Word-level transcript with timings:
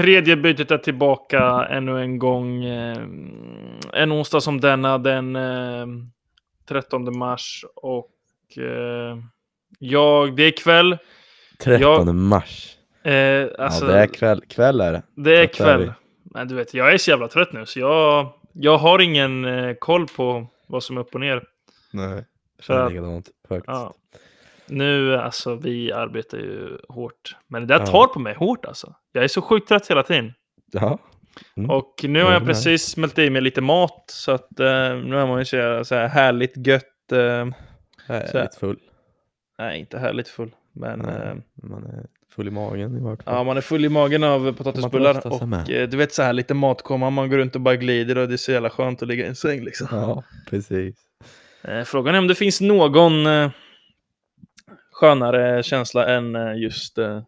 Tredje 0.00 0.36
bytet 0.36 0.70
är 0.70 0.78
tillbaka 0.78 1.66
ännu 1.70 2.02
en 2.02 2.18
gång. 2.18 2.64
Eh, 2.64 2.98
en 3.92 4.12
onsdag 4.12 4.40
som 4.40 4.60
denna, 4.60 4.98
den 4.98 5.36
eh, 5.36 5.86
13 6.68 7.18
mars. 7.18 7.64
Och 7.76 8.10
eh, 8.58 9.18
jag, 9.78 10.36
det 10.36 10.42
är 10.42 10.50
kväll. 10.50 10.98
13 11.58 11.80
Jag- 11.82 12.14
mars. 12.14 12.76
Eh, 13.02 13.48
alltså, 13.58 13.84
ja, 13.86 13.92
det 13.92 13.98
är 13.98 14.06
kväll, 14.06 14.42
kväll 14.48 14.80
är 14.80 14.92
det. 14.92 15.02
det 15.16 15.36
är 15.36 15.46
kväll. 15.46 15.92
Men 16.24 16.48
du 16.48 16.54
vet, 16.54 16.74
jag 16.74 16.92
är 16.94 16.98
så 16.98 17.10
jävla 17.10 17.28
trött 17.28 17.52
nu, 17.52 17.66
så 17.66 17.80
jag, 17.80 18.32
jag 18.52 18.78
har 18.78 18.98
ingen 18.98 19.44
eh, 19.44 19.74
koll 19.74 20.06
på 20.06 20.46
vad 20.66 20.82
som 20.82 20.96
är 20.96 21.00
upp 21.00 21.14
och 21.14 21.20
ner. 21.20 21.42
Nej, 21.92 22.24
jag 22.56 22.64
känner 22.64 22.88
likadant 22.90 23.28
faktiskt. 23.48 23.66
Ja. 23.66 23.94
Nu, 24.70 25.16
alltså, 25.16 25.54
vi 25.54 25.92
arbetar 25.92 26.38
ju 26.38 26.78
hårt. 26.88 27.36
Men 27.48 27.62
det 27.66 27.74
där 27.74 27.80
Ja. 27.80 27.86
tar 27.86 28.06
på 28.06 28.18
mig 28.18 28.34
hårt 28.34 28.64
alltså. 28.64 28.94
Jag 29.12 29.24
är 29.24 29.28
så 29.28 29.42
sjukt 29.42 29.68
trött 29.68 29.90
hela 29.90 30.02
tiden. 30.02 30.32
Ja. 30.72 30.98
Mm. 31.56 31.70
Och 31.70 31.94
nu 32.02 32.22
har 32.22 32.32
Jag 32.32 32.46
precis 32.46 32.86
smält 32.86 33.18
i 33.18 33.30
mig 33.30 33.42
lite 33.42 33.60
mat. 33.60 34.04
Så 34.06 34.32
att 34.32 34.60
eh, 34.60 34.66
nu 34.96 35.16
är 35.16 35.26
man 35.26 35.38
ju 35.38 35.44
så, 35.44 35.84
så 35.84 35.94
här 35.94 36.08
härligt 36.08 36.66
gött. 36.66 37.12
Eh, 37.12 37.48
Så 38.06 38.12
här. 38.38 38.48
full. 38.60 38.78
nej, 39.58 39.80
inte 39.80 39.98
härligt 39.98 40.28
full. 40.28 40.50
Men 40.72 40.98
Nej, 40.98 41.14
eh, 41.14 41.34
Man 41.68 41.84
är 41.84 42.06
full 42.34 42.48
i 42.48 42.50
magen 42.50 42.96
i 42.96 43.00
vart 43.00 43.22
fall. 43.22 43.34
ja, 43.34 43.44
man 43.44 43.56
är 43.56 43.60
full 43.60 43.84
i 43.84 43.88
magen 43.88 44.24
av 44.24 44.52
potatisbullar. 44.52 45.26
Och 45.42 45.48
med. 45.48 45.70
eh, 45.82 45.88
du 45.88 45.96
vet 45.96 46.12
så 46.12 46.22
här 46.22 46.32
lite 46.32 46.54
matkomma. 46.54 47.10
Man 47.10 47.30
går 47.30 47.36
runt 47.38 47.54
och 47.54 47.60
bara 47.60 47.76
glider 47.76 48.18
och 48.18 48.28
det 48.28 48.34
är 48.34 48.36
så 48.36 48.52
jävla 48.52 48.70
skönt 48.70 49.02
att 49.02 49.08
ligga 49.08 49.24
i 49.24 49.28
en 49.28 49.34
säng 49.36 49.64
liksom. 49.64 49.86
Ja, 49.90 50.24
precis. 50.50 50.96
Eh, 51.62 51.82
frågan 51.84 52.14
är 52.14 52.18
om 52.18 52.26
det 52.28 52.34
finns 52.34 52.60
någon 52.60 53.26
eh, 53.26 53.50
skönare 55.00 55.62
känsla 55.62 56.06
än 56.06 56.36
eh, 56.36 56.54
just 56.56 56.98
eh, 56.98 57.22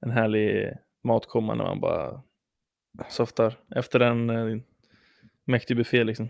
en 0.00 0.10
härlig 0.10 0.72
matkomma 1.04 1.54
när 1.54 1.64
man 1.64 1.80
bara 1.80 2.22
softar 3.08 3.58
efter 3.76 4.00
en 4.00 4.30
eh, 4.30 4.58
mäktig 5.44 5.76
buffé 5.76 6.04
liksom. 6.04 6.28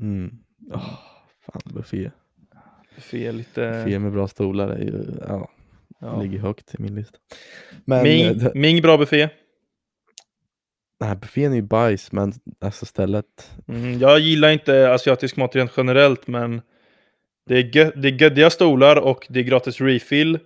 Mm. 0.00 0.38
Oh, 0.74 0.94
fan, 1.46 1.62
buffé. 1.74 2.10
Buffé 2.94 3.32
lite... 3.32 3.70
Buffé 3.70 3.98
med 3.98 4.12
bra 4.12 4.28
stolar 4.28 4.68
är 4.68 4.78
ju, 4.78 5.04
ja, 5.28 5.50
Ja. 6.00 6.20
ligger 6.22 6.38
högt 6.38 6.74
i 6.74 6.82
min 6.82 6.94
lista. 6.94 7.18
Men 7.84 8.02
Ming, 8.02 8.38
det, 8.38 8.54
Ming 8.54 8.82
bra 8.82 8.98
buffé. 8.98 9.28
här 11.04 11.14
buffén 11.14 11.52
är 11.52 11.56
ju 11.56 11.62
bajs, 11.62 12.12
men 12.12 12.32
alltså 12.60 12.86
stället. 12.86 13.50
Mm, 13.68 13.98
jag 13.98 14.18
gillar 14.18 14.50
inte 14.50 14.92
asiatisk 14.94 15.36
mat 15.36 15.56
rent 15.56 15.72
generellt, 15.76 16.26
men 16.26 16.62
det 17.50 17.58
är, 17.58 17.62
gö- 17.62 17.92
det 17.96 18.08
är 18.08 18.12
göddiga 18.22 18.50
stolar 18.50 18.96
och 18.96 19.26
det 19.30 19.40
är 19.40 19.44
gratis 19.44 19.80
refill. 19.80 20.38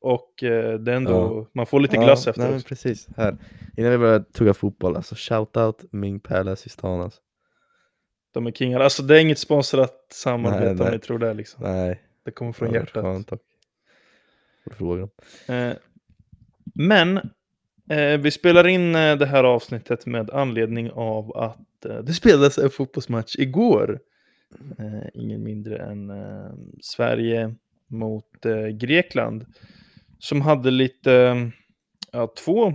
Och 0.00 0.42
eh, 0.42 0.74
det 0.78 0.92
är 0.92 0.96
ändå, 0.96 1.46
man 1.52 1.66
får 1.66 1.80
lite 1.80 1.96
glass 1.96 2.26
ja, 2.26 2.30
efter 2.30 2.50
Nej, 2.50 2.62
precis. 2.62 3.08
Här. 3.16 3.36
Innan 3.76 3.90
vi 3.90 3.98
börjar 3.98 4.20
tugga 4.20 4.54
fotboll, 4.54 4.96
alltså 4.96 5.14
shoutout 5.18 5.84
Ming 5.92 6.20
Palace 6.20 6.66
i 6.66 6.68
stan 6.70 7.00
alltså. 7.00 7.20
De 8.34 8.46
är 8.46 8.52
kingar. 8.52 8.80
Alltså 8.80 9.02
det 9.02 9.16
är 9.16 9.20
inget 9.20 9.38
sponsrat 9.38 10.06
samarbete 10.12 10.64
Nej, 10.64 10.70
om 10.70 10.76
nej. 10.76 10.92
ni 10.92 10.98
tror 10.98 11.18
det 11.18 11.34
liksom. 11.34 11.64
Nej, 11.64 12.02
Det 12.24 12.30
kommer 12.30 12.52
från 12.52 12.68
varit 12.68 12.80
hjärtat. 12.80 13.02
Skönt. 13.04 13.32
Eh, 15.48 15.72
men 16.74 17.16
eh, 17.90 18.20
vi 18.20 18.30
spelar 18.30 18.66
in 18.66 18.94
eh, 18.94 19.16
det 19.16 19.26
här 19.26 19.44
avsnittet 19.44 20.06
med 20.06 20.30
anledning 20.30 20.90
av 20.90 21.36
att 21.36 21.84
eh, 21.84 21.98
det 21.98 22.12
spelades 22.12 22.58
en 22.58 22.70
fotbollsmatch 22.70 23.36
igår. 23.38 24.00
Eh, 24.78 25.08
ingen 25.14 25.42
mindre 25.42 25.78
än 25.78 26.10
eh, 26.10 26.52
Sverige 26.80 27.54
mot 27.86 28.46
eh, 28.46 28.66
Grekland. 28.66 29.46
Som 30.18 30.40
hade 30.40 30.70
lite, 30.70 31.12
eh, 31.12 31.48
ja, 32.12 32.32
två 32.44 32.68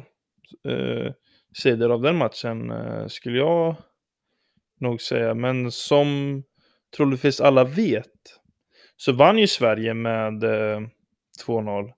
eh, 0.68 1.14
sidor 1.53 1.91
av 1.91 2.02
den 2.02 2.18
matchen 2.18 2.72
eh, 2.72 3.08
skulle 3.08 3.38
jag 3.38 3.75
nog 4.80 5.02
säga. 5.02 5.34
Men 5.34 5.72
som 5.72 6.44
troligtvis 6.97 7.41
alla 7.41 7.64
vet 7.64 8.40
så 8.97 9.12
vann 9.12 9.38
ju 9.38 9.47
Sverige 9.47 9.94
med 9.94 10.44
eh, 10.44 10.81
2-0. 11.47 11.94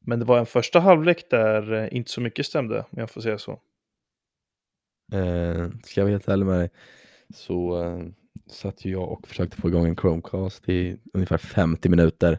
Men 0.00 0.18
det 0.18 0.24
var 0.24 0.38
en 0.38 0.46
första 0.46 0.80
halvlek 0.80 1.30
där 1.30 1.72
eh, 1.72 1.96
inte 1.96 2.10
så 2.10 2.20
mycket 2.20 2.46
stämde, 2.46 2.78
om 2.78 2.98
jag 2.98 3.10
får 3.10 3.20
säga 3.20 3.38
så. 3.38 3.52
Eh, 5.12 5.68
ska 5.84 6.00
jag 6.00 6.04
vara 6.04 6.12
helt 6.12 6.28
ärlig 6.28 6.46
med 6.46 6.58
dig 6.58 6.70
så 7.34 7.84
eh, 7.84 8.06
satt 8.50 8.84
ju 8.84 8.90
jag 8.92 9.12
och 9.12 9.28
försökte 9.28 9.56
få 9.56 9.68
igång 9.68 9.86
en 9.86 9.96
Chromecast 9.96 10.68
i 10.68 10.96
ungefär 11.14 11.38
50 11.38 11.88
minuter. 11.88 12.38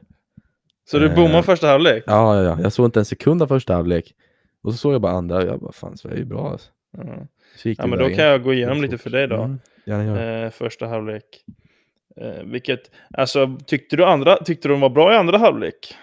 Så 0.92 1.00
du 1.00 1.06
Eh, 1.10 1.16
bommade 1.16 1.44
första 1.44 1.68
halvlek? 1.68 2.04
Ja, 2.08 2.36
ja, 2.36 2.44
ja. 2.44 2.60
Jag 2.62 2.74
såg 2.74 2.86
inte 2.86 3.00
en 3.00 3.06
sekund 3.06 3.42
av 3.42 3.48
första 3.48 3.74
halvlek. 3.76 4.14
Och 4.62 4.72
så 4.74 4.78
såg 4.78 4.94
jag 4.94 5.02
bara 5.02 5.12
andra 5.12 5.38
och 5.38 5.44
jag 5.44 5.60
bara, 5.60 5.72
fan 5.72 5.98
Sverige 5.98 6.16
är 6.16 6.20
ju 6.20 6.26
bra 6.26 6.52
alltså. 6.52 6.70
Ja. 6.98 7.28
Så 7.58 7.70
gick 7.70 7.80
Ja, 7.80 7.88
men 7.88 7.98
då 8.00 8.04
vägen. 8.06 8.18
kan 8.18 8.26
jag 8.26 8.44
gå 8.44 8.54
igenom 8.54 8.82
lite 8.82 8.98
för 8.98 9.10
dig 9.10 9.28
då. 9.28 9.36
Mm, 9.36 9.58
det. 9.86 10.44
Eh, 10.44 10.50
första 10.50 10.88
halvlek. 10.88 11.24
Eh, 12.22 12.44
vilket, 12.44 12.92
alltså 13.14 13.58
tyckte 13.66 13.96
du 13.96 14.06
andra, 14.06 14.36
tyckte 14.38 14.68
du 14.68 14.72
de 14.74 14.82
var 14.82 14.90
bra 14.90 15.14
i 15.14 15.16
andra 15.16 15.38
halvlek? 15.38 15.96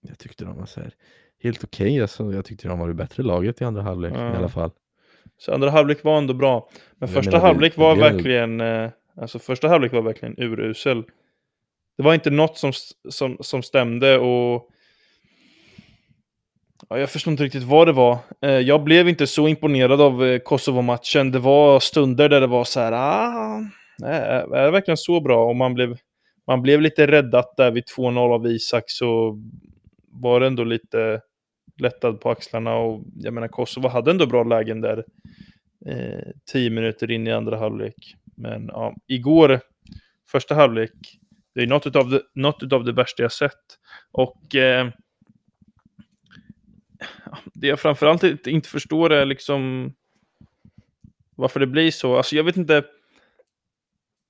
Jag 0.00 0.18
tyckte 0.18 0.44
de 0.44 0.56
var 0.58 0.66
så 0.66 0.80
här, 0.80 0.94
helt 1.42 1.64
okej. 1.64 2.00
Alltså, 2.02 2.32
jag 2.32 2.44
tyckte 2.44 2.68
de 2.68 2.78
var 2.78 2.88
det 2.88 2.94
bättre 2.94 3.22
laget 3.22 3.60
i 3.60 3.64
andra 3.64 3.82
halvlek 3.82 4.12
Ja. 4.16 4.32
i 4.34 4.36
alla 4.36 4.48
fall. 4.48 4.70
Så 5.38 5.54
andra 5.54 5.70
halvlek 5.70 6.04
var 6.04 6.18
ändå 6.18 6.34
bra. 6.34 6.68
Men 6.98 7.08
Jag 7.08 7.14
första 7.14 7.38
halvlek 7.38 7.76
var 7.76 7.96
verkligen, 7.96 8.60
eh, 8.60 8.90
alltså 9.20 9.38
första 9.38 9.68
halvlek 9.68 9.92
var 9.92 10.02
verkligen 10.02 10.34
urusel. 10.38 11.02
Det 11.96 12.02
var 12.02 12.14
inte 12.14 12.30
något 12.30 12.58
som, 12.58 12.72
som, 13.08 13.36
som 13.40 13.62
stämde 13.62 14.18
och 14.18 14.68
ja, 16.88 16.98
jag 16.98 17.10
förstår 17.10 17.30
inte 17.30 17.44
riktigt 17.44 17.62
vad 17.62 17.88
det 17.88 17.92
var. 17.92 18.18
Eh, 18.42 18.50
jag 18.50 18.84
blev 18.84 19.08
inte 19.08 19.26
så 19.26 19.48
imponerad 19.48 20.00
av 20.00 20.24
eh, 20.24 20.38
Kosovo-matchen. 20.38 21.32
Det 21.32 21.38
var 21.38 21.80
stunder 21.80 22.28
där 22.28 22.40
det 22.40 22.46
var 22.46 22.64
så 22.64 22.80
här, 22.80 22.92
ah, 22.92 23.60
är, 24.04 24.54
är 24.54 24.64
det 24.64 24.70
verkligen 24.70 24.96
så 24.96 25.20
bra? 25.20 25.44
Och 25.44 25.56
man 25.56 25.74
blev, 25.74 25.96
man 26.46 26.62
blev 26.62 26.80
lite 26.80 27.06
räddat 27.06 27.56
där 27.56 27.70
vid 27.70 27.84
2-0 27.96 28.34
av 28.34 28.46
Isak 28.46 28.84
så 28.86 29.38
var 30.12 30.40
det 30.40 30.46
ändå 30.46 30.64
lite 30.64 31.20
lättad 31.80 32.20
på 32.20 32.30
axlarna 32.30 32.74
och 32.74 33.04
jag 33.14 33.34
menar 33.34 33.48
Kosovo 33.48 33.88
hade 33.88 34.10
ändå 34.10 34.26
bra 34.26 34.44
lägen 34.44 34.80
där 34.80 35.04
eh, 35.86 36.28
tio 36.52 36.70
minuter 36.70 37.10
in 37.10 37.26
i 37.26 37.32
andra 37.32 37.58
halvlek. 37.58 38.16
Men 38.36 38.66
ja, 38.66 38.94
igår, 39.06 39.60
första 40.30 40.54
halvlek, 40.54 40.92
det 41.54 41.62
är 41.62 41.66
något 41.66 41.96
av 41.96 42.10
det, 42.10 42.22
något 42.34 42.62
utav 42.62 42.84
det 42.84 42.92
värsta 42.92 43.22
jag 43.22 43.32
sett. 43.32 43.78
Och 44.12 44.54
eh, 44.54 44.88
det 47.54 47.66
jag 47.66 47.80
framförallt 47.80 48.22
inte- 48.46 48.68
förstår 48.68 49.12
är 49.12 49.26
liksom 49.26 49.92
varför 51.36 51.60
det 51.60 51.66
blir 51.66 51.90
så. 51.90 52.16
Alltså 52.16 52.36
jag 52.36 52.44
vet 52.44 52.56
inte. 52.56 52.84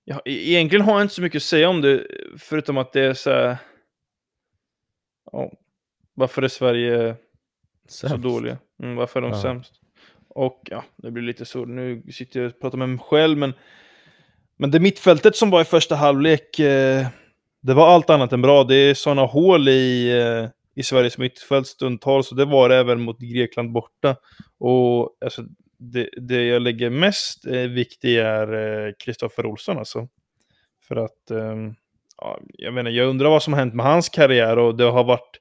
Ja, 0.05 0.23
e-, 0.25 0.51
egentligen 0.51 0.85
har 0.85 0.93
jag 0.93 1.03
inte 1.03 1.15
så 1.15 1.23
mycket 1.23 1.39
att 1.39 1.43
säga 1.43 1.69
om 1.69 1.81
det, 1.81 2.07
förutom 2.39 2.79
att 2.79 2.93
det 2.93 3.01
är 3.01 3.15
så 3.15 3.31
här. 3.31 3.57
Ja, 5.33 5.53
varför 6.15 6.43
är 6.43 6.49
Sverige 6.49 7.17
så 7.89 8.09
Sämst. 8.09 8.23
dåliga. 8.23 8.59
Mm, 8.83 8.97
varför 8.97 9.21
är 9.21 9.23
de 9.23 9.31
Ja. 9.33 9.43
sämst? 9.43 9.73
Och 10.29 10.63
ja, 10.71 10.85
det 10.97 11.11
blir 11.11 11.23
lite 11.23 11.45
så. 11.45 11.65
Nu 11.65 12.03
sitter 12.13 12.41
jag 12.41 12.51
och 12.51 12.61
pratar 12.61 12.79
med 12.79 12.89
mig 12.89 12.99
själv, 12.99 13.39
men, 13.39 13.53
men 14.57 14.71
det 14.71 14.81
mittfältet 14.81 15.37
som 15.37 15.51
var 15.51 15.61
i 15.61 15.65
första 15.65 15.95
halvlek, 15.97 16.59
eh, 16.59 17.07
det 17.63 17.75
var 17.75 17.89
allt 17.89 18.11
annat 18.11 18.33
än 18.33 18.43
bra. 18.43 18.65
Det 18.65 18.75
är 18.77 18.95
sådana 18.95 19.23
hål 19.23 19.69
i, 19.69 20.19
eh, 20.21 20.49
i 20.75 20.83
Sveriges 20.83 21.19
mittfält 21.19 21.67
stundtals, 21.67 22.31
och 22.31 22.37
det 22.37 22.45
var 22.45 22.69
det 22.69 22.77
även 22.77 23.01
mot 23.01 23.19
Grekland 23.21 23.73
borta. 23.73 24.17
Och 24.59 25.17
alltså, 25.25 25.43
det, 25.79 26.09
det 26.17 26.45
jag 26.45 26.63
lägger 26.63 26.91
mest 26.91 27.47
eh, 27.47 27.53
vikt 27.61 28.05
i 28.05 28.17
är 28.19 28.95
Kristoffer 28.99 29.47
Olsson 29.47 29.79
alltså. 29.79 30.09
För 30.89 30.97
att, 30.97 31.31
eh, 31.31 31.57
ja, 32.17 32.39
jag 32.49 32.75
menar, 32.75 32.91
jag 32.91 33.09
undrar 33.09 33.31
vad 33.31 33.43
som 33.43 33.53
har 33.53 33.61
hänt 33.61 33.75
med 33.75 33.87
hans 33.87 34.09
karriär 34.09 34.59
och 34.59 34.75
det 34.77 34.85
har 34.85 35.05
varit 35.05 35.41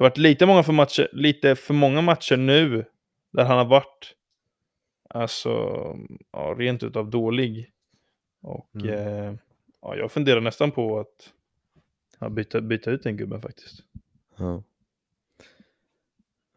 det 0.00 0.04
har 0.04 0.10
varit 0.10 0.18
lite, 0.18 0.46
många 0.46 0.62
för, 0.62 0.72
matcher, 0.72 1.08
lite 1.12 1.56
för 1.56 1.74
många 1.74 2.00
matcher 2.00 2.36
nu 2.36 2.84
där 3.32 3.44
han 3.44 3.58
har 3.58 3.64
varit 3.64 4.14
alltså, 5.08 5.50
ja, 6.32 6.54
rent 6.58 6.82
utav 6.82 7.10
dålig. 7.10 7.70
Och 8.42 8.70
Mm. 8.74 8.88
eh, 8.88 9.34
ja, 9.82 9.96
jag 9.96 10.12
funderar 10.12 10.40
nästan 10.40 10.70
på 10.70 10.98
att 11.00 11.32
ja, 12.18 12.28
byta, 12.28 12.60
byta 12.60 12.90
ut 12.90 13.02
den 13.02 13.16
gubben 13.16 13.42
faktiskt. 13.42 13.82
Ja. 14.36 14.62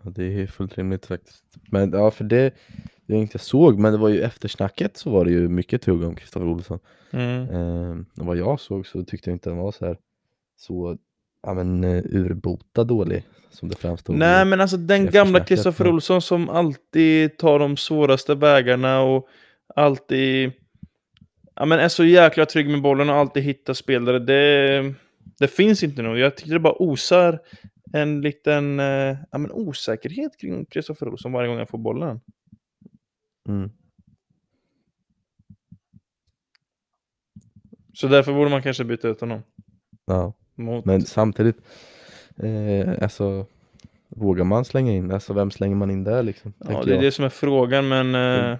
ja, 0.04 0.10
det 0.10 0.24
är 0.24 0.48
fullt 0.48 0.78
rimligt 0.78 1.06
faktiskt. 1.06 1.44
Men 1.72 1.92
ja, 1.92 2.12
för 2.12 2.24
det 2.24 2.54
jag 3.06 3.20
inte 3.20 3.40
såg, 3.40 3.80
men 3.80 3.92
det 3.92 3.98
var 4.00 4.10
ju 4.10 4.22
eftersnacket 4.22 4.98
så 4.98 5.10
var 5.10 5.26
det 5.26 5.32
ju 5.32 5.50
mycket 5.50 5.82
tugg 5.82 6.04
om 6.04 6.16
Kristoffer 6.16 6.48
Olsson. 6.48 6.80
Mm. 7.12 7.50
Eh, 7.50 8.20
och 8.20 8.26
vad 8.26 8.38
jag 8.38 8.60
såg 8.60 8.88
så 8.88 9.04
tyckte 9.04 9.30
jag 9.30 9.36
inte 9.36 9.50
den 9.50 9.58
var 9.58 9.72
så 9.72 9.86
här 9.86 9.98
så 10.56 10.98
ja, 11.44 11.54
men, 11.54 11.84
uh, 11.84 12.04
urbota 12.10 12.84
dålig 12.84 13.24
som 13.54 13.70
det 13.70 13.76
framstod. 13.76 14.16
Nej, 14.16 14.46
men 14.46 14.62
alltså 14.62 14.78
den 14.78 15.06
gamla 15.06 15.40
Kristoffer 15.40 15.88
Olsson 15.88 16.22
som 16.22 16.50
alltid 16.50 17.38
tar 17.38 17.60
de 17.60 17.78
svåraste 17.78 18.36
vägarna 18.36 19.02
och 19.02 19.28
alltid 19.76 20.52
ja, 21.56 21.66
men 21.66 21.80
är 21.80 21.88
så 21.88 22.06
jäkla 22.06 22.46
trygg 22.46 22.70
med 22.70 22.82
bollen 22.82 23.10
och 23.10 23.16
alltid 23.16 23.44
hittar 23.44 23.74
spelare. 23.74 24.20
Det, 24.20 24.94
det 25.40 25.48
finns 25.48 25.84
inte 25.84 26.02
nu. 26.02 26.20
Jag 26.20 26.38
tycker 26.38 26.54
det 26.54 26.60
bara 26.60 26.82
osar 26.82 27.40
en 27.94 28.22
liten 28.22 28.80
eh, 28.80 29.18
ja, 29.32 29.38
men 29.38 29.52
osäkerhet 29.52 30.40
kring 30.40 30.66
Kristoffer 30.66 31.08
Olsson 31.08 31.32
varje 31.32 31.48
gång 31.48 31.58
han 31.58 31.68
får 31.68 31.78
bollen. 31.78 32.20
Mm. 33.50 33.72
Så 37.94 38.08
därför 38.08 38.34
borde 38.34 38.50
man 38.50 38.64
kanske 38.64 38.84
byta 38.84 39.08
ut 39.08 39.22
honom. 39.22 39.44
Ja. 40.06 40.34
Mot... 40.56 40.86
Men 40.86 41.02
samtidigt, 41.02 41.58
eh, 42.38 43.04
alltså 43.04 43.46
vågar 44.10 44.44
man 44.44 44.66
slänga 44.66 44.92
in, 44.92 45.12
alltså 45.12 45.34
vem 45.34 45.52
slänger 45.52 45.76
man 45.76 45.92
in 45.92 46.04
där 46.04 46.24
liksom? 46.24 46.54
ja, 46.58 46.84
det 46.84 46.92
är 46.92 46.96
jag. 46.96 47.04
det 47.04 47.12
som 47.12 47.26
är 47.26 47.30
frågan, 47.30 47.88
men 47.88 48.16
eh, 48.16 48.58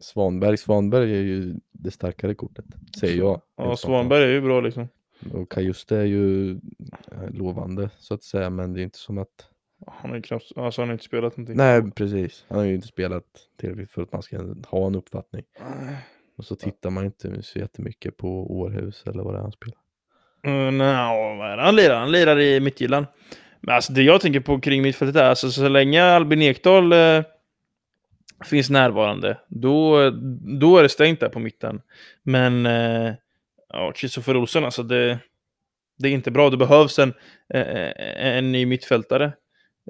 Svanberg, 0.00 0.56
Svanberg 0.56 1.12
är 1.12 1.22
ju 1.22 1.56
det 1.72 1.90
starkare 1.90 2.34
kortet, 2.34 2.64
säger 3.00 3.16
jag. 3.18 3.40
ja, 3.56 3.76
Svanberg 3.76 4.22
är 4.22 4.28
ju 4.28 4.40
bra 4.40 4.60
liksom. 4.60 4.88
Och 5.32 5.52
Kajuste 5.52 5.96
är 5.96 6.04
ju 6.04 6.50
eh, 6.50 7.30
lovande 7.30 7.90
så 7.98 8.14
att 8.14 8.22
säga, 8.22 8.50
men 8.50 8.72
det 8.72 8.80
är 8.80 8.84
inte 8.84 8.98
som 8.98 9.18
att 9.18 9.50
Han 9.86 10.10
har 10.10 10.16
ju 10.16 10.22
knappt, 10.22 10.52
alltså 10.56 10.80
han 10.82 10.88
har 10.88 10.92
inte 10.92 11.04
spelat 11.04 11.36
någonting. 11.36 11.56
Nej, 11.56 11.90
precis. 11.90 12.44
Han 12.48 12.58
har 12.58 12.64
ju 12.64 12.74
inte 12.74 12.86
spelat 12.86 13.24
tillräckligt 13.56 13.90
för 13.90 14.02
att 14.02 14.12
man 14.12 14.22
ska 14.22 14.54
ha 14.66 14.86
en 14.86 14.94
uppfattning. 14.94 15.44
Och 16.36 16.44
så 16.44 16.56
tittar 16.56 16.90
man 16.90 17.04
inte 17.04 17.42
så 17.42 17.58
jättemycket 17.58 18.16
på 18.16 18.58
Århus 18.58 19.04
eller 19.06 19.22
vad 19.22 19.34
det 19.34 19.38
är 19.38 19.42
han 19.42 19.52
spelar. 19.52 19.78
Mm, 20.42 20.78
Nja, 20.78 21.14
vad 21.38 21.52
är 21.52 21.56
det 21.56 21.62
han 21.62 21.76
lirar? 21.76 22.00
Han 22.00 22.12
lirar 22.12 22.40
i 22.40 22.60
Midtjylland. 22.60 23.06
Men 23.60 23.74
alltså 23.74 23.92
det 23.92 24.02
jag 24.02 24.20
tänker 24.20 24.40
på 24.40 24.60
kring 24.60 24.82
mittfältet 24.82 25.16
är 25.16 25.24
alltså 25.24 25.50
så 25.50 25.68
länge 25.68 26.04
Albin 26.04 26.42
Ekdal 26.42 26.92
eh, 26.92 27.22
finns 28.44 28.70
närvarande, 28.70 29.38
då, 29.48 30.10
då 30.60 30.78
är 30.78 30.82
det 30.82 30.88
stängt 30.88 31.20
där 31.20 31.28
på 31.28 31.38
mitten. 31.38 31.80
Men 32.22 32.66
eh, 32.66 33.12
ja, 33.68 33.92
Kristoffer 33.92 34.36
Olsson, 34.36 34.64
alltså 34.64 34.82
det, 34.82 35.18
det 35.98 36.08
är 36.08 36.12
inte 36.12 36.30
bra. 36.30 36.50
Det 36.50 36.56
behövs 36.56 36.98
en, 36.98 37.14
eh, 37.54 37.60
eh, 37.60 38.36
en 38.36 38.52
ny 38.52 38.66
mittfältare 38.66 39.32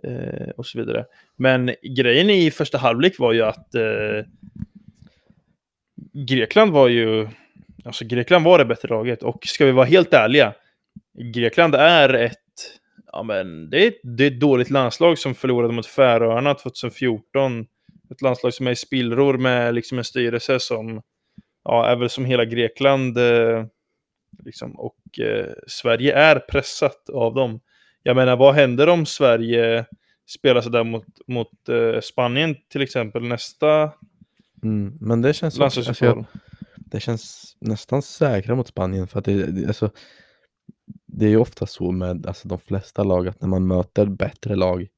eh, 0.03 0.51
och 0.57 0.67
så 0.67 0.79
vidare. 0.79 1.05
Men 1.37 1.75
grejen 1.97 2.31
i 2.31 2.51
första 2.51 2.79
halvlek 2.79 3.19
var 3.19 3.33
ju 3.33 3.43
att 3.43 3.75
eh, 3.75 4.25
Grekland 6.13 6.73
var 6.73 6.89
ju 6.89 7.29
Alltså 7.85 8.05
Grekland 8.05 8.45
var 8.45 8.59
det 8.59 8.65
bättre 8.65 8.89
laget 8.89 9.23
och 9.23 9.47
ska 9.47 9.65
vi 9.65 9.73
vara 9.73 9.87
helt 9.87 10.15
ärliga. 10.15 10.55
Grekland 11.35 11.75
är 11.75 12.15
ett, 12.15 12.37
ja 13.13 13.23
men 13.23 13.71
det 13.71 13.87
är, 13.87 13.93
det 14.03 14.25
är 14.25 14.31
ett 14.31 14.41
dåligt 14.41 14.71
landslag 14.71 15.19
som 15.19 15.35
förlorade 15.35 15.73
mot 15.73 15.87
Färöarna 15.87 16.55
2014. 16.55 17.67
Ett 18.11 18.23
landslag 18.23 18.55
som 18.55 18.67
är 18.67 18.71
i 18.71 18.77
spillror 18.77 19.39
med 19.39 19.75
liksom 19.75 19.99
en 19.99 20.05
styrelse 20.05 20.61
som, 20.61 21.03
ja 21.65 21.87
är 21.87 21.97
väl 21.97 22.11
som 22.11 22.25
hela 22.25 22.45
Grekland. 22.45 23.19
Eh, 23.19 23.65
liksom, 24.45 24.81
och 24.81 25.21
eh, 25.21 25.47
Sverige 25.67 26.15
är 26.15 26.39
pressat 26.39 27.11
av 27.13 27.35
dem. 27.35 27.61
Jag 28.03 28.17
menar 28.17 28.37
vad 28.37 28.55
händer 28.55 28.89
om 28.89 29.07
Sverige 29.07 29.85
spelar 30.29 30.61
sådär 30.61 30.85
mot, 30.85 31.07
mot 31.27 31.69
eh, 31.69 32.01
Spanien 32.01 32.57
till 32.69 32.83
exempel 32.83 33.23
nästa 33.23 33.93
Mm, 34.63 34.99
men 35.01 35.23
det 35.23 35.35
känns, 35.35 35.61
alltså, 35.61 35.81
landslagsuppehåll? 35.81 36.25
jag, 36.33 36.41
det 36.91 37.01
känns 37.01 37.57
nästan 37.61 38.03
säkrare 38.03 38.57
mot 38.57 38.69
Spanien 38.69 39.09
för 39.09 39.19
att 39.19 39.25
det, 39.25 39.47
det, 39.47 39.67
alltså, 39.67 39.91
det 41.07 41.25
är 41.25 41.31
ju 41.31 41.37
ofta 41.37 41.67
så 41.67 41.91
med 41.93 42.27
alltså, 42.27 42.49
de 42.49 42.59
flesta 42.59 43.05
lag 43.05 43.29
att 43.29 43.41
när 43.41 43.49
man 43.49 43.67
möter 43.67 44.07
bättre 44.07 44.57
lag 44.57 44.89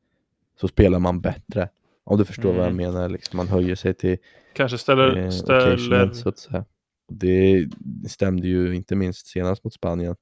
så 0.60 0.68
spelar 0.68 0.98
man 0.98 1.20
bättre. 1.20 1.68
Om 2.04 2.18
du 2.18 2.24
förstår 2.24 2.48
vad 2.52 2.66
jag 2.66 2.72
Mm. 2.72 2.76
menar, 2.76 3.08
liksom, 3.08 3.36
man 3.36 3.48
höjer 3.48 3.74
sig 3.74 3.94
till 3.94 4.18
Kanske 4.54 4.78
ställer, 4.78 5.16
eh, 5.16 5.30
ställer 5.30 6.12
så 6.12 6.28
att 6.28 6.38
säga. 6.38 6.64
Det 7.08 7.68
stämde 8.08 8.48
ju 8.48 8.74
inte 8.74 8.96
minst 8.96 9.26
senast 9.26 9.64
mot 9.64 9.74
Spanien. 9.74 10.16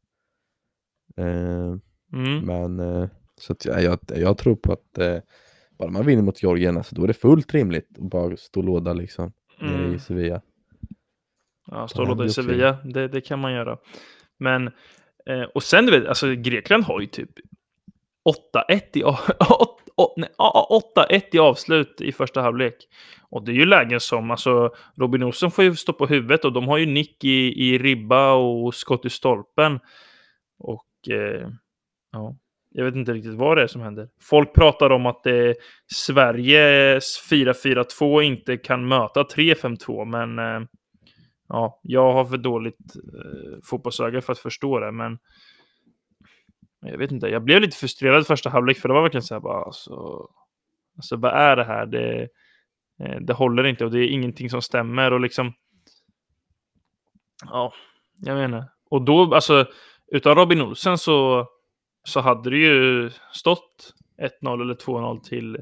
Eh, 1.16 1.76
mm. 2.12 2.38
men 2.44 2.81
eh, 2.81 3.08
så 3.40 3.52
att 3.52 3.64
jag, 3.64 3.99
jag, 4.16 4.38
tror 4.38 4.56
på 4.56 4.73
att 4.73 4.99
eh, 4.99 5.16
bara 5.78 5.90
man 5.90 6.06
vinner 6.06 6.23
mot 6.23 6.43
Georgien, 6.43 6.76
alltså, 6.76 6.94
då 6.94 7.02
är 7.02 7.06
det 7.06 7.14
fullt 7.14 7.55
rimligt 7.55 7.88
att 7.99 8.11
bara 8.11 8.37
stå 8.37 8.62
låda 8.62 8.93
liksom 8.93 9.32
nere 9.61 9.75
Mm. 9.84 9.94
i 9.94 9.99
Sevilla. 9.99 10.43
Ja, 11.70 11.88
stå 11.88 12.02
och 12.02 12.25
i. 12.25 12.31
Sevilla, 12.31 12.76
det, 12.84 13.08
det 13.08 13.20
kan 13.20 13.38
man 13.38 13.52
göra. 13.52 13.78
Men, 14.38 14.67
eh, 15.26 15.43
och 15.55 15.62
sen 15.62 15.87
du 15.87 15.93
vet, 15.99 16.08
alltså 16.08 16.34
Grekland 16.34 16.84
har 16.84 17.00
ju 17.00 17.06
typ 17.06 17.31
8-1 18.69 18.81
i, 18.94 19.02
a- 19.05 19.19
åt- 19.61 19.82
åt- 19.96 20.14
nej, 20.17 20.31
ja, 20.38 20.82
8-1 20.96 21.22
i 21.32 21.38
avslut 21.38 22.00
i 22.00 22.12
första 22.12 22.40
halvlek. 22.43 22.75
Och 23.31 23.44
det 23.44 23.52
är 23.52 23.55
ju 23.55 23.67
lägen 23.67 24.00
som, 24.00 24.31
alltså 24.31 24.70
Robin 24.96 25.22
Olsson 25.22 25.50
får 25.50 25.64
ju 25.64 25.76
stå 25.76 25.93
på 25.93 26.06
huvudet 26.06 26.44
och 26.44 26.52
de 26.52 26.69
har 26.69 26.78
ju 26.78 26.87
nick 26.87 27.25
i, 27.25 27.69
i 27.70 27.78
ribba 27.78 28.32
och 28.32 28.75
skott 28.75 29.05
i 29.05 29.11
stolpen. 29.11 29.81
Och 30.58 31.08
eh, 31.11 31.49
ja, 32.12 32.37
jag 32.75 32.84
vet 32.84 32.94
inte 32.94 33.12
riktigt 33.12 33.34
vad 33.34 33.56
det 33.56 33.62
är 33.62 33.66
som 33.66 33.81
händer. 33.81 34.08
Folk 34.23 34.55
pratar 34.55 34.90
om 34.90 35.06
att 35.06 35.26
eh, 35.26 35.52
Sveriges 35.94 37.28
4-4-2 37.31 38.23
inte 38.23 38.56
kan 38.56 38.88
möta 38.88 39.23
3-5-2, 39.23 40.05
men 40.05 40.38
eh, 40.38 40.69
ja, 41.50 41.81
jag 41.82 42.12
har 42.12 42.25
för 42.25 42.37
dåligt 42.37 42.97
eh, 42.97 43.58
fotbollsöga 43.64 44.20
för 44.20 44.32
att 44.32 44.38
förstå 44.38 44.81
det, 44.81 44.93
men 44.93 45.19
jag 46.81 46.99
vet 46.99 47.12
inte. 47.12 47.29
Jag 47.29 47.44
blev 47.44 47.61
lite 47.61 47.76
frustrerad 47.76 48.26
första 48.26 48.50
halvlek, 48.50 48.79
för 48.79 48.88
det 48.88 48.94
var 48.94 49.02
verkligen 49.02 49.23
så 49.23 49.35
här 49.35 49.41
bara, 49.41 49.64
alltså, 49.64 50.29
alltså 50.97 51.17
vad 51.17 51.32
är 51.32 51.56
det 51.56 51.64
här? 51.64 51.87
Det, 51.87 52.29
eh, 53.02 53.20
det 53.20 53.32
håller 53.32 53.67
inte 53.67 53.85
och 53.85 53.91
det 53.91 53.99
är 53.99 54.08
ingenting 54.08 54.50
som 54.50 54.62
stämmer 54.62 55.12
och 55.12 55.20
liksom. 55.20 55.52
Ja, 57.44 57.73
jag 58.17 58.37
menar. 58.37 58.64
Och 58.91 59.02
då, 59.02 59.35
alltså, 59.35 59.67
utan 60.06 60.35
Robin 60.35 60.61
Olsen 60.62 60.99
så, 60.99 61.49
så 62.05 62.20
hade 62.20 62.50
det 62.50 62.58
ju 62.58 63.11
stått 63.32 63.94
1-0 64.43 64.62
eller 64.62 64.75
2-0 64.75 65.20
till, 65.23 65.58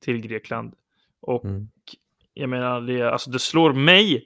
till 0.00 0.20
Grekland. 0.20 0.74
Och 1.20 1.44
Mm. 1.44 1.68
jag 2.34 2.48
menar, 2.48 2.80
det, 2.80 3.02
alltså 3.12 3.30
det 3.30 3.38
slår 3.38 3.72
mig. 3.72 4.24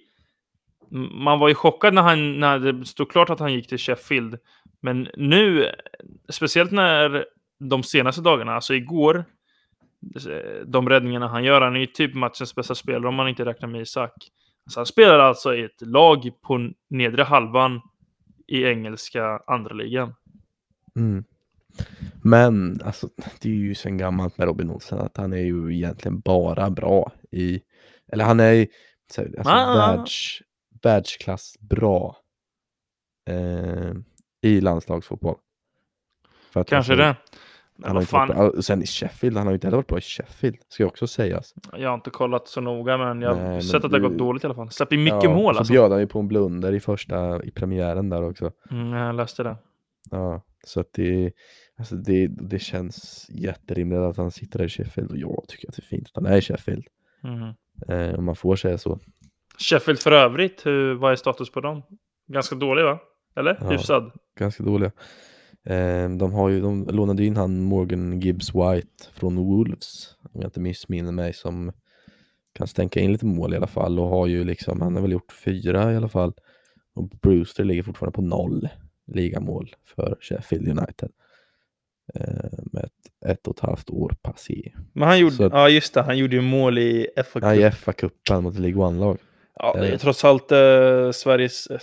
Man 0.95 1.39
var 1.39 1.49
ju 1.49 1.55
chockad 1.55 1.95
när, 1.95 2.03
han, 2.03 2.41
när 2.41 2.59
det 2.59 2.87
stod 2.87 3.11
klart 3.11 3.31
att 3.31 3.41
han 3.41 3.53
gick 3.53 3.69
till 3.69 3.79
Sheffield. 3.79 4.39
Men 4.81 5.09
nu, 5.17 5.71
speciellt 6.29 6.71
när 6.71 7.27
de 7.59 7.83
senaste 7.83 8.23
dagarna, 8.23 8.55
alltså 8.55 8.75
igår, 8.75 9.25
de 10.67 10.89
räddningarna 10.89 11.29
han 11.29 11.45
gör, 11.45 11.61
han 11.61 11.77
är 11.77 11.81
ju 11.81 11.87
typ 11.87 12.15
matchens 12.15 12.55
bästa 12.55 12.75
spelare 12.75 13.09
om 13.09 13.15
man 13.15 13.29
inte 13.29 13.45
räknar 13.45 13.69
med 13.69 13.81
Isak. 13.81 14.13
Så 14.71 14.81
han 14.81 14.87
spelar 14.87 15.19
alltså 15.19 15.55
i 15.55 15.65
ett 15.65 15.81
lag 15.81 16.31
på 16.43 16.71
nedre 16.91 17.23
halvan 17.23 17.81
i 18.47 18.65
engelska 18.65 19.41
andra 19.47 19.75
ligan. 19.75 20.15
Mm. 20.97 21.25
Men 22.23 22.81
alltså, 22.85 23.09
det 23.41 23.49
är 23.49 23.53
ju 23.55 23.75
sen 23.75 23.99
gammalt 23.99 24.39
med 24.39 24.47
Robin 24.47 24.71
Olsen 24.71 24.99
att 24.99 25.17
han 25.17 25.33
är 25.33 25.43
ju 25.43 25.75
egentligen 25.75 26.21
bara 26.21 26.71
bra 26.71 27.13
i, 27.31 27.61
eller 28.13 28.25
han 28.25 28.41
är 28.41 28.53
ju 28.53 28.67
alltså, 29.09 29.53
Ah. 29.53 29.77
världs, 29.77 30.41
världsklass 30.85 31.57
bra 31.61 32.17
eh, 33.31 33.93
i 34.43 34.61
landslagsfotboll. 34.61 35.37
För 36.51 36.61
att, 36.61 36.69
Kanske 36.69 36.93
alltså, 36.93 37.05
det. 37.05 37.17
Han 37.83 37.91
har 37.91 37.95
varit 37.95 38.09
fan. 38.09 38.31
Och 38.31 38.65
sen 38.65 38.83
i 38.83 38.87
Sheffield, 38.87 39.37
han 39.37 39.47
har 39.47 39.53
ju 39.53 39.55
inte 39.55 39.67
heller 39.67 39.77
varit 39.77 39.87
bra 39.87 39.99
i 39.99 40.01
Sheffield, 40.01 40.57
ska 40.69 40.87
också 40.87 41.07
sägas. 41.07 41.55
jag 41.73 41.89
har 41.89 41.95
inte 41.95 42.11
kollat 42.11 42.49
så 42.49 42.61
noga, 42.61 42.99
men 42.99 43.23
jag 43.23 43.35
har 43.35 43.43
men 43.43 43.63
sett 43.63 43.85
att 43.85 43.91
det 43.91 44.01
har 44.01 44.09
gått 44.09 44.19
dåligt 44.19 44.45
i 44.45 44.47
alla 44.47 44.55
fall. 44.55 44.71
Släppt 44.71 44.93
in 44.93 45.05
mycket 45.05 45.25
ja, 45.25 45.35
mål 45.35 45.55
Så 45.55 45.59
alltså. 45.59 45.73
bjöd 45.73 45.91
han 45.91 46.01
ju 46.01 46.07
på 46.07 46.19
en 46.19 46.29
blunder 46.29 46.73
i 46.73 46.81
första, 46.81 47.43
i 47.43 47.51
premiären 47.51 48.09
där 48.09 48.23
också. 48.23 48.53
Mm, 48.71 48.93
jag 48.93 49.15
läste 49.15 49.43
det. 49.43 49.57
Ja, 50.11 50.43
så 50.65 50.81
att 50.81 50.93
det, 50.93 51.33
alltså 51.79 51.97
det, 51.97 52.27
det 52.27 52.59
känns 52.59 53.27
jätterimligt 53.31 54.01
att 54.01 54.17
han 54.17 54.31
sitter 54.31 54.59
där 54.59 54.67
i 54.67 54.69
Sheffield 54.69 55.11
och 55.11 55.19
jag 55.19 55.45
tycker 55.49 55.69
att 55.69 55.75
det 55.75 55.83
är 55.83 55.87
fint 55.87 56.09
att 56.09 56.25
han 56.25 56.33
är 56.33 56.37
i 56.37 56.41
Sheffield. 56.41 56.87
Mhm. 57.23 57.55
Eh, 57.89 58.19
om 58.19 58.25
man 58.25 58.37
får 58.37 58.57
säga 58.57 58.79
så. 58.79 58.99
Sheffield 59.59 59.99
för 60.01 60.13
övrigt, 60.13 60.67
hur, 60.67 60.95
vad 60.95 61.13
är 61.13 61.17
status 61.17 61.51
på 61.51 61.61
dem? 61.61 61.83
Ganska 62.33 62.55
dålig 62.55 62.85
va? 62.85 62.99
Eller? 63.37 63.59
Ja. 63.61 63.71
Hyfsad? 63.71 64.13
Ganska 64.39 64.63
dåliga. 64.63 64.93
Eh, 65.67 66.09
de, 66.11 66.33
har 66.33 66.49
ju, 66.49 66.61
de 66.61 66.87
lånade 66.91 67.25
in 67.25 67.37
han 67.37 67.61
Morgan 67.63 68.21
Gibbs 68.21 68.55
White 68.55 69.05
från 69.13 69.37
Wolves, 69.37 70.17
om 70.33 70.41
jag 70.41 70.45
inte 70.45 70.61
missminner 70.61 71.13
mig, 71.13 71.33
som 71.33 71.73
kan 72.53 72.67
stänka 72.67 73.01
in 73.01 73.13
lite 73.13 73.27
mål 73.27 73.53
i 73.53 73.57
alla 73.57 73.67
fall 73.67 73.99
och 73.99 74.09
har 74.09 74.27
ju 74.27 74.45
liksom, 74.45 74.81
han 74.81 74.95
har 74.95 75.03
väl 75.03 75.13
gjort 75.13 75.33
fyra 75.33 75.93
i 75.93 75.97
alla 75.97 76.09
fall. 76.09 76.33
Och 76.95 77.09
Brewster 77.09 77.65
ligger 77.65 77.83
fortfarande 77.83 78.15
på 78.17 78.23
noll 78.23 78.69
ligamål 79.07 79.75
för 79.97 80.17
Sheffield 80.21 80.69
United. 80.69 81.11
Eh, 82.15 82.59
med 82.73 82.85
ett, 82.85 83.31
ett 83.31 83.47
och 83.49 83.55
ett 83.57 83.61
halvt 83.61 83.91
år 83.91 84.15
passé. 84.23 84.73
Men 84.93 85.09
han 85.09 85.19
gjorde, 85.19 85.47
att- 85.47 85.53
ja 85.53 85.69
just 85.69 85.95
det, 85.95 86.03
han 86.03 86.19
gjorde 86.19 86.37
ju 86.37 86.43
mål 86.43 86.79
i 86.79 87.07
FA 87.27 87.41
Ja, 87.43 87.55
i 87.55 87.71
FA-cupen 87.71 88.41
mot 88.41 88.59
League 88.59 88.83
One-lag. 88.83 89.19
Ja, 89.55 89.73
det 89.81 89.89
är 89.89 89.99
trots 89.99 90.25
allt 90.25 90.53
eh, 90.53 91.11
Sveriges, 91.11 91.67
eh, 91.67 91.79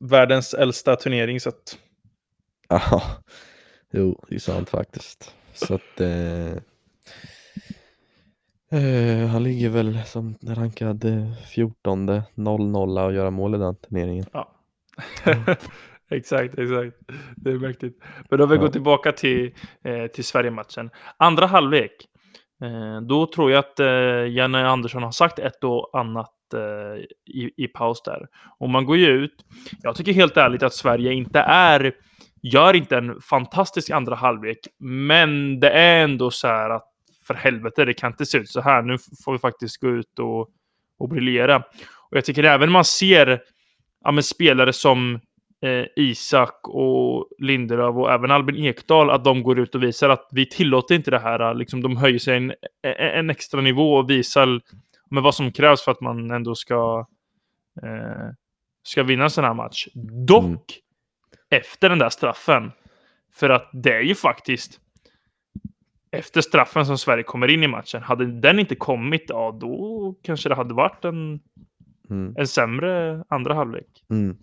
världens 0.00 0.54
äldsta 0.54 0.96
turnering, 0.96 1.40
så 1.40 1.48
att 1.48 1.78
Ja, 2.68 3.02
jo, 3.92 4.24
det 4.28 4.34
är 4.34 4.38
sant 4.38 4.70
faktiskt. 4.70 5.34
Så 5.54 5.74
att 5.74 6.00
eh, 6.00 6.52
eh, 8.70 9.26
han 9.28 9.42
ligger 9.44 9.68
väl 9.68 10.00
som 10.06 10.34
rankad 10.42 11.04
eh, 11.04 11.32
14 11.54 12.10
0-0 12.10 13.04
och 13.06 13.12
göra 13.12 13.30
mål 13.30 13.54
i 13.54 13.58
den 13.58 13.76
turneringen. 13.76 14.24
ja. 14.32 14.54
exakt, 16.10 16.58
exakt. 16.58 16.96
Det 17.36 17.50
är 17.50 17.58
mäktigt. 17.58 18.02
Men 18.30 18.38
då 18.38 18.46
vi 18.46 18.54
Ja. 18.54 18.60
går 18.60 18.68
tillbaka 18.68 19.12
till, 19.12 19.54
eh, 19.84 20.06
till 20.06 20.24
Sverige-matchen. 20.24 20.90
Andra 21.16 21.46
halvlek. 21.46 21.92
Eh, 22.62 23.00
då 23.00 23.26
tror 23.26 23.50
jag 23.50 23.58
att 23.58 23.80
eh, 23.80 23.86
Janne 24.28 24.66
Andersson 24.68 25.02
har 25.02 25.10
sagt 25.10 25.38
ett 25.38 25.64
och 25.64 25.90
annat 25.98 26.32
Eh, 26.54 27.02
i, 27.26 27.50
i 27.56 27.68
paus 27.68 28.02
där. 28.02 28.26
Och 28.58 28.70
man 28.70 28.84
går 28.84 28.96
ju 28.96 29.06
ut. 29.06 29.44
Jag 29.82 29.96
tycker 29.96 30.12
helt 30.12 30.36
ärligt 30.36 30.62
att 30.62 30.74
Sverige 30.74 31.12
inte 31.12 31.40
är 31.40 31.92
gör 32.42 32.76
inte 32.76 32.96
en 32.96 33.20
fantastisk 33.20 33.90
andra 33.90 34.14
halvlek, 34.14 34.58
men 34.78 35.60
det 35.60 35.70
är 35.70 36.04
ändå 36.04 36.30
så 36.30 36.48
här 36.48 36.70
att 36.70 36.84
för 37.26 37.34
helvete, 37.34 37.84
det 37.84 37.94
kan 37.94 38.12
inte 38.12 38.26
se 38.26 38.38
ut 38.38 38.48
så 38.48 38.60
här. 38.60 38.82
Nu 38.82 38.96
får 39.24 39.32
vi 39.32 39.38
faktiskt 39.38 39.80
gå 39.80 39.88
ut 39.88 40.18
och, 40.18 40.48
och 40.98 41.08
briljera. 41.08 41.56
Och 42.10 42.16
jag 42.16 42.24
tycker 42.24 42.44
även 42.44 42.72
man 42.72 42.84
ser 42.84 43.40
ja, 44.04 44.22
spelare 44.22 44.72
som 44.72 45.20
eh, 45.62 45.84
Isak 45.96 46.68
och 46.68 47.28
Lindelöf 47.38 47.94
och 47.96 48.12
även 48.12 48.30
Albin 48.30 48.64
Ekdal 48.64 49.10
att 49.10 49.24
de 49.24 49.42
går 49.42 49.58
ut 49.58 49.74
och 49.74 49.82
visar 49.82 50.08
att 50.08 50.28
vi 50.32 50.46
tillåter 50.46 50.94
inte 50.94 51.10
det 51.10 51.18
här. 51.18 51.54
Liksom, 51.54 51.82
de 51.82 51.96
höjer 51.96 52.18
sig 52.18 52.36
en, 52.36 52.52
en 52.98 53.30
extra 53.30 53.60
nivå 53.60 53.94
och 53.94 54.10
visar 54.10 54.60
med 55.10 55.22
vad 55.22 55.34
som 55.34 55.52
krävs 55.52 55.82
för 55.84 55.92
att 55.92 56.00
man 56.00 56.30
ändå 56.30 56.54
ska, 56.54 57.06
eh, 57.82 58.30
ska 58.82 59.02
vinna 59.02 59.24
en 59.24 59.30
sån 59.30 59.44
här 59.44 59.54
match. 59.54 59.88
Dock 60.26 60.44
Mm. 60.44 60.58
efter 61.50 61.88
den 61.88 61.98
där 61.98 62.08
straffen. 62.10 62.72
För 63.34 63.50
att 63.50 63.70
det 63.72 63.92
är 63.92 64.00
ju 64.00 64.14
faktiskt 64.14 64.80
efter 66.10 66.40
straffen 66.40 66.86
som 66.86 66.98
Sverige 66.98 67.22
kommer 67.22 67.48
in 67.48 67.62
i 67.62 67.68
matchen. 67.68 68.02
Hade 68.02 68.26
den 68.40 68.58
inte 68.58 68.74
kommit, 68.74 69.24
ja 69.28 69.58
då 69.60 70.14
kanske 70.22 70.48
det 70.48 70.54
hade 70.54 70.74
varit 70.74 71.04
en, 71.04 71.40
Mm. 72.10 72.34
en 72.36 72.46
sämre 72.46 73.24
andra 73.28 73.54
halvlek. 73.54 74.04
Mm. 74.10 74.36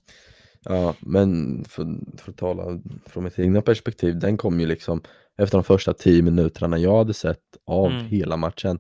Ja, 0.63 0.95
men 1.00 1.63
för, 1.69 1.86
för 2.17 2.31
att 2.31 2.38
tala 2.38 2.63
från 3.05 3.24
mitt 3.24 3.39
egna 3.39 3.62
perspektiv, 3.62 4.19
den 4.19 4.38
kom 4.38 4.60
ju 4.60 4.65
liksom 4.65 5.01
efter 5.38 5.57
de 5.57 5.63
första 5.63 5.93
tio 5.93 6.22
minuterna 6.24 6.77
jag 6.77 6.98
hade 6.98 7.13
sett 7.13 7.39
av 7.65 7.91
Mm. 7.91 8.05
hela 8.05 8.38
matchen. 8.38 8.79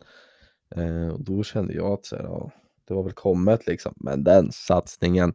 Eh, 0.75 1.07
och 1.13 1.23
då 1.23 1.43
kände 1.43 1.73
jag 1.73 1.91
att 1.93 2.05
så 2.05 2.15
här, 2.15 2.23
ja, 2.23 2.51
det 2.87 2.93
var 2.93 3.03
väl 3.03 3.13
kommet 3.13 3.67
liksom, 3.67 3.93
men 3.95 4.23
den 4.23 4.51
satsningen, 4.51 5.33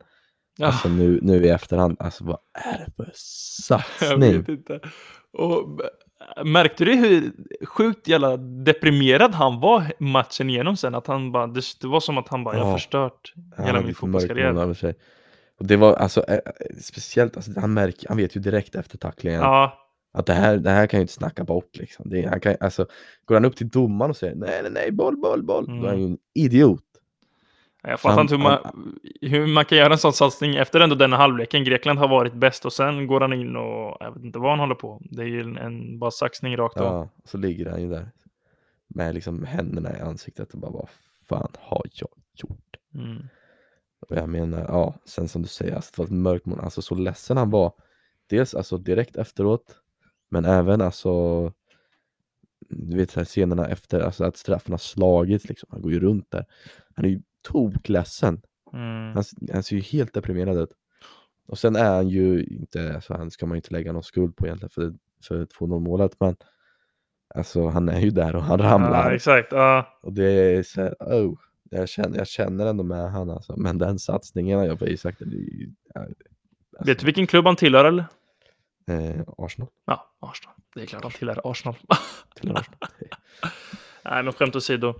Ja, 0.56 0.66
alltså 0.66 0.88
nu, 0.88 1.18
nu 1.22 1.44
i 1.44 1.48
efterhand, 1.48 1.96
alltså 2.00 2.24
vad 2.24 2.38
är 2.52 2.78
det 2.78 2.92
för 2.96 3.04
jag 3.06 3.16
satsning? 3.16 4.38
vet 4.38 4.48
inte. 4.48 4.80
Och 5.32 5.80
äh, 6.36 6.44
märkte 6.44 6.84
du 6.84 6.94
hur 6.94 7.32
sjukt 7.66 8.08
jävla 8.08 8.36
deprimerad 8.36 9.34
han 9.34 9.60
var 9.60 9.92
matchen 9.98 10.50
igenom 10.50 10.76
sen? 10.76 10.94
Att 10.94 11.06
han 11.06 11.32
bara, 11.32 11.46
det, 11.46 11.62
var 11.84 12.00
som 12.00 12.18
att 12.18 12.28
han 12.28 12.44
bara, 12.44 12.56
jag 12.56 12.64
har 12.64 12.70
Ja. 12.70 12.76
förstört 12.76 13.34
hela 13.58 13.72
hade 13.72 13.84
min 13.84 13.94
fotbollskarriär. 13.94 14.94
Och 15.58 15.66
det 15.66 15.76
var 15.76 15.94
alltså 15.94 16.24
eh, 16.28 16.34
eh, 16.34 16.40
speciellt, 16.82 17.36
alltså, 17.36 17.60
han, 17.60 17.74
märker, 17.74 18.08
han 18.08 18.16
vet 18.16 18.36
ju 18.36 18.40
direkt 18.40 18.74
efter 18.74 18.98
tacklingen 18.98 19.40
Ja, 19.40 19.89
att 20.12 20.26
det 20.26 20.32
här, 20.32 20.56
det 20.56 20.70
här 20.70 20.86
kan 20.86 20.98
jag 20.98 21.04
inte 21.04 21.12
snacka 21.12 21.44
bort 21.44 21.76
liksom. 21.76 22.10
Det, 22.10 22.26
han 22.26 22.40
kan, 22.40 22.56
alltså, 22.60 22.86
går 23.24 23.34
han 23.34 23.44
upp 23.44 23.56
till 23.56 23.68
domaren 23.68 24.10
och 24.10 24.16
säger 24.16 24.34
nej, 24.34 24.62
nej, 24.62 24.72
nej, 24.72 24.92
boll, 24.92 25.16
boll, 25.16 25.42
boll, 25.42 25.66
då 25.66 25.84
är 25.84 25.88
han 25.88 26.00
ju 26.00 26.06
en 26.06 26.18
idiot. 26.34 26.84
Jag 27.82 28.00
fattar 28.00 28.20
inte 28.20 28.34
hur 28.34 28.42
man, 28.42 28.58
hur 29.20 29.46
man 29.46 29.64
kan 29.64 29.78
göra 29.78 29.92
en 29.92 29.98
sån 29.98 30.12
satsning 30.12 30.56
efter 30.56 30.80
ändå 30.80 30.94
denna 30.94 31.16
halvleken. 31.16 31.64
Grekland 31.64 31.98
har 31.98 32.08
varit 32.08 32.34
bäst 32.34 32.64
och 32.64 32.72
sen 32.72 33.06
går 33.06 33.20
han 33.20 33.32
in 33.32 33.56
och 33.56 33.96
jag 34.00 34.14
vet 34.14 34.24
inte 34.24 34.38
vad 34.38 34.50
han 34.50 34.58
håller 34.58 34.74
på. 34.74 35.00
Det 35.10 35.22
är 35.22 35.26
ju 35.26 35.40
en, 35.40 35.58
en 35.58 35.98
bara 35.98 36.10
saxning 36.10 36.56
rakt 36.56 36.76
av. 36.76 36.84
Ja, 36.84 37.08
så 37.24 37.38
ligger 37.38 37.70
han 37.70 37.82
ju 37.82 37.88
där 37.88 38.10
med 38.88 39.14
liksom 39.14 39.44
händerna 39.44 39.96
i 39.98 40.00
ansiktet 40.00 40.52
och 40.54 40.60
bara 40.60 40.70
vad 40.70 40.88
fan 41.28 41.52
har 41.58 41.82
jag 41.92 42.10
gjort? 42.34 42.76
Mm. 42.94 43.22
Och 44.08 44.16
jag 44.16 44.28
menar, 44.28 44.64
ja, 44.68 44.94
sen 45.04 45.28
som 45.28 45.42
du 45.42 45.48
säger, 45.48 45.74
alltså, 45.74 45.90
det 45.94 45.98
var 45.98 46.04
ett 46.04 46.22
mörkt 46.22 46.46
moln, 46.46 46.60
alltså 46.60 46.82
så 46.82 46.94
ledsen 46.94 47.36
han 47.36 47.50
var. 47.50 47.72
Dels 48.26 48.54
alltså 48.54 48.78
direkt 48.78 49.16
efteråt, 49.16 49.76
men 50.30 50.44
även 50.44 50.80
alltså 50.80 51.52
du 52.70 52.96
vet 52.96 53.10
så 53.10 53.20
här 53.20 53.24
scenerna 53.24 53.66
efter, 53.66 54.00
alltså 54.00 54.24
att 54.24 54.46
har 54.48 54.78
slagits 54.78 55.48
liksom, 55.48 55.68
han 55.72 55.82
går 55.82 55.92
ju 55.92 56.00
runt 56.00 56.30
där. 56.30 56.44
Han 56.94 57.04
är 57.04 57.08
ju 57.08 57.20
tokledsen. 57.42 58.40
Mm. 58.72 59.14
Han, 59.14 59.24
han 59.52 59.62
ser 59.62 59.76
ju 59.76 59.82
helt 59.82 60.14
deprimerad 60.14 60.58
ut. 60.58 60.72
Och 61.46 61.58
sen 61.58 61.76
är 61.76 61.94
han 61.94 62.08
ju 62.08 62.44
inte, 62.44 62.94
alltså 62.94 63.14
han 63.14 63.30
ska 63.30 63.46
man 63.46 63.54
ju 63.54 63.58
inte 63.58 63.72
lägga 63.72 63.92
någon 63.92 64.02
skuld 64.02 64.36
på 64.36 64.46
egentligen 64.46 64.70
för, 64.70 64.94
för 65.24 65.46
2-0 65.46 65.80
målet, 65.80 66.12
men 66.20 66.36
alltså 67.34 67.68
han 67.68 67.88
är 67.88 68.00
ju 68.00 68.10
där 68.10 68.36
och 68.36 68.42
han 68.42 68.58
ramlar. 68.58 69.10
Ja, 69.10 69.14
exakt. 69.14 69.52
Ja. 69.52 69.98
Och 70.02 70.12
det 70.12 70.24
är 70.24 70.62
så 70.62 70.80
här, 70.80 70.94
oh, 71.00 71.38
jag 71.70 71.88
känner, 71.88 72.18
jag 72.18 72.28
känner 72.28 72.66
ändå 72.66 72.84
med 72.84 73.10
han 73.10 73.30
alltså. 73.30 73.56
Men 73.56 73.78
den 73.78 73.98
satsningen 73.98 74.58
han 74.58 74.66
gör 74.66 74.76
på 74.76 74.88
Isak, 74.88 75.14
det 75.18 75.24
är 75.24 75.28
ju... 75.28 75.70
Alltså, 75.94 76.90
Vet 76.90 76.98
du 76.98 77.06
vilken 77.06 77.26
klubb 77.26 77.46
han 77.46 77.56
tillhör 77.56 77.84
eller? 77.84 78.04
Eh, 78.90 79.22
Arsenal. 79.38 79.68
Ja, 79.86 80.06
Arsenal. 80.20 80.54
Det 80.74 80.82
är 80.82 80.86
klart 80.86 81.02
han 81.02 81.12
tillhör 81.12 81.40
Arsenal. 81.44 81.74
Till 82.40 82.50
Arsenal. 82.50 82.78
Nej, 84.04 84.22
men 84.22 84.32
skämt 84.32 84.56
åsido. 84.56 84.94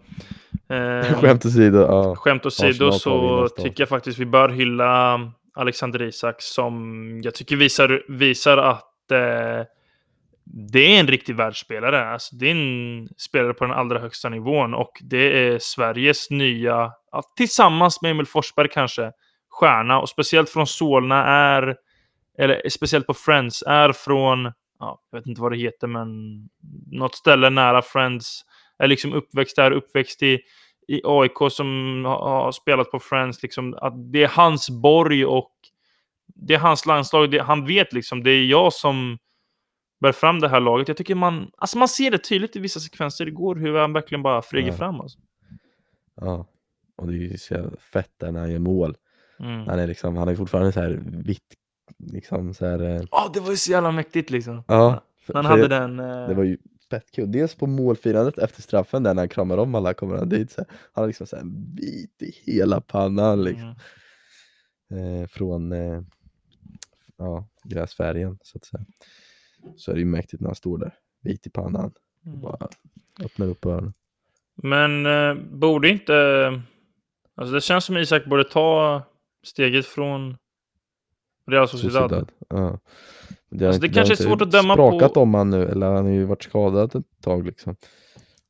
Eh, 0.68 1.20
Skämt 1.20 1.46
åsido, 1.46 1.78
ja. 1.80 2.16
Skämt 2.16 2.46
åsido 2.46 2.92
så 2.92 3.48
tycker 3.48 3.82
jag 3.82 3.88
faktiskt 3.88 4.18
vi 4.18 4.26
bör 4.26 4.48
hylla 4.48 5.20
Alexander 5.54 6.02
Isak 6.02 6.42
som 6.42 7.20
jag 7.24 7.34
tycker 7.34 7.56
visar, 7.56 8.02
visar 8.08 8.58
att 8.58 9.10
eh, 9.10 9.66
det 10.44 10.96
är 10.96 11.00
en 11.00 11.06
riktig 11.06 11.36
världsspelare. 11.36 12.08
Alltså, 12.08 12.36
det 12.36 12.46
är 12.46 12.50
en 12.50 13.08
spelare 13.16 13.54
på 13.54 13.64
den 13.64 13.74
allra 13.74 13.98
högsta 13.98 14.28
nivån 14.28 14.74
och 14.74 14.92
det 15.02 15.48
är 15.48 15.58
Sveriges 15.58 16.30
nya, 16.30 16.92
ja, 17.12 17.22
tillsammans 17.36 18.02
med 18.02 18.10
Emil 18.10 18.26
Forsberg 18.26 18.68
kanske, 18.68 19.12
stjärna 19.50 20.00
och 20.00 20.08
speciellt 20.08 20.50
från 20.50 20.66
Solna 20.66 21.24
är, 21.26 21.76
eller 22.38 22.68
speciellt 22.68 23.06
på 23.06 23.14
Friends, 23.14 23.62
är 23.66 23.92
från, 23.92 24.52
ja, 24.78 25.02
jag 25.10 25.18
vet 25.18 25.26
inte 25.26 25.40
vad 25.40 25.52
det 25.52 25.58
heter, 25.58 25.86
men 25.86 26.08
något 26.90 27.14
ställe 27.14 27.50
nära 27.50 27.82
Friends, 27.82 28.42
är 28.78 28.88
liksom 28.88 29.12
uppväxt 29.12 29.56
där, 29.56 29.70
uppväxt 29.70 30.22
i 30.22 30.40
i 30.88 31.00
AIK 31.04 31.52
som 31.52 31.66
har, 32.06 32.42
har 32.42 32.52
spelat 32.52 32.90
på 32.90 32.98
Friends, 32.98 33.42
liksom, 33.42 33.74
att 33.74 34.12
det 34.12 34.22
är 34.22 34.28
hans 34.28 34.70
borg 34.70 35.24
och 35.26 35.52
det 36.26 36.54
är 36.54 36.58
hans 36.58 36.86
landslag. 36.86 37.30
Det, 37.30 37.38
han 37.42 37.66
vet 37.66 37.92
liksom, 37.92 38.22
det 38.22 38.30
är 38.30 38.44
jag 38.44 38.72
som 38.72 39.18
bär 40.00 40.12
fram 40.12 40.40
det 40.40 40.48
här 40.48 40.60
laget. 40.60 40.88
Jag 40.88 40.96
tycker 40.96 41.14
man, 41.14 41.50
alltså 41.56 41.78
man 41.78 41.88
ser 41.88 42.10
det 42.10 42.18
tydligt 42.18 42.56
i 42.56 42.58
vissa 42.58 42.80
sekvenser 42.80 43.26
igår 43.26 43.56
hur 43.56 43.74
han 43.78 43.92
verkligen 43.92 44.22
bara 44.22 44.42
flyger 44.42 44.68
Ja. 44.68 44.76
fram. 44.76 45.00
Alltså. 45.00 45.18
ja. 46.14 46.46
Och 46.96 47.06
det 47.06 47.12
är 47.12 47.18
ju 47.18 47.38
så 47.38 47.70
fett 47.92 48.12
där 48.16 48.32
när 48.32 48.40
han 48.40 48.50
gör 48.52 48.58
mål. 48.58 48.96
Mm. 49.40 49.66
Han 49.66 49.78
är 49.78 49.86
liksom, 49.86 50.16
han 50.16 50.28
är 50.28 50.36
fortfarande 50.36 50.72
så 50.72 50.80
här 50.80 51.00
vitt, 51.24 51.54
liksom 52.12 52.54
så 52.54 52.66
här... 52.66 52.80
eh, 52.82 53.02
Ja, 53.10 53.30
det 53.34 53.40
var 53.40 53.50
ju 53.50 53.56
så 53.56 53.70
jävla 53.70 53.90
mäktigt 53.92 54.30
liksom. 54.30 54.62
Ja. 54.68 55.02
för- 55.26 55.34
Han 55.34 55.44
hade 55.46 55.62
det, 55.62 55.68
den... 55.68 56.00
eh, 56.00 56.28
det 56.28 56.34
var 56.34 56.44
ju 56.44 56.58
fett 56.90 57.10
kul. 57.12 57.32
Dels 57.32 57.54
på 57.54 57.66
målfirandet 57.66 58.38
efter 58.38 58.62
straffen 58.62 59.02
där 59.02 59.14
när 59.14 59.22
han 59.22 59.28
kramar 59.28 59.58
om 59.58 59.74
alla 59.74 59.94
kommer 59.94 60.16
han 60.16 60.28
dit. 60.28 60.50
Så 60.50 60.60
här, 60.60 60.66
han 60.92 61.02
har 61.02 61.06
liksom 61.06 61.26
så 61.26 61.36
här 61.36 61.44
vit 61.76 62.22
i 62.22 62.52
hela 62.52 62.80
pannan 62.80 63.42
liksom. 63.44 63.74
mm. 64.90 65.22
eh, 65.22 65.26
från 65.28 65.72
eh, 65.72 66.02
ja, 67.18 67.48
gräsfärgen 67.64 68.38
så 68.42 68.58
att 68.58 68.64
säga. 68.64 68.84
Så 69.76 69.90
är 69.90 69.94
det 69.94 70.00
ju 70.00 70.06
mäktigt 70.06 70.40
när 70.40 70.48
han 70.48 70.54
står 70.56 70.78
där, 70.78 70.94
vit 71.22 71.46
i 71.46 71.50
pannan, 71.50 71.92
Mm. 72.26 72.40
bara 72.40 72.68
öppnar 73.24 73.46
upp 73.46 73.66
öronen. 73.66 73.92
Men 74.62 75.06
eh, 75.06 75.34
borde 75.52 75.88
inte... 75.88 76.12
Alltså 77.34 77.54
det 77.54 77.60
känns 77.60 77.84
som 77.84 77.96
Isak 77.96 78.24
borde 78.26 78.44
ta 78.44 79.02
steget 79.42 79.86
från 79.86 80.36
Real 81.50 81.68
Sociedad. 81.68 82.02
Sociedad. 82.10 82.30
Ja. 82.48 82.78
Det, 83.50 83.66
Alltså, 83.66 83.80
det 83.82 83.88
kanske 83.88 84.14
är 84.14 84.16
svårt 84.16 84.42
att 84.42 84.50
döma 84.50 84.76
på- 84.76 84.90
sprakat 84.90 85.16
om 85.16 85.34
han 85.34 85.50
nu, 85.50 85.62
eller 85.68 85.86
han 85.86 86.04
har 86.04 86.12
ju 86.12 86.24
varit 86.24 86.42
skadad 86.42 86.94
ett 86.94 87.04
tag 87.22 87.46
liksom. 87.46 87.76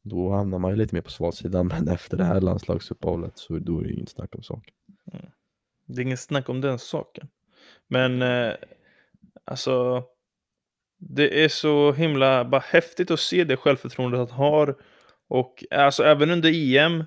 Då 0.03 0.31
hamnar 0.33 0.59
man 0.59 0.71
ju 0.71 0.77
lite 0.77 0.95
mer 0.95 1.03
på 1.03 1.11
svalsidan, 1.11 1.67
men 1.67 1.89
efter 1.89 2.17
det 2.17 2.25
här 2.25 2.41
landslagsuppehållet 2.41 3.33
så 3.39 3.59
då 3.59 3.79
är 3.79 3.83
det 3.83 3.89
ju 3.89 3.95
inget 3.97 4.09
snack 4.09 4.35
om 4.35 4.43
saken. 4.43 4.75
Det 5.87 6.01
är 6.01 6.05
ingen 6.05 6.17
snack 6.17 6.49
om 6.49 6.61
den 6.61 6.79
saken. 6.79 7.29
Men 7.89 8.23
eh, 8.23 8.53
alltså, 9.45 10.03
det 10.99 11.45
är 11.45 11.49
så 11.49 11.93
himla 11.93 12.45
bara 12.45 12.63
häftigt 12.65 13.11
att 13.11 13.21
se 13.21 13.45
det 13.45 13.57
självförtroendet 13.57 14.19
han 14.31 14.39
har. 14.39 14.77
Och 15.29 15.65
alltså 15.71 16.03
även 16.03 16.31
under 16.31 16.77
EM. 16.77 17.05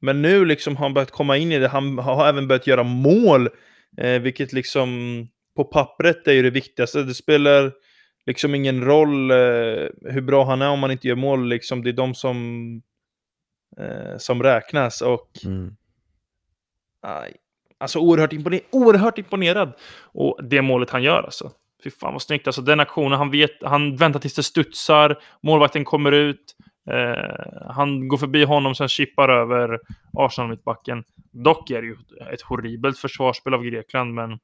Men 0.00 0.22
nu 0.22 0.44
liksom 0.44 0.76
har 0.76 0.84
han 0.84 0.94
börjat 0.94 1.10
komma 1.10 1.36
in 1.36 1.52
i 1.52 1.58
det. 1.58 1.68
Han 1.68 1.98
har 1.98 2.28
även 2.28 2.48
börjat 2.48 2.66
göra 2.66 2.82
mål. 2.82 3.48
Eh, 3.98 4.20
vilket 4.20 4.52
liksom 4.52 4.88
på 5.56 5.64
pappret 5.64 6.28
är 6.28 6.32
ju 6.32 6.42
det 6.42 6.50
viktigaste. 6.50 7.02
Det 7.02 7.14
spelar 7.14 7.72
liksom 8.26 8.54
ingen 8.54 8.84
roll 8.84 9.30
eh, 9.30 9.88
hur 10.00 10.20
bra 10.20 10.44
han 10.44 10.62
är 10.62 10.70
om 10.70 10.78
man 10.80 10.90
inte 10.90 11.08
gör 11.08 11.16
mål. 11.16 11.48
Liksom, 11.48 11.82
det 11.82 11.90
är 11.90 11.92
de 11.92 12.14
som, 12.14 12.36
eh, 13.78 14.16
som 14.18 14.42
räknas. 14.42 15.00
Och 15.02 15.30
Mm. 15.44 15.76
Aj. 17.06 17.36
Alltså 17.78 17.98
oerhört, 17.98 18.32
impone 18.32 18.60
oerhört 18.70 19.18
imponerad. 19.18 19.72
Och 20.02 20.40
det 20.44 20.62
målet 20.62 20.90
han 20.90 21.02
gör 21.02 21.22
alltså. 21.22 21.50
Fy 21.84 21.90
fan 21.90 22.12
vad 22.12 22.22
snyggt. 22.22 22.46
Alltså 22.46 22.62
den 22.62 22.80
aktionen, 22.80 23.18
han, 23.18 23.30
vet, 23.30 23.50
han 23.62 23.96
väntar 23.96 24.20
tills 24.20 24.34
det 24.34 24.42
studsar. 24.42 25.18
Målvakten 25.42 25.84
kommer 25.84 26.12
ut. 26.12 26.54
Eh, 26.90 27.70
han 27.70 28.08
går 28.08 28.18
förbi 28.18 28.44
honom, 28.44 28.74
sen 28.74 28.88
chippar 28.88 29.28
över 29.28 29.80
Arsenal 30.12 30.50
mittbacken. 30.50 31.04
Dock 31.30 31.70
är 31.70 31.82
det 31.82 31.88
ju 31.88 31.96
ett 32.32 32.42
horribelt 32.42 32.98
försvarsspel 32.98 33.54
av 33.54 33.64
Grekland, 33.64 34.14
men 34.14 34.38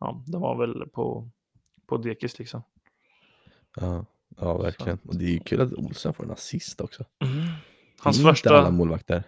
ja, 0.00 0.24
de 0.26 0.40
var 0.40 0.58
väl 0.58 0.88
på, 0.88 1.30
på 1.86 1.96
dekis 1.96 2.38
liksom. 2.38 2.62
Ja, 3.76 4.04
ja 4.36 4.58
verkligen. 4.58 4.98
Och 5.04 5.16
det 5.16 5.24
är 5.24 5.30
ju 5.30 5.38
kul 5.38 5.60
att 5.60 5.72
Olsen 5.72 6.14
får 6.14 6.24
en 6.24 6.30
assist 6.30 6.80
också. 6.80 7.04
Hans 8.00 8.18
det 8.18 8.28
är 8.28 8.28
inte 8.28 8.48
alla 8.48 8.62
första 8.62 8.70
målvakter. 8.70 9.22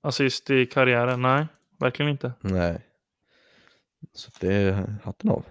assist 0.00 0.50
i 0.50 0.66
karriären, 0.66 1.22
nej, 1.22 1.46
verkligen 1.78 2.10
inte. 2.10 2.32
Nej. 2.40 2.80
Så 4.12 4.30
det 4.40 4.54
är 4.54 4.94
hatten 5.04 5.30
av. 5.30 5.44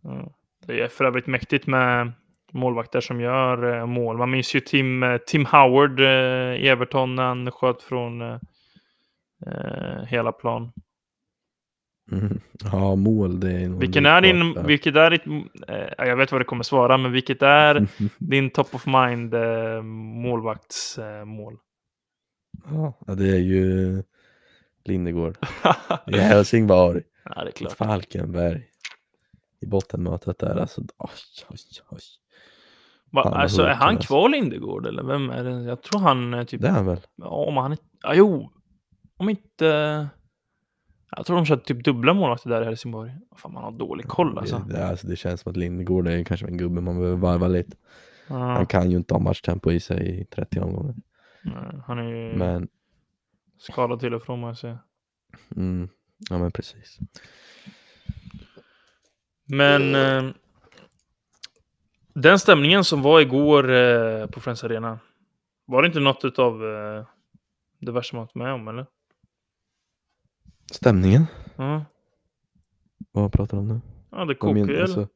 Ja. 0.00 0.32
Det 0.66 0.80
är 0.80 0.88
för 0.88 1.04
övrigt 1.04 1.26
mäktigt 1.26 1.66
med 1.66 2.12
målvakter 2.52 3.00
som 3.00 3.20
gör 3.20 3.78
eh, 3.78 3.86
mål. 3.86 4.16
Man 4.18 4.30
minns 4.30 4.54
ju 4.54 4.60
Tim, 4.60 5.02
eh, 5.02 5.16
Tim 5.16 5.46
Howard 5.46 6.00
eh, 6.00 6.06
i 6.54 6.68
Everton 6.68 7.14
när 7.14 7.22
han 7.22 7.50
sköt 7.50 7.82
från 7.82 8.20
eh, 8.22 8.38
eh, 9.46 10.04
hela 10.06 10.32
plan. 10.32 10.72
Mm. 12.12 12.40
Ja, 12.72 12.94
mål 12.96 13.40
det 13.40 13.52
är 13.52 13.68
Vilken 13.68 14.06
är 14.06 14.20
din, 14.20 14.54
där. 14.54 14.62
vilket 14.64 14.96
är 14.96 15.10
ditt, 15.10 15.26
eh, 15.68 16.06
jag 16.06 16.16
vet 16.16 16.32
vad 16.32 16.40
det 16.40 16.44
kommer 16.44 16.62
svara, 16.62 16.96
men 16.96 17.12
vilket 17.12 17.42
är 17.42 17.86
din 18.18 18.50
top 18.50 18.74
of 18.74 18.86
mind 18.86 19.34
eh, 19.34 19.82
målvaktsmål? 19.82 21.56
Ja, 23.06 23.14
det 23.14 23.28
är 23.30 23.38
ju 23.40 24.02
Lindegård 24.84 25.36
i 26.06 26.16
Helsingborg. 26.18 27.02
ja, 27.24 27.44
det 27.44 27.50
är 27.50 27.52
klart. 27.52 27.72
Falkenberg. 27.72 28.66
I 29.60 29.66
bottenmötet 29.66 30.38
där 30.38 30.56
alltså. 30.60 30.80
Oj, 30.98 31.10
oj, 31.48 31.56
oj. 31.90 32.00
Va, 33.12 33.22
vad 33.24 33.34
alltså, 33.34 33.62
är 33.62 33.74
han 33.74 33.96
kvar 33.98 34.28
Lindegård 34.28 34.86
eller 34.86 35.02
vem 35.02 35.30
är 35.30 35.44
det? 35.44 35.50
Jag 35.62 35.82
tror 35.82 36.00
han 36.00 36.34
är 36.34 36.44
typ, 36.44 36.60
Det 36.60 36.68
är 36.68 36.72
han 36.72 36.86
väl? 36.86 37.00
om 37.22 37.56
han 37.56 37.72
är, 37.72 37.78
ja, 38.02 38.14
jo, 38.14 38.50
om 39.16 39.28
inte, 39.28 39.64
jag 41.16 41.26
tror 41.26 41.36
de 41.36 41.46
kör 41.46 41.56
typ 41.56 41.84
dubbla 41.84 42.14
målvakter 42.14 42.50
där 42.50 42.62
i 42.62 42.64
Helsingborg. 42.64 43.12
Fan, 43.36 43.52
man 43.52 43.62
har 43.64 43.70
dålig 43.72 44.06
koll 44.08 44.38
alltså. 44.38 44.58
Det, 44.58 44.72
det, 44.74 44.86
alltså. 44.88 45.06
Det 45.06 45.16
känns 45.16 45.40
som 45.40 45.50
att 45.50 45.56
Lindegård 45.56 46.08
är 46.08 46.24
kanske 46.24 46.46
en 46.46 46.56
gubbe 46.56 46.80
man 46.80 46.98
behöver 46.98 47.16
varva 47.16 47.48
lite. 47.48 47.76
Ja, 48.28 48.34
Han 48.36 48.66
kan 48.66 48.90
ju 48.90 48.96
inte 48.96 49.14
ha 49.14 49.18
matchtempo 49.20 49.70
i 49.72 49.80
sig 49.80 50.20
i 50.20 50.24
30 50.24 50.60
omgångar. 50.60 50.94
nej, 51.42 51.82
han 51.86 51.98
är 51.98 52.02
ju 52.04 52.36
Men, 52.36 52.68
skadad 53.58 54.00
till 54.00 54.14
och 54.14 54.22
från 54.22 54.40
må 54.40 54.46
jag 54.46 54.58
säga. 54.58 54.78
mm, 55.56 55.88
ja 56.30 56.38
men 56.38 56.50
precis. 56.52 56.98
Men 59.44 59.94
eh, 59.94 60.32
den 62.14 62.38
stämningen 62.38 62.84
som 62.84 63.02
var 63.02 63.20
igår 63.20 63.70
eh, 63.70 64.26
på 64.26 64.40
Friends 64.40 64.64
Arena, 64.64 64.98
var 65.66 65.82
det 65.82 65.86
inte 65.86 66.00
något 66.00 66.38
av 66.38 66.64
eh, 66.66 67.04
det 67.78 67.92
värsta 67.92 68.16
man 68.16 68.24
varit 68.24 68.34
med 68.34 68.52
om 68.52 68.68
eller? 68.68 68.86
Stämningen? 70.72 71.26
Ja, 71.56 71.84
Vad 73.12 73.32
pratar 73.32 73.56
du 73.56 73.60
om 73.60 73.68
nu? 73.68 73.80
ja 74.10 74.24
det 74.24 74.34
kokar 74.34 74.54
men- 74.54 74.82
alltså, 74.82 75.08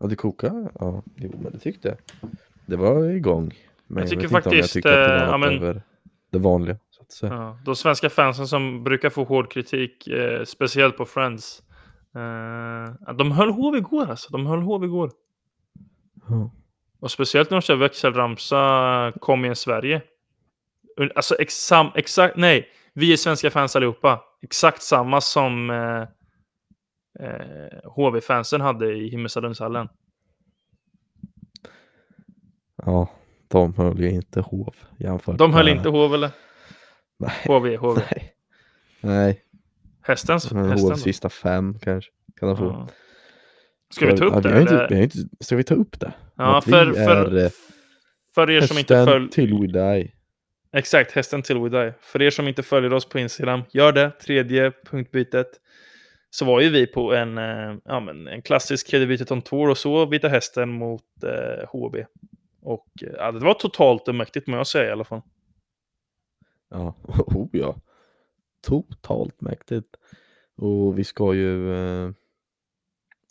Ja, 0.00 0.06
det 0.06 0.16
kokar? 0.16 0.70
Ja, 0.80 1.02
jo 1.16 1.30
men 1.42 1.52
det 1.52 1.58
tyckte 1.58 1.88
jag. 1.88 1.96
Det 2.66 2.76
var 2.76 3.04
igång. 3.04 3.52
Men 3.86 4.00
Jag 4.00 4.10
tycker 4.10 4.24
om 4.24 4.30
faktiskt, 4.30 4.54
jag 4.56 4.68
tyckte 4.70 5.02
att 5.02 5.08
det 5.18 5.24
eh, 5.24 5.30
var 5.30 5.38
men- 5.38 5.54
över 5.54 5.82
det 6.30 6.38
vanliga. 6.38 6.76
Så 6.90 7.02
att 7.02 7.12
säga. 7.12 7.32
Ja, 7.32 7.58
de 7.64 7.76
svenska 7.76 8.10
fansen 8.10 8.48
som 8.48 8.84
brukar 8.84 9.10
få 9.10 9.24
hård 9.24 9.50
kritik, 9.52 10.06
eh, 10.06 10.44
speciellt 10.44 10.96
på 10.96 11.04
Friends. 11.04 11.62
Eh, 12.14 13.14
de 13.14 13.32
höll 13.32 13.50
hov 13.50 13.76
igår 13.76 14.06
alltså. 14.10 14.32
De 14.32 14.46
höll 14.46 14.62
hov 14.62 14.84
igår. 14.84 15.10
Och 17.00 17.10
speciellt 17.10 17.50
när 17.50 17.56
de 17.56 17.62
kör 17.62 17.76
växelramsa 17.76 19.12
Kom 19.20 19.44
igen 19.44 19.56
Sverige. 19.56 20.02
Alltså 21.14 21.34
exam, 21.34 21.86
exakt, 21.94 22.36
nej. 22.36 22.68
Vi 22.94 23.12
är 23.12 23.16
svenska 23.16 23.50
fans 23.50 23.76
allihopa. 23.76 24.20
Exakt 24.42 24.82
samma 24.82 25.20
som 25.20 25.70
eh, 25.70 26.00
eh, 27.26 27.90
HV-fansen 27.96 28.60
hade 28.60 28.92
i 28.94 29.08
Himmelstalundshallen. 29.08 29.88
ja, 32.86 33.10
de 33.48 33.74
höll 33.74 34.00
ju 34.00 34.10
inte 34.10 34.40
hov 34.40 34.74
jämfört 34.98 35.38
De 35.38 35.52
höll 35.54 35.64
med- 35.64 35.76
inte 35.76 35.88
hov 35.88 36.14
eller? 36.14 36.30
Nej. 37.18 37.30
HV, 37.46 37.76
HV. 37.76 38.00
Nej. 38.10 38.34
Nej, 39.00 39.42
Hästens, 40.02 40.44
hästen 40.52 40.88
då? 40.88 40.96
sista 40.96 41.28
fem 41.28 41.78
kanske. 41.78 42.10
Kan 42.40 42.48
de 42.48 42.56
få. 42.56 42.64
Ja. 42.64 42.88
Ska 43.90 44.06
vi 44.06 44.16
ta 44.16 44.24
upp 44.24 44.42
det? 44.42 44.60
inte, 44.60 44.74
eller? 44.74 45.02
inte, 45.02 45.18
ska 45.40 45.56
vi 45.56 45.64
ta 45.64 45.74
upp 45.74 46.00
det? 46.00 46.12
Ja, 46.36 46.60
för, 46.60 46.92
för, 46.92 47.36
eh, 47.36 47.50
för 48.34 48.50
er 48.50 48.60
som 48.60 48.78
inte 48.78 49.04
följer... 49.04 49.28
till 49.28 49.54
we 49.54 49.66
die. 49.66 50.12
Exakt, 50.72 51.12
hästen 51.12 51.42
till 51.42 51.58
we 51.58 51.68
die. 51.68 51.94
För 52.00 52.22
er 52.22 52.30
som 52.30 52.48
inte 52.48 52.62
följer 52.62 52.92
oss 52.92 53.08
på 53.08 53.18
Instagram, 53.18 53.62
gör 53.70 53.92
det. 53.92 54.10
Tredje 54.10 54.72
punktbytet. 54.90 55.48
Så 56.30 56.44
var 56.44 56.60
ju 56.60 56.70
vi 56.70 56.86
på 56.86 57.14
en, 57.14 57.38
eh, 57.38 57.76
ja, 57.84 58.00
men 58.00 58.28
en 58.28 58.42
klassisk 58.42 58.88
kedjebytet 58.88 59.30
om 59.30 59.42
tour 59.42 59.70
och 59.70 59.78
så 59.78 60.06
Vita 60.06 60.28
Hästen 60.28 60.68
mot 60.68 61.04
eh, 61.22 61.68
HB. 61.68 61.96
Och 62.62 62.88
eh, 63.02 63.12
ja, 63.16 63.32
det 63.32 63.44
var 63.44 63.54
totalt 63.54 64.14
mäktigt 64.14 64.46
må 64.46 64.56
jag 64.56 64.66
säga 64.66 64.88
i 64.88 64.92
alla 64.92 65.04
fall. 65.04 65.22
Ja, 66.70 66.94
oh 67.26 67.48
ja. 67.52 67.80
Totalt 68.66 69.40
mäktigt. 69.40 69.88
Och 70.56 70.98
vi 70.98 71.04
ska 71.04 71.34
ju, 71.34 71.74
eh, 71.74 72.10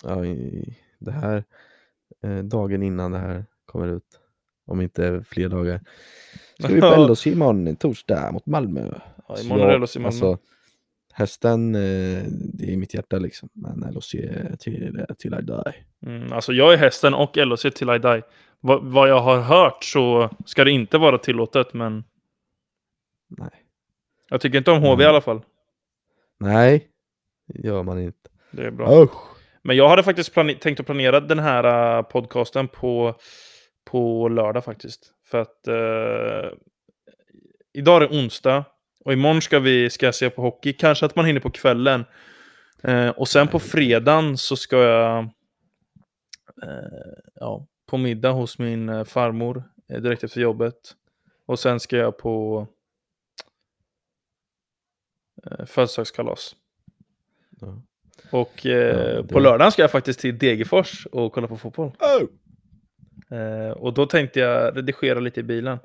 ja, 0.03 0.25
i, 0.25 0.77
det 0.99 1.11
här, 1.11 1.43
eh, 2.23 2.37
dagen 2.37 2.83
innan 2.83 3.11
det 3.11 3.17
här 3.17 3.45
kommer 3.65 3.87
ut, 3.87 4.19
om 4.65 4.81
inte 4.81 5.23
fler 5.27 5.49
dagar, 5.49 5.81
ska 6.59 6.67
vi 6.73 6.81
på. 6.81 6.95
LHC 7.09 7.27
imorgon, 7.27 7.75
torsdag 7.75 8.31
mot 8.31 8.45
Malmö. 8.45 8.91
Ja, 9.27 9.35
Så 9.35 9.45
imorgon 9.45 9.69
är 9.69 9.79
LHC 9.79 9.95
i 9.95 9.99
Malmö. 9.99 10.07
Alltså, 10.07 10.37
hästen, 11.13 11.75
eh, 11.75 12.23
det 12.29 12.63
är 12.65 12.69
i 12.69 12.77
mitt 12.77 12.93
hjärta 12.93 13.17
liksom, 13.17 13.49
men 13.53 13.93
LHC 13.93 14.11
till, 14.59 15.05
till 15.17 15.33
I 15.33 15.41
die. 15.41 15.73
Mm, 16.05 16.33
alltså 16.33 16.53
jag 16.53 16.73
är 16.73 16.77
hästen 16.77 17.13
och 17.13 17.37
LHC 17.37 17.61
till 17.75 17.89
I 17.89 17.97
die. 17.99 18.21
Va, 18.59 18.79
vad 18.83 19.09
jag 19.09 19.19
har 19.19 19.39
hört 19.41 19.83
så 19.83 20.29
ska 20.45 20.63
det 20.63 20.71
inte 20.71 20.97
vara 20.97 21.17
tillåtet, 21.17 21.73
men 21.73 22.03
Nej. 23.27 23.49
jag 24.29 24.41
tycker 24.41 24.57
inte 24.57 24.71
om 24.71 24.77
HV 24.81 24.89
i 24.89 25.05
Mm. 25.05 25.09
alla 25.09 25.21
fall. 25.21 25.41
Nej, 26.39 26.87
det 27.47 27.67
gör 27.67 27.83
man 27.83 27.99
inte. 27.99 28.29
Det 28.51 28.65
är 28.65 28.71
bra. 28.71 29.03
Usch. 29.03 29.36
Men 29.67 29.75
jag 29.75 29.89
hade 29.89 30.03
faktiskt 30.03 30.33
tänkt 30.33 30.79
att 30.79 30.85
planera 30.85 31.19
den 31.19 31.39
här 31.39 31.97
uh, 31.97 32.01
podcasten 32.01 32.67
på, 32.67 33.15
på 33.85 34.29
lördag 34.29 34.63
faktiskt. 34.63 35.13
För 35.25 35.37
att 35.41 35.67
uh, 35.67 36.57
idag 37.73 37.95
är 37.95 37.99
det 38.07 38.17
onsdag 38.17 38.65
och 39.05 39.13
imorgon 39.13 39.41
ska 39.41 39.59
vi 39.59 39.89
ska 39.89 40.05
jag 40.05 40.15
se 40.15 40.29
på 40.29 40.41
hockey. 40.41 40.73
Kanske 40.73 41.05
att 41.05 41.15
man 41.15 41.25
hinner 41.25 41.39
på 41.39 41.49
kvällen. 41.49 42.05
Eh, 42.83 43.09
och 43.09 43.27
sen 43.27 43.47
på 43.47 43.59
fredagen 43.59 44.37
så 44.37 44.55
ska 44.55 44.77
jag 44.77 45.19
eh, 46.63 47.13
ja, 47.35 47.67
på 47.85 47.97
middag 47.97 48.31
hos 48.31 48.59
min 48.59 48.89
eh, 48.89 49.03
farmor 49.03 49.63
eh, 49.89 50.01
direkt 50.01 50.23
efter 50.23 50.41
jobbet. 50.41 50.95
Och 51.45 51.59
sen 51.59 51.79
ska 51.79 51.97
jag 51.97 52.17
på 52.17 52.67
eh, 55.45 55.65
födelsedagskalas. 55.65 56.55
Ja. 57.61 57.81
Och 58.31 58.65
eh, 58.65 59.15
Ja, 59.15 59.23
på 59.23 59.39
lördagen 59.39 59.71
ska 59.71 59.81
jag 59.81 59.91
faktiskt 59.91 60.19
till 60.19 60.37
Degerfors 60.37 61.05
och 61.11 61.33
kolla 61.33 61.47
på 61.47 61.57
fotboll. 61.57 61.91
Oh. 61.99 62.27
Eh, 63.39 63.71
och 63.71 63.93
då 63.93 64.05
tänkte 64.05 64.39
jag 64.39 64.77
redigera 64.77 65.19
lite 65.19 65.39
i 65.39 65.43
bilen. 65.43 65.77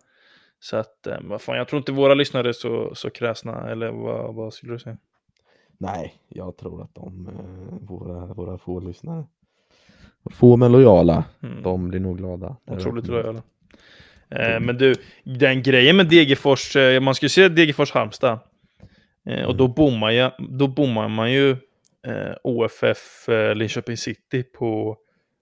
Så 0.60 0.76
att, 0.76 1.06
eh, 1.06 1.16
vad 1.22 1.40
fan, 1.40 1.56
jag 1.56 1.68
tror 1.68 1.78
inte 1.78 1.92
våra 1.92 2.14
lyssnare 2.14 2.48
är 2.48 2.52
så, 2.52 2.94
så 2.94 3.10
kräsna, 3.10 3.70
eller 3.70 3.90
vad, 3.90 4.34
vad 4.34 4.54
skulle 4.54 4.72
du 4.72 4.78
säga? 4.78 4.96
Nej, 5.78 6.14
jag 6.28 6.56
tror 6.56 6.82
att 6.82 6.94
de, 6.94 7.28
eh, 7.28 7.88
våra, 7.88 8.26
våra 8.26 8.58
få 8.58 8.80
lyssnare, 8.80 9.24
få 10.30 10.56
men 10.56 10.72
lojala, 10.72 11.24
Mm. 11.42 11.62
de 11.62 11.88
blir 11.88 12.00
nog 12.00 12.18
glada. 12.18 12.56
Otroligt 12.66 13.06
lojala. 13.06 13.42
Eh, 14.30 14.60
men 14.60 14.78
du, 14.78 14.94
den 15.24 15.62
grejen 15.62 15.96
med 15.96 16.06
Degerfors, 16.08 16.76
eh, 16.76 17.00
man 17.00 17.14
ska 17.14 17.24
ju 17.24 17.30
se 17.30 17.48
Degerfors-Halmstad. 17.48 18.38
Och 19.46 19.56
då 19.56 19.68
bommar, 19.68 20.10
jag, 20.10 20.32
då 20.38 20.66
bommar 20.68 21.08
man 21.08 21.32
ju 21.32 21.56
eh, 22.06 22.34
OFF 22.42 23.28
eh, 23.28 23.54
Linköping 23.54 23.96
City 23.96 24.42
på 24.42 24.96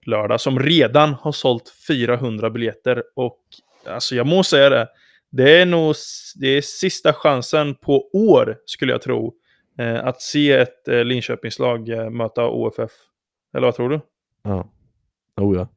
lördag, 0.05 0.41
som 0.41 0.59
redan 0.59 1.13
har 1.13 1.31
sålt 1.31 1.73
400 1.87 2.49
biljetter. 2.49 3.03
Och 3.15 3.39
alltså 3.85 4.15
jag 4.15 4.27
må 4.27 4.43
säga 4.43 4.69
det, 4.69 4.87
det 5.29 5.61
är 5.61 5.65
nog 5.65 5.95
det 6.35 6.47
är 6.47 6.61
sista 6.61 7.13
chansen 7.13 7.75
på 7.75 8.09
år, 8.13 8.57
skulle 8.65 8.91
jag 8.91 9.01
tro, 9.01 9.33
eh, 9.77 10.05
att 10.05 10.21
se 10.21 10.51
ett 10.51 10.87
eh, 10.87 11.03
Linköpingslag 11.03 11.89
eh, 11.89 12.09
möta 12.09 12.47
OFF. 12.47 12.91
Eller 13.53 13.67
vad 13.67 13.75
tror 13.75 13.89
du? 13.89 13.99
Ja. 14.43 14.69
Oh 15.37 15.55
ja. 15.55 15.67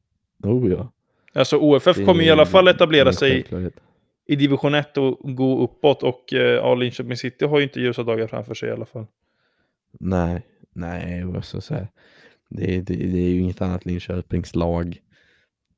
Oh 0.42 0.70
ja. 0.70 0.92
Alltså 1.34 1.58
OFF 1.58 1.96
Det 1.96 2.04
kommer 2.04 2.22
i 2.22 2.28
är 2.28 2.32
alla 2.32 2.46
fall 2.46 2.68
etablera 2.68 3.12
sig 3.12 3.44
i 4.26 4.36
division 4.36 4.74
1 4.74 4.96
och 4.96 5.36
gå 5.36 5.64
uppåt. 5.64 6.02
Och 6.02 6.32
eh, 6.32 6.40
ja, 6.40 6.74
Linköping 6.74 7.16
City 7.16 7.44
har 7.44 7.58
ju 7.58 7.64
inte 7.64 7.80
ljusa 7.80 8.02
dagar 8.02 8.26
framför 8.26 8.54
sig 8.54 8.68
i 8.68 8.72
alla 8.72 8.86
fall. 8.86 9.06
Nej, 10.00 10.42
nej, 10.74 11.24
och 11.24 11.44
så 11.44 11.60
så 11.60 11.74
här, 11.74 11.88
det, 12.48 12.66
det, 12.80 12.96
det 12.96 13.18
är 13.18 13.28
ju 13.28 13.40
inget 13.40 13.62
annat 13.62 13.84
Linköpings 13.84 14.54
lag 14.54 15.00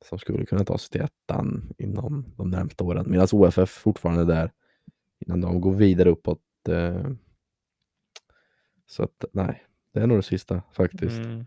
som 0.05 0.19
skulle 0.19 0.45
kunna 0.45 0.63
ta 0.63 0.77
sig 0.77 0.89
till 0.89 1.01
ettan 1.01 1.73
inom 1.77 2.25
de 2.37 2.49
närmaste 2.49 2.83
åren. 2.83 3.05
Medan 3.07 3.27
OFF 3.31 3.69
fortfarande 3.69 4.21
är 4.21 4.25
där 4.25 4.51
innan 5.25 5.41
de 5.41 5.61
går 5.61 5.73
vidare 5.73 6.09
uppåt. 6.09 6.41
Eh, 6.69 7.07
så 8.85 9.03
att 9.03 9.25
nej, 9.31 9.63
det 9.93 9.99
är 9.99 10.07
nog 10.07 10.17
det 10.17 10.23
sista 10.23 10.61
faktiskt. 10.71 11.17
Mm. 11.17 11.45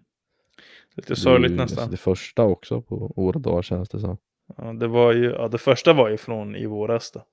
Lite 0.94 1.16
sorgligt 1.16 1.50
ju- 1.50 1.56
nästan. 1.56 1.78
Alltså, 1.78 1.90
det 1.90 1.96
första 1.96 2.42
också 2.44 2.82
på 2.82 3.12
år 3.16 3.34
och 3.36 3.40
dagar 3.40 3.62
känns 3.62 3.88
det 3.88 4.00
som. 4.00 4.16
Ja, 4.56 4.72
det, 4.72 4.86
var 4.88 5.12
ju, 5.12 5.30
ja, 5.30 5.48
det 5.48 5.58
första 5.58 5.92
var 5.92 6.08
ju 6.10 6.16
från 6.16 6.56
i 6.56 6.66
våras 6.66 7.10
då. 7.12 7.24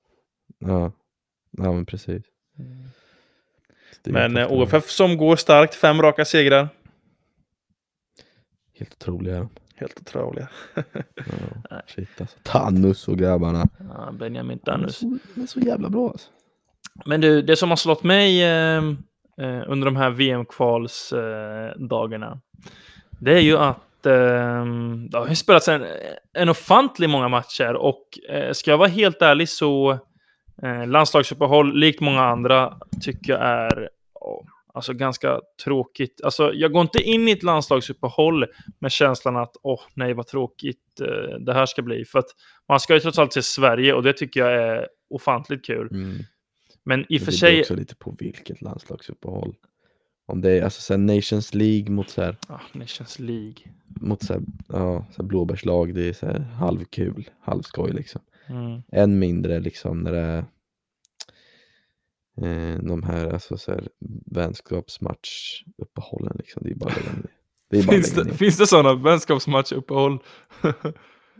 Ja, 0.58 0.92
ja 1.50 1.72
men 1.72 1.86
precis. 1.86 2.22
Är 2.56 2.90
Men 4.04 4.36
eh. 4.36 4.52
OFF 4.52 4.90
som 4.90 5.16
går 5.16 5.36
starkt, 5.36 5.74
fem 5.74 6.02
raka 6.02 6.24
segrar. 6.24 6.68
Helt 8.78 8.92
otroliga. 8.92 9.48
Helt 9.76 10.00
otroliga. 10.00 10.48
Ja, 11.70 11.82
shit 11.86 12.20
alltså. 12.20 12.38
Tannus 12.42 13.08
och 13.08 13.18
grabbarna. 13.18 13.68
Ja, 13.78 14.12
Benjamin 14.12 14.58
De 14.64 14.84
är 14.84 14.88
så, 14.88 15.18
de 15.34 15.42
är 15.42 15.46
så 15.46 15.60
jävla 15.60 15.90
bra 15.90 16.08
alltså. 16.08 16.30
Men 17.06 17.20
du, 17.20 17.42
det 17.42 17.56
som 17.56 17.70
har 17.70 17.76
slått 17.76 18.02
mig 18.02 18.42
eh, 18.42 18.82
eh, 19.40 19.62
under 19.66 19.84
de 19.84 19.96
här 19.96 20.10
VM-kvalsdagarna, 20.10 22.30
eh, 22.30 22.36
det 23.20 23.32
är 23.32 23.40
ju 23.40 23.58
att 23.58 24.06
eh, 24.06 24.64
det 25.10 25.18
har 25.18 25.34
spelats 25.34 25.68
en, 25.68 25.86
en 26.32 26.48
ofantlig 26.48 27.10
många 27.10 27.28
matcher 27.28 27.74
och 27.74 28.18
eh, 28.28 28.52
ska 28.52 28.70
jag 28.70 28.78
vara 28.78 28.88
helt 28.88 29.22
ärlig 29.22 29.48
så 29.48 29.98
eh, 30.62 30.86
landslagsuppehåll, 30.86 31.78
likt 31.78 32.00
många 32.00 32.20
andra, 32.22 32.78
tycker 33.00 33.32
jag 33.32 33.42
är 33.42 33.88
ja, 34.20 34.42
alltså 34.74 34.92
ganska 34.92 35.40
tråkigt. 35.64 36.20
Alltså, 36.24 36.52
jag 36.54 36.72
går 36.72 36.82
inte 36.82 37.02
in 37.02 37.28
i 37.28 37.30
ett 37.30 37.42
landslagsuppehåll 37.42 38.46
med 38.78 38.92
känslan 38.92 39.36
att 39.36 39.56
åh 39.62 39.80
nej 39.94 40.14
vad 40.14 40.26
tråkigt 40.26 41.00
eh, 41.00 41.38
det 41.40 41.54
här 41.54 41.66
ska 41.66 41.82
bli. 41.82 42.04
För 42.04 42.18
att 42.18 42.28
man 42.68 42.80
ska 42.80 42.94
ju 42.94 43.00
trots 43.00 43.18
allt 43.18 43.32
se 43.32 43.42
Sverige 43.42 43.94
och 43.94 44.02
det 44.02 44.12
tycker 44.12 44.40
jag 44.40 44.52
är 44.52 44.88
ofantligt 45.10 45.64
kul. 45.64 45.88
Mm. 45.90 46.18
Men 46.84 47.04
i 47.08 47.16
och 47.16 47.20
för 47.22 47.26
det 47.26 47.38
sig... 47.38 47.50
beror 47.52 47.60
också 47.60 47.74
lite 47.74 47.94
på 47.96 48.16
vilket 48.18 48.62
landslagsuppehåll. 48.62 49.54
Om 50.26 50.40
det 50.40 50.50
är 50.50 50.62
alltså 50.62 50.80
så 50.82 50.96
Nations 50.96 51.54
League 51.54 51.90
mot 51.90 52.08
så 52.08 52.22
här, 52.22 52.36
Ah, 52.48 52.60
Nations 52.72 53.18
League. 53.18 53.54
mot 53.86 54.22
så 54.22 54.32
här, 54.32 54.42
ja, 54.68 55.06
så 55.10 55.22
här 55.22 55.28
blåbärslag, 55.28 55.94
det 55.94 56.08
är 56.08 56.12
så 56.12 56.26
här 56.26 56.38
halvkul, 56.38 57.30
halvskoj 57.40 57.92
liksom. 57.92 58.20
Mm. 58.48 58.82
Än 58.92 59.18
mindre 59.18 59.60
liksom 59.60 60.00
när 60.00 60.12
det 60.12 60.18
är 60.18 60.38
eh, 62.42 62.78
de 62.78 63.02
här, 63.02 63.32
alltså 63.32 63.58
så 63.58 63.72
här 63.72 63.88
vänskapsmatchuppehållen 64.26 66.36
liksom. 66.38 66.62
Det 66.64 66.70
är 66.70 66.74
bara. 66.74 66.94
Det 67.70 67.78
är 67.78 67.82
bara 67.82 67.92
Finns, 67.92 68.14
det, 68.14 68.34
finns 68.34 68.58
det 68.58 68.66
sådana 68.66 68.94
vänskapsmatchuppehåll? 68.94 70.18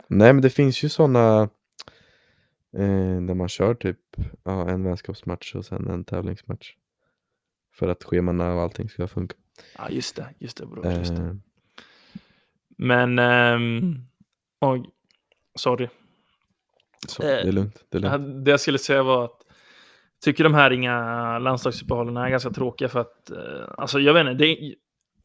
Nej 0.07 0.33
men 0.33 0.41
det 0.41 0.49
finns 0.49 0.83
ju 0.83 0.89
sådana 0.89 1.41
eh, 2.77 3.21
där 3.21 3.33
man 3.33 3.49
kör 3.49 3.73
typ 3.73 3.99
ja, 4.43 4.69
en 4.69 4.83
vänskapsmatch 4.83 5.55
och 5.55 5.65
sen 5.65 5.87
en 5.87 6.05
tävlingsmatch. 6.05 6.75
För 7.73 7.87
att 7.87 8.03
schemana 8.03 8.53
och 8.53 8.61
allting 8.61 8.89
ska 8.89 9.07
funka. 9.07 9.35
Ja, 9.77 9.89
just 9.89 10.15
det. 10.15 10.29
Just 10.39 10.57
det, 10.57 10.65
bror. 10.65 10.87
Eh, 10.87 11.33
Men... 12.77 13.19
ehm, 13.19 13.95
oj. 14.61 14.89
Sorry. 15.55 15.87
Så, 17.07 17.23
Eh, 17.23 17.27
det 17.27 17.47
är 17.47 17.51
lugnt. 17.51 17.75
Det 17.91 17.97
är 17.97 18.01
lugnt. 18.01 18.45
Det 18.45 18.51
jag 18.51 18.59
skulle 18.59 18.77
säga 18.77 19.03
var 19.03 19.25
att 19.25 19.37
tycker 20.25 20.43
de 20.43 20.53
här 20.53 20.71
inga 20.71 21.39
landslagsuppehållen 21.39 22.17
är 22.17 22.29
ganska 22.29 22.49
tråkiga 22.49 22.89
för 22.89 22.99
att, 22.99 23.31
eh, 23.31 23.37
alltså 23.77 23.99
jag 23.99 24.13
vet 24.13 24.21
inte, 24.27 24.33
det 24.45 24.57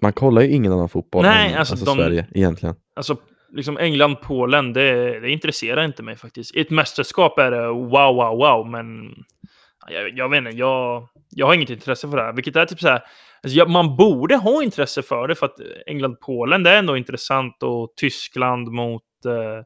Man 0.02 0.12
kollar 0.12 0.42
ju 0.42 0.48
ingen 0.50 0.72
annan 0.72 0.88
fotboll 0.88 1.22
Nej, 1.22 1.52
än 1.52 1.58
alltså 1.58 1.72
alltså, 1.72 1.86
de- 1.86 1.96
Sverige 1.96 2.26
egentligen. 2.34 2.74
alltså 2.96 3.16
liksom 3.52 3.78
England, 3.78 4.16
Polen, 4.22 4.72
det, 4.72 5.20
det 5.20 5.30
intresserar 5.30 5.84
inte 5.84 6.02
mig 6.02 6.16
faktiskt. 6.16 6.54
I 6.56 6.60
ett 6.60 6.70
mästerskap 6.70 7.38
är 7.38 7.50
det 7.50 7.66
wow, 7.68 8.14
wow, 8.16 8.36
wow, 8.38 8.66
men 8.70 9.14
jag, 9.88 10.10
jag 10.18 10.28
vet 10.28 10.38
inte, 10.38 10.50
jag, 10.50 11.08
jag 11.30 11.46
har 11.46 11.54
inget 11.54 11.70
intresse 11.70 12.08
för 12.10 12.16
det 12.16 12.22
här, 12.22 12.32
vilket 12.32 12.56
är 12.56 12.66
typ 12.66 12.80
så 12.80 12.88
här, 12.88 13.02
alltså 13.42 13.58
jag, 13.58 13.70
man 13.70 13.96
borde 13.96 14.36
ha 14.36 14.62
intresse 14.62 15.02
för 15.02 15.28
det 15.28 15.34
för 15.34 15.46
att 15.46 15.56
England, 15.86 16.16
Polen, 16.20 16.62
det 16.62 16.70
är 16.70 16.78
ändå 16.78 16.96
intressant 16.96 17.62
och 17.62 17.92
Tyskland 17.96 18.68
mot, 18.68 19.02
eh, 19.26 19.64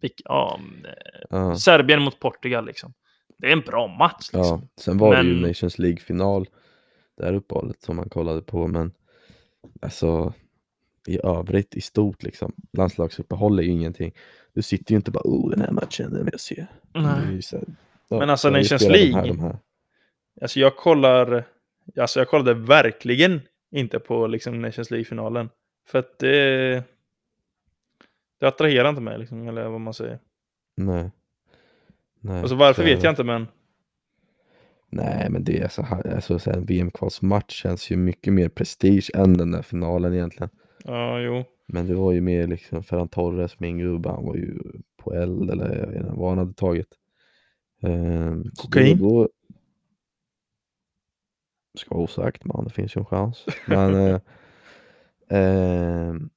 vilk, 0.00 0.20
ja, 0.24 0.60
eh, 0.84 0.90
Ja, 1.30 1.56
Serbien 1.56 2.02
mot 2.02 2.20
Portugal 2.20 2.66
liksom. 2.66 2.92
Det 3.38 3.46
är 3.46 3.52
en 3.52 3.60
bra 3.60 3.86
match 3.86 4.30
liksom. 4.32 4.60
ja. 4.62 4.68
Sen 4.80 4.98
var 4.98 5.16
det 5.16 5.22
ju 5.22 5.32
Men- 5.40 5.48
Nations 5.48 5.78
League-final 5.78 6.46
där 7.16 7.32
uppehållet 7.34 7.82
som 7.82 7.96
man 7.96 8.08
kollade 8.08 8.42
på 8.42 8.66
men 8.66 8.92
alltså 9.82 10.32
i 11.08 11.18
övrigt 11.24 11.74
i 11.76 11.80
stort 11.80 12.22
liksom. 12.22 12.52
Landslagsuppehåll 12.72 13.58
är 13.58 13.62
ju 13.62 13.70
ingenting. 13.70 14.12
Du 14.54 14.62
sitter 14.62 14.92
ju 14.92 14.96
inte 14.96 15.10
bara 15.10 15.22
oh 15.24 15.50
den 15.50 15.60
här 15.60 15.70
matchen 15.70 16.10
den 16.12 16.24
vill 16.24 16.32
jag 16.32 16.40
se. 16.40 16.66
Det 16.92 17.00
Nej. 17.00 17.40
här, 17.52 17.64
ja, 18.08 18.18
Men 18.18 18.30
alltså 18.30 18.50
Nations 18.50 18.82
spelar 18.82 18.92
de 18.98 18.98
League- 19.04 19.14
Här, 19.14 19.26
de 19.28 19.40
här. 19.40 19.58
Alltså 20.40 20.60
jag 20.60 20.76
kollar, 20.76 21.44
alltså 22.00 22.20
jag 22.20 22.28
kollade 22.28 22.54
verkligen 22.54 23.40
inte 23.70 23.98
på 23.98 24.26
liksom 24.26 24.62
Nations 24.62 24.90
League-finalen. 24.90 25.48
För 25.88 25.98
att 25.98 26.18
det, 26.18 26.84
det 28.38 28.46
attraherar 28.46 28.88
inte 28.88 29.00
mig, 29.00 29.18
liksom, 29.18 29.48
eller 29.48 29.68
vad 29.68 29.80
man 29.80 29.94
säger. 29.94 30.18
Nej. 30.76 31.10
Nej. 32.20 32.40
Alltså 32.40 32.56
varför 32.56 32.84
vet 32.84 33.02
jag 33.02 33.12
inte, 33.12 33.24
men 33.24 33.46
Nej 34.90 35.30
men 35.30 35.44
det 35.44 35.60
är 35.60 35.68
så 35.68 35.82
här, 35.82 36.14
alltså 36.14 36.38
så 36.38 36.50
här, 36.50 36.56
en 36.56 36.64
VM-kvalsmatch 36.64 37.62
känns 37.62 37.90
ju 37.90 37.96
mycket 37.96 38.32
mer 38.32 38.48
prestige 38.48 39.10
än 39.14 39.36
den 39.36 39.50
där 39.50 39.62
finalen 39.62 40.14
egentligen. 40.14 40.50
ja, 40.84 41.20
jo. 41.20 41.44
Men 41.68 41.86
det 41.86 41.94
var 41.94 42.12
ju 42.12 42.20
mer 42.20 42.46
liksom 42.46 42.82
Ferran 42.82 43.08
Torres, 43.08 43.60
min 43.60 43.78
gubbe, 43.78 44.08
han 44.08 44.24
var 44.24 44.34
ju 44.34 44.58
på 44.96 45.14
eld 45.14 45.50
eller 45.50 45.78
jag 45.78 45.86
vet 45.86 45.96
inte 45.96 46.12
vad 46.16 46.28
han 46.28 46.38
hade 46.38 46.52
tagit. 46.52 46.88
Så 48.54 48.62
Kokain? 48.62 48.98
Då, 48.98 49.28
ska 51.78 51.94
vara 51.94 52.04
osagt 52.04 52.44
man, 52.44 52.64
det 52.64 52.70
finns 52.70 52.96
ju 52.96 52.98
en 52.98 53.04
chans. 53.04 53.44
Men 53.66 53.94
eh, 54.04 54.20
ehm, 55.28 56.30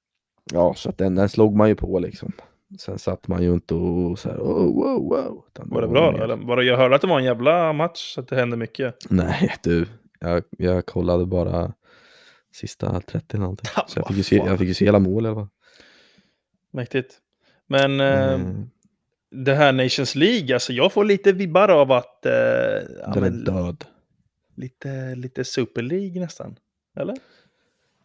ja, 0.54 0.74
så 0.74 0.90
att 0.90 0.98
den, 0.98 1.16
den 1.16 1.30
slog 1.30 1.56
man 1.56 1.70
ju 1.70 1.76
på 1.76 2.00
liksom. 2.00 2.32
Sen 2.80 3.00
satt 3.00 3.28
man 3.28 3.44
ju 3.44 3.54
inte 3.54 3.74
och 3.74 4.20
så 4.20 4.30
här, 4.30 4.38
oh, 4.38 4.76
wow, 4.76 5.10
wow. 5.10 5.44
Var 5.56 5.82
det 5.82 5.88
bra? 5.88 6.24
Eller? 6.24 6.36
Var 6.36 6.58
det, 6.58 6.64
jag 6.64 6.78
hörde 6.78 6.96
att 6.96 7.02
det 7.02 7.08
var 7.08 7.20
en 7.20 7.26
jävla 7.26 7.74
match, 7.74 8.14
så 8.14 8.22
att 8.22 8.28
det 8.28 8.36
hände 8.36 8.58
mycket. 8.58 8.96
Nej 9.10 9.56
du, 9.64 9.86
jag, 10.20 10.44
jag 10.58 10.86
kollade 10.86 11.26
bara 11.26 11.74
sista 12.56 13.02
30 13.02 13.26
eller 13.30 13.42
någonting. 13.42 13.72
Ja, 13.76 13.86
Så 13.88 14.00
jag 14.00 14.08
fick, 14.08 14.18
ju 14.18 14.24
se, 14.24 14.36
jag 14.36 14.60
fick 14.60 14.68
ju 14.68 14.74
se 14.74 14.86
hela 14.86 15.00
mål 15.00 15.26
i 15.26 15.28
alla 15.28 15.36
fall. 15.36 15.48
Mäktigt. 16.72 17.18
Men 17.68 18.00
eh, 18.00 18.34
Ehm, 18.34 18.70
det 19.32 19.54
här 19.56 19.74
Nations 19.74 20.16
League, 20.16 20.56
alltså 20.56 20.74
jag 20.74 20.94
får 20.94 21.06
lite 21.06 21.32
vibbar 21.32 21.70
av 21.70 21.92
att... 21.92 22.26
Eh, 22.26 22.32
ja, 22.32 23.12
den 23.14 23.24
är 23.24 23.30
men, 23.30 23.44
död. 23.44 23.86
lite, 24.56 25.16
lite 25.16 25.44
Super 25.44 25.82
League 25.82 26.22
nästan. 26.22 26.56
Eller? 26.96 27.16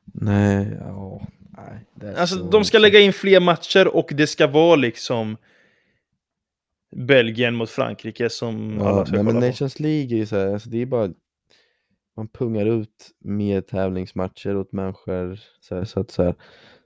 Nej, 0.05 0.79
ja, 0.81 1.27
nej. 1.57 2.15
Alltså 2.17 2.37
så- 2.37 2.51
de 2.51 2.65
ska 2.65 2.79
lägga 2.79 3.01
in 3.01 3.13
fler 3.13 3.41
matcher 3.41 3.89
och 3.97 4.11
det 4.15 4.27
ska 4.27 4.47
vara 4.47 4.77
liksom 4.77 5.37
Belgien 6.97 7.55
mot 7.55 7.71
Frankrike 7.71 8.31
som 8.31 8.77
Ja, 8.81 8.89
alla 8.89 9.07
ska 9.07 9.15
nej, 9.17 9.25
men 9.25 9.33
kolla 9.35 9.41
på. 9.41 9.47
Nations 9.47 9.81
League 9.81 10.17
är 10.17 10.19
ju 10.19 10.27
så 10.27 10.37
här, 10.39 10.53
alltså 10.53 10.69
det 10.71 10.79
är 10.83 10.87
bara 10.87 11.11
man 12.17 12.29
pungar 12.29 12.67
ut 12.67 13.11
mer 13.25 13.61
tävlingsmatcher 13.61 14.57
åt 14.57 14.73
människor 14.73 15.41
så, 15.61 15.75
här, 15.75 15.85
så 15.85 16.01
att 16.01 16.11
så 16.11 16.23
här, 16.23 16.35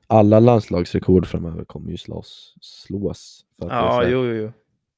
alla 0.07 0.40
landslagsrekord 0.40 1.26
framöver 1.26 1.64
kommer 1.64 1.90
ju 1.90 1.96
slås, 1.96 2.54
slås. 2.61 3.44
För 3.59 3.66
att 3.66 3.72
Ja, 3.72 3.92
här, 4.02 4.09
jo, 4.11 4.24
jo, 4.26 4.33
jo. 4.35 4.52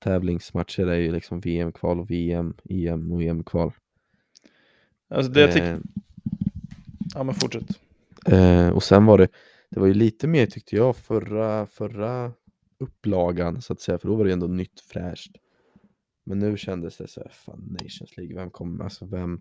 Tävlingsmatcher 0.04 0.86
är 0.86 0.96
ju 0.96 1.12
liksom 1.12 1.40
VM-kval 1.40 2.00
och 2.00 2.10
VM, 2.10 2.54
EM 2.70 3.12
och 3.12 3.22
EM-kval. 3.22 3.72
Alltså 5.14 5.32
det 5.32 5.40
jag 5.40 5.52
tycker... 5.52 5.72
Eh, 5.72 5.78
Ja, 7.14 7.22
men 7.22 7.34
fortsätt. 7.34 7.64
Eh, 8.26 8.68
och 8.68 8.82
sen 8.82 9.06
var 9.06 9.18
det, 9.18 9.28
det 9.70 9.80
var 9.80 9.86
ju 9.86 9.94
lite 9.94 10.26
mer 10.26 10.46
tyckte 10.46 10.76
jag 10.76 10.96
förra, 10.96 11.66
förra 11.66 12.32
upplagan 12.78 13.62
så 13.62 13.72
att 13.72 13.80
säga, 13.80 13.98
för 13.98 14.08
då 14.08 14.14
var 14.14 14.24
det 14.24 14.30
ju 14.30 14.32
ändå 14.32 14.46
nytt 14.46 14.80
fräscht. 14.80 15.36
Men 16.26 16.38
nu 16.38 16.56
kändes 16.56 16.96
det 16.96 17.08
så 17.08 17.20
här, 17.20 17.30
fan 17.30 17.76
Nations 17.80 18.16
League, 18.16 18.36
vem 18.36 18.50
kommer, 18.50 18.84
alltså 18.84 19.06
vem, 19.06 19.40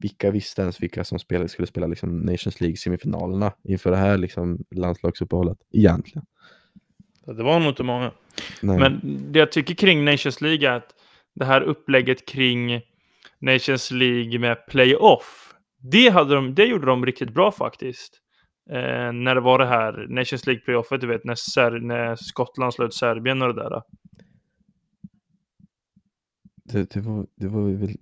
vilka 0.00 0.30
visste 0.30 0.62
ens 0.62 0.82
vilka 0.82 1.04
som 1.04 1.18
spelade, 1.18 1.48
skulle 1.48 1.66
spela 1.66 1.86
liksom 1.86 2.18
Nations 2.18 2.60
League 2.60 2.76
semifinalerna 2.76 3.52
inför 3.62 3.90
det 3.90 3.96
här 3.96 4.18
liksom 4.18 4.64
landslagsuppehållet 4.70 5.58
egentligen. 5.70 6.26
Det 7.26 7.42
var 7.42 7.60
nog 7.60 7.68
inte 7.68 7.82
många. 7.82 8.12
Nej. 8.62 8.78
Men 8.78 9.00
det 9.32 9.38
jag 9.38 9.52
tycker 9.52 9.74
kring 9.74 10.04
Nations 10.04 10.40
League 10.40 10.68
är 10.68 10.72
att 10.72 10.94
det 11.34 11.44
här 11.44 11.60
upplägget 11.60 12.28
kring 12.28 12.80
Nations 13.38 13.90
League 13.90 14.38
med 14.38 14.66
playoff, 14.66 15.54
det, 15.78 16.08
hade 16.08 16.34
de, 16.34 16.54
det 16.54 16.64
gjorde 16.64 16.86
de 16.86 17.06
riktigt 17.06 17.34
bra 17.34 17.52
faktiskt. 17.52 18.20
Eh, 18.70 19.12
när 19.12 19.34
det 19.34 19.40
var 19.40 19.58
det 19.58 19.66
här 19.66 20.06
Nations 20.08 20.46
League 20.46 20.64
playoffet, 20.64 21.00
du 21.00 21.06
vet, 21.06 21.24
när, 21.24 21.34
Ser- 21.34 21.80
när 21.80 22.16
Skottland 22.16 22.74
slöt 22.74 22.94
Serbien 22.94 23.42
och 23.42 23.54
det 23.54 23.62
där. 23.62 23.82
det, 26.64 26.90
det, 26.90 27.00
var, 27.00 27.26
det 27.36 27.48
var 27.48 27.70
väl 27.70 27.96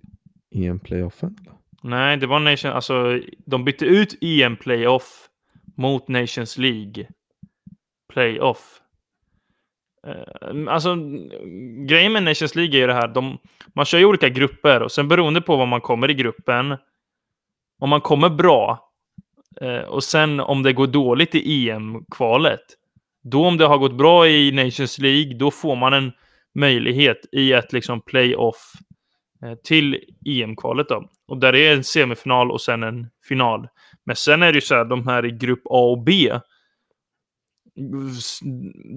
EM-playoffen? 0.55 1.35
Nej, 1.83 2.17
det 2.17 2.27
var 2.27 2.39
Nation, 2.39 2.71
alltså 2.71 3.19
de 3.45 3.65
bytte 3.65 3.85
ut 3.85 4.17
EM 4.21 4.55
playoff 4.57 5.29
mot 5.77 6.07
Nations 6.07 6.57
League 6.57 7.07
playoff. 8.13 8.79
Eh, 10.07 10.73
alltså 10.73 10.95
grejen 11.87 12.13
med 12.13 12.23
Nations 12.23 12.55
League 12.55 12.75
är 12.75 12.79
ju 12.81 12.87
det 12.87 12.93
här, 12.93 13.07
de, 13.07 13.37
man 13.75 13.85
kör 13.85 13.99
ju 13.99 14.05
olika 14.05 14.29
grupper 14.29 14.81
och 14.81 14.91
sen 14.91 15.07
beroende 15.07 15.41
på 15.41 15.57
vad 15.57 15.67
man 15.67 15.81
kommer 15.81 16.09
i 16.09 16.13
gruppen, 16.13 16.77
om 17.79 17.89
man 17.89 18.01
kommer 18.01 18.29
bra, 18.29 18.92
och 19.87 20.03
sen 20.03 20.39
om 20.39 20.63
det 20.63 20.73
går 20.73 20.87
dåligt 20.87 21.35
i 21.35 21.69
EM-kvalet, 21.69 22.61
då 23.23 23.45
om 23.45 23.57
det 23.57 23.65
har 23.65 23.77
gått 23.77 23.97
bra 23.97 24.27
i 24.27 24.51
Nations 24.51 24.99
League, 24.99 25.37
då 25.37 25.51
får 25.51 25.75
man 25.75 25.93
en 25.93 26.11
möjlighet 26.55 27.17
i 27.31 27.53
ett 27.53 27.73
liksom 27.73 28.01
playoff 28.01 28.73
eh, 29.43 29.55
till 29.55 29.99
EM-kvalet 30.25 30.89
då. 30.89 31.09
Och 31.27 31.37
där 31.37 31.55
är 31.55 31.73
en 31.73 31.83
semifinal 31.83 32.51
och 32.51 32.61
sen 32.61 32.83
en 32.83 33.09
final. 33.27 33.67
Men 34.03 34.15
sen 34.15 34.43
är 34.43 34.51
det 34.51 34.57
ju 34.57 34.61
så 34.61 34.75
här, 34.75 34.85
de 34.85 35.07
här 35.07 35.25
i 35.25 35.31
grupp 35.31 35.61
A 35.65 35.91
och 35.91 36.03
B, 36.03 36.39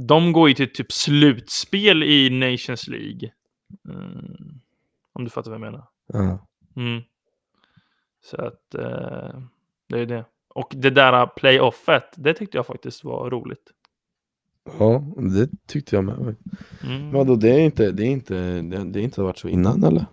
de 0.08 0.32
går 0.32 0.48
ju 0.48 0.54
till 0.54 0.72
typ 0.72 0.92
slutspel 0.92 2.02
i 2.02 2.30
Nations 2.30 2.88
League. 2.88 3.30
Mm. 3.88 4.60
Om 5.12 5.24
du 5.24 5.30
fattar 5.30 5.50
vad 5.50 5.60
jag 5.60 5.72
menar. 5.72 5.88
Ja. 6.06 6.46
Mm. 6.76 7.02
Så 8.24 8.36
att 8.36 8.74
eh, 8.74 9.40
det 9.88 10.00
är 10.00 10.06
det. 10.06 10.24
Och 10.56 10.72
det 10.76 10.90
där 10.90 11.26
playoffet, 11.26 12.14
det 12.16 12.34
tyckte 12.34 12.58
jag 12.58 12.66
faktiskt 12.66 13.04
var 13.04 13.30
roligt. 13.30 13.72
ja, 14.78 15.02
det 15.16 15.50
tyckte 15.66 15.96
jag 15.96 16.04
med. 16.04 16.36
Mm. 16.84 17.12
Vadå, 17.12 17.36
det 17.36 17.50
är 17.50 17.58
inte, 17.58 17.90
det 17.92 18.02
är 18.02 18.10
inte, 18.10 18.34
det, 18.62 18.84
det 18.84 19.00
är 19.00 19.02
inte 19.02 19.22
varit 19.22 19.38
så 19.38 19.48
innan 19.48 19.84
eller? 19.84 20.06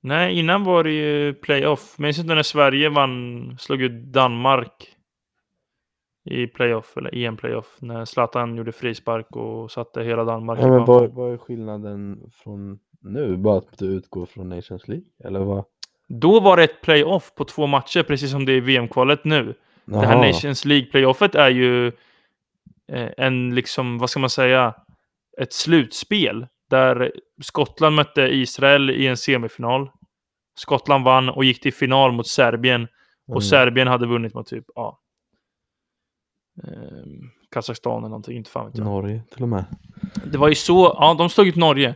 Nej, 0.00 0.38
innan 0.38 0.64
var 0.64 0.84
det 0.84 0.92
ju 0.92 1.34
playoff. 1.34 1.98
Minns 1.98 2.18
inte 2.18 2.34
när 2.34 2.42
Sverige 2.42 2.88
vann, 2.88 3.56
slog 3.58 3.82
ut 3.82 4.12
Danmark 4.12 4.96
i 6.24 6.46
playoff, 6.46 6.96
eller 6.96 7.14
EM-playoff, 7.14 7.76
när 7.80 8.04
Zlatan 8.04 8.56
gjorde 8.56 8.72
frispark 8.72 9.36
och 9.36 9.70
satte 9.70 10.02
hela 10.02 10.24
Danmark 10.24 10.58
Ja, 10.60 10.68
men 10.68 10.84
vad, 10.84 11.14
vad 11.14 11.32
är 11.32 11.38
skillnaden 11.38 12.30
från 12.32 12.78
nu? 13.00 13.36
Bara 13.36 13.58
att 13.58 13.78
du 13.78 13.86
utgår 13.86 14.26
från 14.26 14.48
Nations 14.48 14.88
League? 14.88 15.06
Eller 15.24 15.40
vad? 15.40 15.64
Då 16.08 16.40
var 16.40 16.56
det 16.56 16.64
ett 16.64 16.80
playoff 16.80 17.34
på 17.34 17.44
två 17.44 17.66
matcher, 17.66 18.02
precis 18.02 18.30
som 18.30 18.44
det 18.44 18.52
är 18.52 18.56
i 18.56 18.60
VM-kvalet 18.60 19.24
nu. 19.24 19.54
Det 19.84 19.96
här 19.96 20.12
Jaha. 20.14 20.26
Nations 20.26 20.64
League-playoffet 20.64 21.34
är 21.38 21.50
ju 21.50 21.86
eh, 22.92 23.10
en, 23.16 23.54
liksom, 23.54 23.98
vad 23.98 24.10
ska 24.10 24.20
man 24.20 24.30
säga, 24.30 24.74
ett 25.38 25.52
slutspel 25.52 26.46
där 26.70 27.12
Skottland 27.42 27.96
mötte 27.96 28.22
Israel 28.22 28.90
i 28.90 29.06
en 29.06 29.16
semifinal. 29.16 29.90
Skottland 30.58 31.04
vann 31.04 31.28
och 31.28 31.44
gick 31.44 31.60
till 31.60 31.74
final 31.74 32.12
mot 32.12 32.26
Serbien. 32.26 32.88
Och 33.28 33.32
Mm. 33.32 33.40
Serbien 33.42 33.88
hade 33.88 34.06
vunnit 34.06 34.34
mot 34.34 34.46
typ, 34.46 34.64
ja, 34.74 35.00
eh, 36.62 36.68
Kazakstan 37.50 37.98
eller 37.98 38.08
någonting, 38.08 38.36
inte 38.36 38.50
fan 38.50 38.66
vet 38.66 38.78
jag. 38.78 38.84
Norge 38.84 39.22
till 39.32 39.42
och 39.42 39.48
med. 39.48 39.64
Det 40.24 40.38
var 40.38 40.48
ju 40.48 40.54
så, 40.54 40.96
ja 41.00 41.14
de 41.18 41.28
slog 41.28 41.46
ut 41.46 41.56
Norge. 41.56 41.94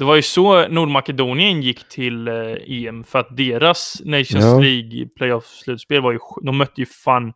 Det 0.00 0.04
var 0.06 0.16
ju 0.16 0.22
så 0.22 0.68
Nordmakedonien 0.68 1.62
gick 1.62 1.88
till 1.88 2.28
eh, 2.28 2.34
EM 2.66 3.04
för 3.04 3.18
att 3.18 3.36
deras 3.36 4.00
Nations 4.04 4.44
Ja. 4.44 4.58
League 4.60 5.08
playoff-slutspel 5.16 6.00
var 6.02 6.12
ju, 6.12 6.18
de 6.42 6.56
mötte 6.58 6.80
ju 6.80 6.86
fan, 6.86 7.32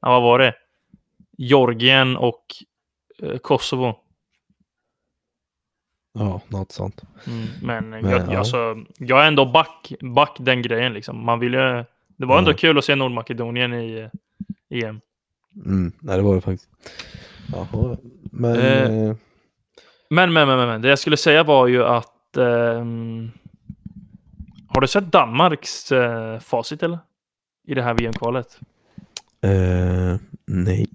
ja, 0.00 0.08
vad 0.10 0.22
var 0.22 0.38
det? 0.38 0.54
Georgien 1.38 2.16
och 2.16 2.44
eh, 3.22 3.38
Kosovo. 3.38 3.94
Ja, 6.18 6.40
något 6.48 6.72
sånt. 6.72 7.02
Mm, 7.26 7.46
men 7.62 7.90
Men, 7.90 8.10
jag, 8.10 8.32
ja. 8.32 8.38
alltså, 8.38 8.76
jag 8.98 9.22
är 9.24 9.28
ändå 9.28 9.46
back, 9.46 9.92
back 10.00 10.36
den 10.40 10.62
grejen 10.62 10.92
liksom. 10.92 11.24
Man 11.24 11.38
vill 11.40 11.52
ju, 11.54 11.84
det 12.16 12.26
var 12.26 12.38
ändå 12.38 12.50
Ja. 12.50 12.56
kul 12.56 12.78
att 12.78 12.84
se 12.84 12.94
Nordmakedonien 12.94 13.74
i 13.74 13.98
eh, 14.70 14.84
EM. 14.84 15.00
Mm, 15.64 15.92
nej, 16.00 16.16
det 16.16 16.22
var 16.22 16.34
det 16.34 16.40
faktiskt. 16.40 16.70
Jaha, 17.52 17.96
men... 18.22 18.56
Eh, 18.56 19.08
Eh, 19.08 19.14
Men, 20.10 20.32
men, 20.32 20.48
men, 20.48 20.68
men, 20.68 20.82
det 20.82 20.88
jag 20.88 20.98
skulle 20.98 21.16
säga 21.16 21.42
var 21.44 21.66
ju 21.66 21.84
att... 21.84 22.36
ehm, 22.36 23.30
har 24.68 24.80
du 24.80 24.86
sett 24.88 25.12
Danmarks 25.12 25.92
eh, 25.92 26.38
facit 26.38 26.82
eller? 26.82 26.98
I 27.66 27.74
det 27.74 27.82
här 27.82 27.94
VM-kvalet? 27.94 28.58
eh, 29.42 30.16
nej. 30.46 30.86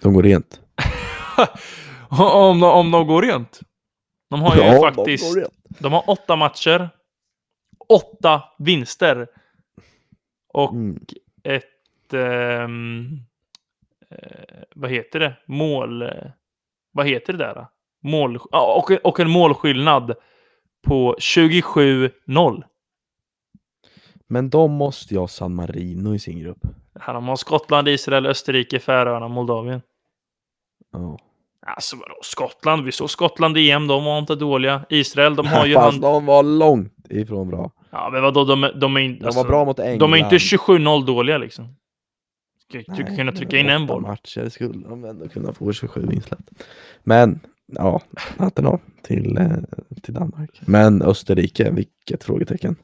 De 0.00 0.14
går 0.14 0.22
rent. 0.22 0.60
om, 2.08 2.60
de, 2.60 2.70
om 2.70 2.90
de 2.90 3.06
går 3.06 3.22
rent? 3.22 3.60
De 4.30 4.42
har 4.42 4.56
ju 4.56 4.62
Ja, 4.62 4.72
de 4.72 4.94
faktiskt... 4.94 5.36
rent. 5.36 5.52
De 5.78 5.92
har 5.92 6.10
åtta 6.10 6.36
matcher. 6.36 6.88
Åtta 7.88 8.42
vinster. 8.58 9.26
Och 10.54 10.72
Mm. 10.72 11.04
ett... 11.42 12.12
ehm, 12.14 13.18
eh, 14.10 14.62
vad 14.74 14.90
heter 14.90 15.20
det? 15.20 15.36
Mål... 15.46 16.02
eh, 16.02 16.08
Vad 16.92 17.06
heter 17.08 17.32
det 17.32 17.38
där? 17.38 17.66
Mål, 18.02 18.38
ja, 18.50 18.74
och, 18.74 19.06
och 19.06 19.20
en 19.20 19.30
målskillnad 19.30 20.14
på 20.86 21.16
27-0. 21.18 22.62
Men 24.28 24.50
de 24.50 24.72
måste 24.72 25.14
ju 25.14 25.20
ha 25.20 25.28
San 25.28 25.54
Marino 25.54 26.14
i 26.14 26.18
sin 26.18 26.38
grupp. 26.40 26.58
Här 27.00 27.14
har 27.14 27.20
man 27.20 27.36
Skottland, 27.36 27.88
Israel, 27.88 28.26
Österrike, 28.26 28.78
Färöarna, 28.78 29.28
Moldavien. 29.28 29.82
Ja. 30.92 31.18
Alltså 31.66 31.96
vadå, 31.96 32.14
Skottland? 32.22 32.84
Vi 32.84 32.92
såg 32.92 33.10
Skottland 33.10 33.58
i 33.58 33.70
EM, 33.70 33.86
de 33.86 34.04
var 34.04 34.18
inte 34.18 34.34
dåliga. 34.34 34.84
Israel, 34.88 35.36
de 35.36 35.46
har 35.46 35.66
ju 35.66 35.74
Fast 35.74 36.00
de 36.00 36.26
var 36.26 36.42
långt 36.42 37.06
ifrån 37.10 37.48
bra. 37.48 37.70
Ja, 37.90 38.08
men 38.12 38.22
vadå, 38.22 38.44
de, 38.44 38.64
är- 38.64 38.72
de 38.72 38.96
är 38.96 39.00
inte... 39.00 39.20
De 39.20 39.26
alltså, 39.26 39.42
var 39.42 39.48
bra 39.48 39.64
mot 39.64 39.78
England. 39.78 39.98
De 39.98 40.12
är 40.12 40.16
inte 40.16 40.36
27-0 40.36 41.04
dåliga 41.06 41.38
liksom. 41.38 41.76
Nej, 42.72 43.16
kunna 43.16 43.32
trycka 43.32 43.58
in 43.58 43.68
en 43.68 43.86
boll. 43.86 44.02
matcher 44.02 44.48
skulle 44.48 44.88
de 44.88 45.04
ändå 45.04 45.28
kunna 45.28 45.52
få 45.52 45.72
27 45.72 46.08
insläpp. 46.12 46.40
Men, 47.04 47.40
ja, 47.74 48.02
hatten 48.14 48.66
av 48.66 48.80
till, 49.02 49.36
eh, 49.38 49.56
till 50.02 50.14
Danmark. 50.14 50.60
Men 50.66 51.02
Österrike, 51.02 51.70
vilket 51.70 52.24
frågetecken. 52.24 52.76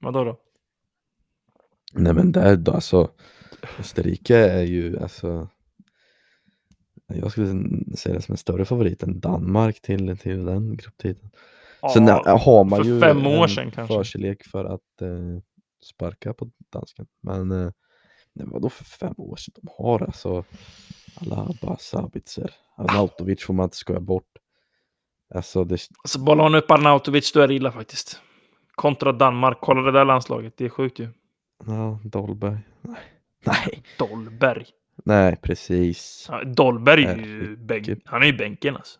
Vadå 0.00 0.24
då? 0.24 0.40
Nej 1.92 2.14
men 2.14 2.32
där 2.32 2.56
då, 2.56 2.72
alltså 2.72 3.10
Österrike 3.78 4.36
är 4.36 4.62
ju 4.62 4.98
alltså 4.98 5.48
jag 7.06 7.30
skulle 7.32 7.64
säga 7.96 8.14
det 8.14 8.22
som 8.22 8.32
en 8.32 8.36
större 8.38 8.64
favorit 8.64 9.02
än 9.02 9.20
Danmark 9.20 9.80
till, 9.80 10.18
till 10.18 10.44
den 10.44 10.76
grupptiden. 10.76 11.30
Sen 11.94 12.06
Ja, 12.06 12.38
har 12.38 12.64
man 12.64 12.78
för 12.78 12.90
ju 12.90 13.00
fem 13.00 13.26
år 13.26 13.42
en 13.42 13.48
sedan 13.48 13.70
kanske. 13.70 13.94
förkärlek 13.94 14.44
för 14.44 14.64
att 14.64 15.02
eh, 15.02 15.40
sparka 15.84 16.34
på 16.34 16.50
dansken. 16.72 17.06
Men 17.22 17.50
eh, 17.52 17.70
nej, 18.32 18.46
vadå 18.50 18.68
för 18.68 18.84
fem 18.84 19.14
år 19.16 19.36
sedan? 19.36 19.54
De 19.62 19.68
har 19.78 20.02
alltså 20.02 20.44
Alaba, 21.20 21.76
Sabitzer, 21.80 22.50
Arnautovic 22.76 23.44
får 23.44 23.54
man 23.54 23.64
inte 23.64 23.76
skoja 23.76 24.00
bort. 24.00 24.28
Alltså 25.34 25.64
det, 25.64 25.78
Alltså 26.04 26.18
bollar 26.18 26.44
man 26.44 26.54
upp 26.54 26.70
Arnautovic, 26.70 27.32
då 27.32 27.40
är 27.40 27.48
det 27.48 27.54
illa 27.54 27.72
faktiskt. 27.72 28.20
Kontra 28.74 29.12
Danmark. 29.12 29.58
Kolla 29.60 29.82
det 29.82 29.92
där 29.92 30.04
landslaget. 30.04 30.54
Det 30.56 30.64
är 30.64 30.68
sjukt 30.68 30.98
ju. 30.98 31.08
ja, 31.66 32.00
Dolberg. 32.04 32.58
Nej. 32.82 32.96
Nej, 33.46 33.82
Dolberg. 33.98 34.66
nej 35.04 35.36
precis. 35.36 36.26
Ja, 36.30 36.44
Dolberg 36.44 37.04
är 37.04 37.16
ju 37.16 37.56
bänk, 37.56 37.88
Han 38.04 38.22
är 38.22 38.26
ju 38.26 38.32
bänken 38.36 38.76
alltså. 38.76 38.98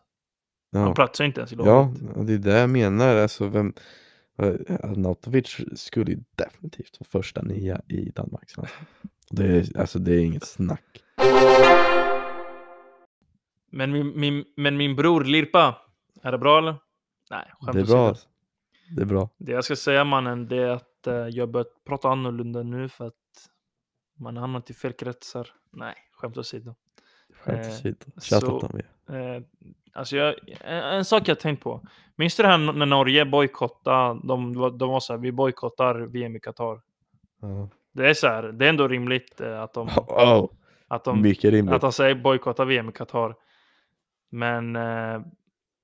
Ja. 0.71 0.79
Han 0.81 0.95
platsar 0.95 1.25
inte 1.25 1.41
ens 1.41 1.53
i 1.53 1.57
Ja, 1.59 1.65
laget. 1.65 2.17
och 2.17 2.25
det 2.25 2.33
är 2.35 2.39
det 2.39 2.59
jag 2.59 2.71
menar. 2.71 3.17
Alltså, 3.17 3.49
vem, 3.49 3.73
Arnautovic 4.83 5.57
skulle 5.77 6.11
ju 6.13 6.19
definitivt 6.37 6.97
vara 7.01 7.09
första 7.23 7.43
nia 7.43 7.81
i 7.89 8.11
Danmarks 8.11 8.57
landslag. 8.57 8.87
Det 9.31 9.45
är, 9.47 9.81
alltså, 9.81 9.99
det 9.99 10.15
är 10.15 10.19
inget 10.21 10.45
snack. 10.47 11.03
Men, 13.71 13.93
min, 13.93 14.21
min, 14.21 14.45
men 14.57 14.77
min 14.77 14.97
bror 14.97 15.25
Lirpa. 15.25 15.77
Är 16.23 16.33
det 16.33 16.39
bra 16.39 16.59
eller? 16.59 16.75
Nej, 17.31 17.53
Det 17.73 17.81
är 17.81 17.85
bra. 17.85 18.15
Det 18.97 19.03
är 19.03 19.07
bra. 19.07 19.29
Det 19.39 19.53
jag 19.53 19.65
ska 19.65 19.77
säga 19.77 20.05
mannen, 20.05 20.49
det 20.49 20.57
är 20.57 20.69
att 20.71 21.07
eh, 21.07 21.15
jag 21.15 21.51
börjat 21.51 21.85
prata 21.87 22.09
annorlunda 22.09 22.63
nu 22.63 22.89
för 22.89 23.07
att 23.07 23.15
man 24.19 24.37
har 24.37 24.41
hamnat 24.41 24.71
i 24.71 24.75
fel 24.75 24.93
kretsar. 24.93 25.49
Nej, 25.73 25.95
skämt 26.13 26.37
åsido. 26.39 26.75
Skämt 27.45 27.65
Eh, 27.65 27.69
åsido. 27.69 27.97
så- 28.17 28.21
Tjatat 28.21 28.63
om 28.73 28.81
det. 29.07 29.17
Eh, 29.19 29.43
alltså 29.93 30.17
jag, 30.17 30.35
en, 30.61 30.83
en 30.83 31.05
sak 31.05 31.29
jag 31.29 31.41
tänkt 31.41 31.63
på. 31.63 31.81
Minns 32.17 32.37
du 32.37 32.43
det 32.43 32.49
här 32.49 32.59
när 32.59 32.87
Norge 32.87 33.25
bojkottade? 33.25 34.21
De, 34.25 34.53
de 34.79 34.89
var 34.91 35.01
så 35.01 35.13
här, 35.13 35.21
vi 35.21 35.33
bojkottar 35.33 35.95
VM 35.95 36.37
i 36.37 36.41
Qatar. 36.41 36.81
Ja. 37.41 37.69
Det 37.93 38.09
är 38.11 38.15
så 38.15 38.27
här, 38.27 38.43
det 38.43 38.65
är 38.65 38.69
ändå 38.69 38.89
rimligt 38.89 39.41
eh, 39.41 39.61
att 39.63 39.75
de, 39.75 39.89
Oh, 40.09 40.49
att 40.89 41.05
de, 41.05 41.23
mycket 41.23 41.51
rimligt. 41.51 41.75
att 41.75 41.81
de 41.81 41.93
säger 41.93 42.15
bojkotta 42.15 42.65
VM 42.65 42.89
i 42.89 42.93
Qatar. 42.93 43.35
Men 44.37 44.77
eh, 44.77 45.21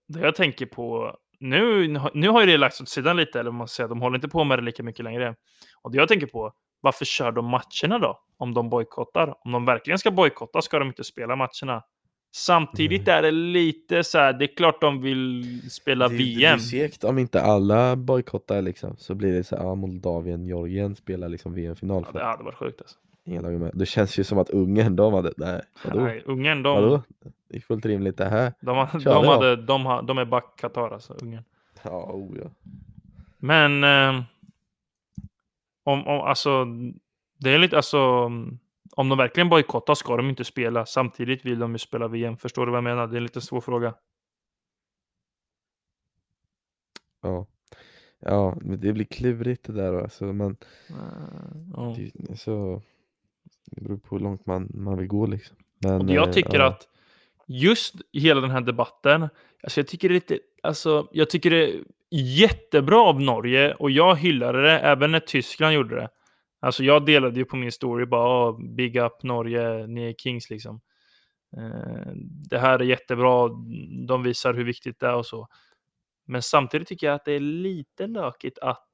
det 0.09 0.21
jag 0.21 0.35
tänker 0.35 0.67
på, 0.67 1.17
nu, 1.41 1.89
nu 2.15 2.29
har 2.29 2.41
ju 2.41 2.47
det 2.47 2.57
lagts 2.57 2.81
åt 2.81 2.89
sidan 2.89 3.17
lite, 3.17 3.41
eller 3.41 3.51
man 3.51 3.69
säga, 3.69 3.89
de 3.89 4.01
håller 4.01 4.17
inte 4.17 4.29
på 4.29 4.45
med 4.45 4.59
det 4.59 4.63
lika 4.63 4.83
mycket 4.83 5.05
längre. 5.05 5.35
Och 5.83 5.93
det 5.93 5.99
jag 5.99 6.09
tänker 6.09 6.27
på, 6.27 6.53
varför 6.81 7.05
kör 7.05 7.33
de 7.33 7.47
matcherna 7.47 7.99
då? 7.99 8.21
Om 8.37 8.55
de 8.55 8.71
bojkottar? 8.71 9.35
Om 9.45 9.53
de 9.53 9.65
verkligen 9.65 9.99
ska 9.99 10.11
bojkotta 10.11 10.63
ska 10.63 10.79
de 10.79 10.89
inte 10.89 11.05
spela 11.05 11.37
matcherna. 11.37 11.83
Samtidigt 12.35 13.09
är 13.09 13.23
det 13.23 13.31
lite 13.31 14.05
så 14.05 14.19
här, 14.19 14.33
det 14.33 14.45
är 14.45 14.57
klart 14.57 14.81
de 14.81 15.03
vill 15.03 15.61
spela 15.71 16.09
det, 16.09 16.15
VM. 16.15 16.59
Det 16.59 16.71
blir 16.71 16.81
segt 16.89 17.05
om 17.05 17.19
inte 17.19 17.43
alla 17.43 17.97
bojkottar 17.97 18.63
liksom. 18.63 18.97
Så 18.97 19.15
blir 19.15 19.33
det 19.33 19.45
så 19.45 19.57
här, 19.57 19.65
ja, 19.65 19.75
Moldavien, 19.75 20.47
Georgien 20.47 20.97
spelar 20.97 21.29
liksom 21.29 21.55
VM-final. 21.55 22.07
Ja, 22.07 22.19
det 22.19 22.25
hade 22.25 22.45
varit 22.45 22.59
sjukt 22.59 22.81
alltså. 22.81 22.97
Ingen 23.25 23.43
lag 23.43 23.61
med. 23.61 23.71
Det 23.75 23.87
känns 23.87 24.19
ju 24.19 24.25
som 24.25 24.39
att 24.39 24.51
Ungern, 24.51 24.97
de 24.97 25.15
hade, 25.15 25.33
nej, 25.37 25.63
vadå? 25.85 26.01
Nej, 26.01 26.23
Ungern, 26.27 26.63
de, 26.63 26.83
Vadå? 26.83 27.03
Det 27.49 27.57
är 27.57 27.61
fullt 27.61 27.87
rimligt 27.87 28.17
det 28.17 28.29
här. 28.29 28.53
de, 28.61 28.87
de, 28.93 29.05
då. 29.05 29.31
hade, 29.31 29.57
de, 29.57 29.87
har, 29.87 30.03
de 30.03 30.19
är 30.19 30.25
back 30.25 30.57
Qatar 30.57 30.91
alltså, 30.91 31.15
Ungern. 31.23 31.45
Ja, 31.83 32.13
oh, 32.13 32.39
ja. 32.39 32.51
Men... 33.39 33.85
Eh, 33.85 34.23
om, 35.85 36.07
om, 36.07 36.21
alltså, 36.21 36.67
Det 37.39 37.51
är 37.51 37.59
lite, 37.59 37.77
alltså, 37.77 37.99
om 38.97 39.09
de 39.09 39.19
verkligen 39.19 39.49
bojkottar 39.49 39.95
ska 39.95 40.17
de 40.17 40.29
inte 40.29 40.45
spela. 40.45 40.87
Samtidigt 40.87 41.45
vill 41.45 41.59
de 41.59 41.73
ju 41.73 41.79
spela 41.79 42.09
VM. 42.09 42.37
Förstår 42.37 42.67
du 42.67 42.73
vad 42.73 42.77
jag 42.77 42.85
menar? 42.85 43.07
Det 43.07 43.15
är 43.15 43.17
en 43.17 43.23
lite 43.23 43.41
svår 43.41 43.61
fråga. 43.61 43.95
Ja. 47.23 47.47
Ja, 48.19 48.57
men 48.61 48.81
det 48.81 48.93
blir 48.93 49.05
klurigt 49.05 49.65
det 49.65 49.73
där 49.73 49.93
alltså. 50.03 50.25
Man, 50.25 50.57
Eh, 50.89 50.97
ja. 51.77 51.97
det, 52.15 52.37
så, 52.37 52.83
det 53.71 53.81
beror 53.81 53.97
på 53.99 54.17
hur 54.17 54.23
långt 54.25 54.47
man, 54.47 54.71
man 54.75 54.99
vill 54.99 55.07
gå 55.09 55.27
liksom. 55.27 55.57
Men, 55.79 56.01
Och 56.01 56.11
jag 56.11 56.29
eh, 56.29 56.33
tycker 56.33 56.59
ja. 56.59 56.67
att 56.67 56.89
just 57.49 57.95
hela 58.13 58.41
den 58.41 58.51
här 58.51 58.61
debatten, 58.61 59.29
alltså 59.63 59.81
jag 59.81 59.87
tycker 59.89 60.09
det 60.09 60.13
är 60.13 60.15
lite, 60.15 60.39
alltså 60.63 61.09
jag 61.13 61.31
tycker 61.31 61.51
det 61.51 61.71
är 61.71 61.83
jättebra 62.11 63.01
av 63.01 63.21
Norge 63.21 63.75
och 63.75 63.91
jag 63.91 64.17
hyllade 64.17 64.63
det 64.63 64.79
även 64.79 65.11
när 65.11 65.21
Tyskland 65.21 65.75
gjorde 65.75 65.95
det. 65.97 66.09
Alltså 66.61 66.85
jag 66.85 67.07
delade 67.07 67.39
ju 67.39 67.45
på 67.45 67.57
min 67.57 67.73
story 67.73 68.07
bara 68.07 68.49
"Ah, 68.49 68.53
big 68.53 68.97
up 68.97 69.23
Norge, 69.23 69.87
ni 69.87 70.09
är 70.09 70.13
kings 70.13 70.51
liksom. 70.51 70.81
Eh, 71.57 72.13
det 72.51 72.59
här 72.59 72.79
är 72.79 72.85
jättebra, 72.85 73.49
de 74.09 74.23
visar 74.23 74.55
hur 74.55 74.65
viktigt 74.65 75.01
det 75.01 75.07
är 75.07 75.15
och 75.15 75.27
så. 75.27 75.49
Men 76.27 76.43
samtidigt 76.43 76.89
tycker 76.89 77.07
jag 77.07 77.15
att 77.15 77.25
det 77.25 77.33
är 77.33 77.41
lite 77.41 78.07
lökigt 78.07 78.59
att 78.59 78.89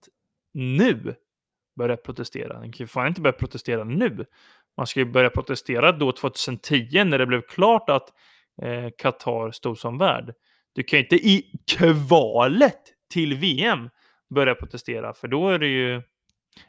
nu 0.55 1.15
börja 1.77 1.97
protestera. 1.97 2.59
Man 2.59 2.73
kan 2.73 2.85
ju 2.85 2.87
fan 2.87 3.07
inte 3.09 3.21
börja 3.21 3.33
protestera 3.33 3.85
nu. 3.85 4.25
Man 4.79 4.87
ska 4.87 5.01
ju 5.01 5.07
börja 5.07 5.31
protestera 5.31 5.93
då 5.93 6.13
2010 6.13 7.05
när 7.05 7.19
det 7.19 7.27
blev 7.27 7.43
klart 7.43 7.91
att 7.91 8.09
eh, 8.63 8.89
Qatar 8.99 9.51
stod 9.51 9.79
som 9.79 9.99
värd. 9.99 10.35
Du 10.73 10.83
kan 10.83 10.99
ju 10.99 11.03
inte 11.03 11.17
i 11.17 11.45
kvalet 11.77 12.81
till 13.13 13.35
VM 13.35 13.91
börja 14.35 14.55
protestera, 14.55 15.15
för 15.15 15.29
då 15.29 15.49
är 15.49 15.59
det 15.59 15.69
ju 15.69 16.03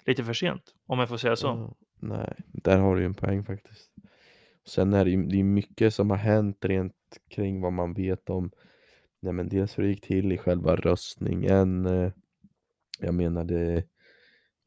lite 0.05 0.23
för 0.23 0.33
sent, 0.33 0.63
om 0.87 0.99
jag 0.99 1.09
får 1.09 1.17
säga 1.17 1.35
så. 1.35 1.51
Mm, 1.51 1.73
nej, 1.99 2.35
där 2.47 2.77
har 2.77 2.95
du 2.95 3.01
ju 3.01 3.05
en 3.05 3.13
poäng 3.13 3.43
faktiskt. 3.43 3.91
Sen 4.67 4.93
är 4.93 5.05
det 5.05 5.11
ju 5.11 5.23
det 5.23 5.39
är 5.39 5.43
mycket 5.43 5.93
som 5.93 6.09
har 6.09 6.17
hänt 6.17 6.65
rent 6.65 6.93
kring 7.29 7.61
vad 7.61 7.73
man 7.73 7.93
vet 7.93 8.29
om 8.29 8.51
nej, 9.21 9.33
men 9.33 9.49
dels 9.49 9.77
hur 9.77 9.83
det 9.83 9.89
gick 9.89 10.05
till 10.05 10.31
i 10.31 10.37
själva 10.37 10.75
röstningen. 10.75 11.85
Eh, 11.85 12.11
jag 12.99 13.13
menar 13.13 13.43
det, 13.43 13.83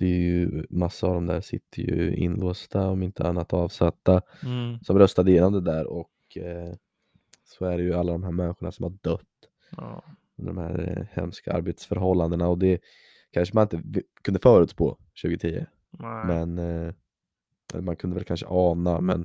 det 0.03 0.09
är 0.09 0.21
ju 0.21 0.67
massa 0.71 1.07
av 1.07 1.15
dem 1.15 1.27
där 1.27 1.41
sitter 1.41 1.83
ju 1.83 2.17
inlåsta 2.17 2.89
om 2.89 3.03
inte 3.03 3.29
annat 3.29 3.53
avsatta 3.53 4.23
Mm, 4.43 4.81
som 4.81 4.99
röstade 4.99 5.31
igenom 5.31 5.53
det 5.53 5.61
där 5.61 5.87
och 5.87 6.37
eh, 6.37 6.75
så 7.45 7.65
är 7.65 7.77
det 7.77 7.83
ju 7.83 7.95
alla 7.95 8.13
de 8.13 8.25
här 8.25 8.31
människorna 8.31 8.73
som 8.73 8.83
har 8.83 8.91
dött 8.91 9.21
ja. 9.77 10.05
under 10.39 10.53
de 10.53 10.61
här 10.61 10.99
eh, 10.99 11.07
hemska 11.23 11.53
arbetsförhållandena 11.53 12.49
och 12.49 12.59
det 12.59 12.81
kanske 13.31 13.55
man 13.55 13.63
inte 13.63 14.03
kunde 14.23 14.41
förutspå 14.41 14.99
2010. 15.23 15.67
Nej. 15.91 16.27
Men 16.27 16.59
eh, 16.59 16.95
man 17.81 17.97
kunde 17.97 18.17
väl 18.17 18.25
kanske 18.25 18.47
ana, 18.49 19.01
men 19.01 19.25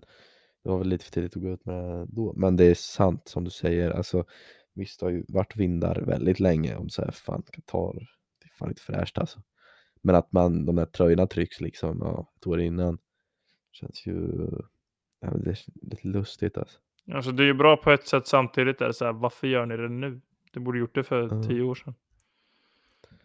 det 0.64 0.70
var 0.70 0.78
väl 0.78 0.88
lite 0.88 1.06
för 1.06 1.12
tidigt 1.12 1.36
att 1.36 1.44
gå 1.44 1.50
ut 1.50 1.66
med 1.66 1.76
det 1.76 2.06
då. 2.10 2.34
Men 2.36 2.56
det 2.56 2.66
är 2.66 2.74
sant 2.76 3.28
som 3.28 3.44
du 3.44 3.50
säger, 3.50 3.92
alltså 3.92 4.26
visst 4.74 5.00
det 5.00 5.06
har 5.06 5.12
ju 5.12 5.26
varit 5.28 5.56
vindar 5.56 6.02
väldigt 6.02 6.40
länge 6.40 6.76
om 6.76 6.90
så 6.90 7.02
här, 7.02 7.12
fan 7.12 7.44
Qatar, 7.52 7.94
det 8.42 8.46
är 8.46 8.58
fan 8.60 8.70
inte 8.70 8.82
fräscht 8.82 9.18
alltså. 9.18 9.40
Men 10.02 10.16
att 10.16 10.32
man, 10.32 10.66
de 10.66 10.76
där 10.76 10.86
tröjorna 10.86 11.28
trycks 11.28 11.62
liksom 11.62 11.98
ja, 12.02 12.32
ett 12.40 12.48
år 12.48 12.60
innan 12.62 12.98
känns 13.72 14.06
ju, 14.06 14.32
ja, 15.20 15.30
det 15.30 15.50
är 15.50 15.58
lite 15.82 16.08
lustigt 16.08 16.58
alltså. 16.58 16.80
Alltså 17.14 17.32
det 17.32 17.44
är 17.44 17.48
ju 17.48 17.54
bra 17.54 17.78
på 17.78 17.92
ett 17.92 18.08
sätt 18.08 18.28
samtidigt. 18.28 18.82
Är 18.82 18.88
det 18.88 18.94
så 18.94 19.06
här, 19.06 19.14
varför 19.14 19.48
gör 19.48 19.66
ni 19.66 19.78
det 19.78 19.90
nu? 19.90 20.22
Det 20.54 20.60
borde 20.60 20.80
gjort 20.80 20.96
det 20.96 21.04
för 21.04 21.22
Ja. 21.22 21.44
tio 21.44 21.62
år 21.62 21.76
sedan. 21.76 21.94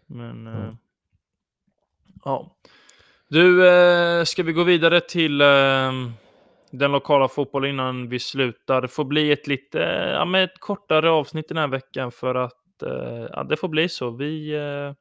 Men 0.06 0.46
Ja. 0.46 0.52
eh, 0.52 0.74
ja. 2.24 2.56
Du, 3.28 3.68
eh, 3.68 4.24
ska 4.24 4.42
vi 4.42 4.52
gå 4.52 4.64
vidare 4.64 5.00
till 5.00 5.40
eh, 5.40 5.92
den 6.70 6.92
lokala 6.92 7.28
fotbollen 7.28 7.70
innan 7.70 8.08
vi 8.08 8.18
slutar? 8.18 8.80
Det 8.82 8.88
får 8.88 9.04
bli 9.04 9.32
ett 9.32 9.46
lite 9.46 9.78
ja, 10.18 10.24
men 10.24 10.42
ett 10.42 10.58
kortare 10.60 11.10
avsnitt 11.10 11.48
den 11.48 11.56
här 11.56 11.68
veckan 11.68 12.12
för 12.12 12.34
att 12.34 12.82
eh, 12.82 13.26
ja, 13.32 13.44
det 13.44 13.56
får 13.56 13.68
bli 13.68 13.88
så. 13.88 14.10
Vi, 14.10 14.54
eh, 14.54 14.94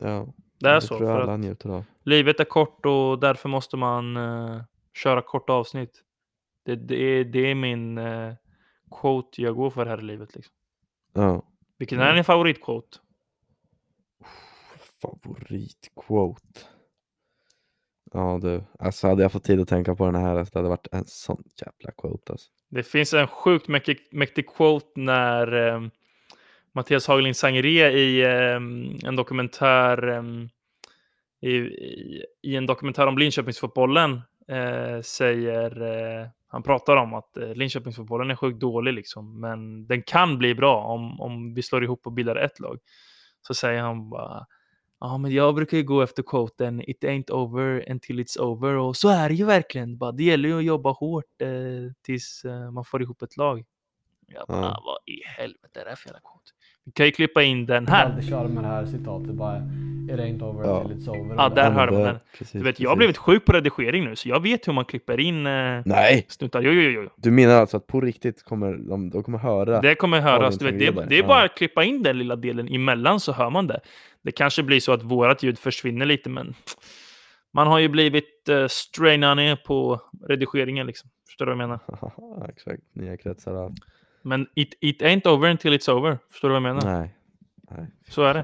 Ja, 0.00 0.34
det 0.58 0.68
är 0.68 0.74
det 0.74 0.80
så. 0.80 0.98
För 0.98 1.20
att 1.20 1.40
njuter 1.40 1.70
av. 1.70 1.84
livet 2.02 2.40
är 2.40 2.44
kort 2.44 2.86
och 2.86 3.20
därför 3.20 3.48
måste 3.48 3.76
man 3.76 4.16
eh, 4.16 4.62
köra 4.94 5.22
korta 5.22 5.52
avsnitt. 5.52 6.02
Det, 6.64 6.76
det, 6.76 6.96
är, 6.96 7.24
det 7.24 7.50
är 7.50 7.54
min 7.54 7.98
eh, 7.98 8.34
quote 9.00 9.42
jag 9.42 9.56
går 9.56 9.70
för 9.70 9.86
här 9.86 9.98
i 9.98 10.02
livet. 10.02 10.34
Liksom. 10.34 10.54
Ja. 11.12 11.42
Vilken 11.78 12.00
är 12.00 12.14
din 12.14 12.24
favoritquote? 12.24 12.98
Favoritquote. 15.02 16.60
Ja 18.12 18.38
du, 18.42 18.64
alltså 18.78 19.08
hade 19.08 19.22
jag 19.22 19.32
fått 19.32 19.44
tid 19.44 19.60
att 19.60 19.68
tänka 19.68 19.94
på 19.94 20.06
den 20.06 20.14
här, 20.14 20.36
alltså, 20.36 20.52
det 20.52 20.58
hade 20.58 20.68
varit 20.68 20.88
en 20.92 21.04
sån 21.06 21.42
jävla 21.60 21.92
quote 22.02 22.32
alltså. 22.32 22.50
Det 22.68 22.82
finns 22.82 23.14
en 23.14 23.26
sjukt 23.26 23.68
mäktig, 23.68 24.08
mäktig 24.12 24.48
quote 24.48 25.00
när 25.00 25.52
eh, 25.52 25.80
Mattias 26.76 27.06
Hagelin 27.06 27.34
Sangeré 27.34 27.90
i 27.90 28.22
eh, 28.22 28.56
en 29.08 29.16
dokumentär 29.16 30.08
eh, 30.08 30.22
i, 31.40 31.56
i, 31.56 32.24
i 32.42 32.56
en 32.56 32.66
dokumentär 32.66 33.06
om 33.06 33.18
Linköpingsfotbollen 33.18 34.20
eh, 34.48 35.00
säger 35.02 35.82
eh, 35.82 36.26
han 36.48 36.62
pratar 36.62 36.96
om 36.96 37.14
att 37.14 37.36
eh, 37.36 37.54
Linköpingsfotbollen 37.54 38.30
är 38.30 38.36
sjukt 38.36 38.60
dålig 38.60 38.92
liksom, 38.92 39.40
men 39.40 39.86
den 39.86 40.02
kan 40.02 40.38
bli 40.38 40.54
bra 40.54 40.84
om, 40.84 41.20
om 41.20 41.54
vi 41.54 41.62
slår 41.62 41.84
ihop 41.84 42.06
och 42.06 42.12
bildar 42.12 42.36
ett 42.36 42.60
lag. 42.60 42.78
Så 43.42 43.54
säger 43.54 43.80
han 43.80 44.10
bara 44.10 44.46
Ja, 45.00 45.18
men 45.18 45.30
jag 45.30 45.54
brukar 45.54 45.76
ju 45.76 45.82
gå 45.82 46.02
efter 46.02 46.22
quoten 46.22 46.90
It 46.90 47.04
ain't 47.04 47.30
over 47.30 47.90
until 47.90 48.20
it's 48.20 48.38
over 48.38 48.74
och 48.74 48.96
så 48.96 49.08
är 49.08 49.28
det 49.28 49.34
ju 49.34 49.44
verkligen. 49.44 49.98
Bara, 49.98 50.12
det 50.12 50.22
gäller 50.24 50.48
ju 50.48 50.58
att 50.58 50.64
jobba 50.64 50.90
hårt 50.92 51.42
eh, 51.42 51.48
tills 52.02 52.44
eh, 52.44 52.70
man 52.70 52.84
får 52.84 53.02
ihop 53.02 53.22
ett 53.22 53.36
lag. 53.36 53.64
Jag 54.26 54.46
bara, 54.48 54.60
Ja. 54.60 54.82
vad 54.86 54.98
i 55.14 55.22
helvete 55.24 55.80
är 55.80 55.84
det 55.84 55.90
här 55.90 55.96
för 55.96 56.08
jävla 56.08 56.20
quote? 56.20 56.50
Vi 56.86 56.92
kan 56.92 57.06
ju 57.06 57.12
klippa 57.12 57.42
in 57.42 57.66
den 57.66 57.84
Jag 57.84 57.90
här. 57.92 58.04
alltid 58.06 58.28
köra 58.28 58.48
med 58.48 58.64
det 58.64 58.68
här 58.68 58.86
citatet 58.86 59.34
bara 59.34 59.56
It 60.10 60.12
ain't 60.12 60.42
over 60.42 60.64
Ja. 60.64 60.80
until 60.82 60.96
it's 60.96 61.08
over. 61.08 61.34
Ja, 61.36 61.48
där 61.48 61.64
men 61.70 61.72
hör 61.78 61.90
man 61.90 62.00
det- 62.00 62.06
den. 62.06 62.18
Precis, 62.38 62.52
Du 62.52 62.62
vet, 62.62 62.80
jag 62.80 62.90
har 62.90 62.96
blivit 62.96 63.16
sjuk 63.16 63.44
på 63.44 63.52
redigering 63.52 64.04
nu, 64.04 64.16
så 64.16 64.28
jag 64.28 64.42
vet 64.42 64.68
hur 64.68 64.72
man 64.72 64.84
klipper 64.84 65.20
in 65.20 65.46
eh, 65.46 65.82
Nej! 65.84 66.26
snuttar. 66.28 66.60
Jo, 66.62 66.70
jo, 66.72 66.80
jo, 66.90 67.02
jo. 67.02 67.10
Du 67.16 67.30
menar 67.30 67.54
alltså 67.54 67.76
att 67.76 67.86
på 67.86 68.00
riktigt 68.00 68.42
kommer 68.42 68.72
de, 68.72 69.10
de 69.10 69.22
kommer 69.22 69.38
höra? 69.38 69.80
Det 69.80 69.94
kommer 69.94 70.20
höras. 70.20 70.58
Du 70.58 70.64
vet, 70.70 70.78
det, 70.96 71.06
det 71.08 71.18
är 71.18 71.22
bara 71.22 71.42
att 71.44 71.54
klippa 71.54 71.84
in 71.84 72.02
den 72.02 72.18
lilla 72.18 72.36
delen 72.36 72.68
emellan 72.68 73.20
så 73.20 73.32
hör 73.32 73.50
man 73.50 73.66
det. 73.66 73.80
Det 74.22 74.32
kanske 74.32 74.62
blir 74.62 74.80
så 74.80 74.92
att 74.92 75.02
vårat 75.02 75.42
ljud 75.42 75.58
försvinner 75.58 76.06
lite, 76.06 76.28
men 76.30 76.54
man 77.54 77.66
har 77.66 77.78
ju 77.78 77.88
blivit 77.88 78.48
uh, 78.50 78.66
strainad 78.68 79.36
ner 79.36 79.56
på 79.56 80.00
redigeringen. 80.28 80.86
Liksom. 80.86 81.10
Förstår 81.28 81.46
du 81.46 81.54
vad 81.54 81.62
jag 81.62 81.68
menar? 81.68 82.48
Exakt, 82.48 82.82
nya 82.92 83.16
kretsar. 83.16 83.72
Men 84.26 84.46
it, 84.54 84.74
it 84.80 85.02
ain't 85.02 85.26
over 85.28 85.50
until 85.50 85.72
it's 85.72 85.90
over. 85.90 86.18
Förstår 86.30 86.48
du 86.48 86.52
vad 86.60 86.62
jag 86.68 86.74
menar? 86.74 86.98
Nej. 87.00 87.14
Nej. 87.70 87.86
Så 88.08 88.22
är 88.22 88.34
det. 88.34 88.40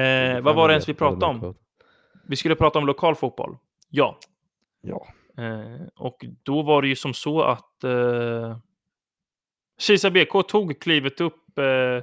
Eh, 0.00 0.40
vad 0.40 0.54
var 0.56 0.68
det 0.68 0.74
ens 0.74 0.88
vi 0.88 0.94
pratade 0.94 1.26
om? 1.26 1.54
Vi 2.28 2.36
skulle 2.36 2.54
prata 2.54 2.78
om 2.78 2.86
lokal 2.86 3.14
fotboll. 3.14 3.56
Ja. 3.90 4.18
Ja. 4.80 5.06
Eh, 5.38 5.86
och 5.96 6.24
då 6.42 6.62
var 6.62 6.82
det 6.82 6.88
ju 6.88 6.96
som 6.96 7.14
så 7.14 7.42
att 7.42 7.84
eh, 7.84 8.58
Kisa 9.78 10.10
BK 10.10 10.48
tog 10.48 10.80
klivet 10.80 11.20
upp 11.20 11.58
eh, 11.58 12.02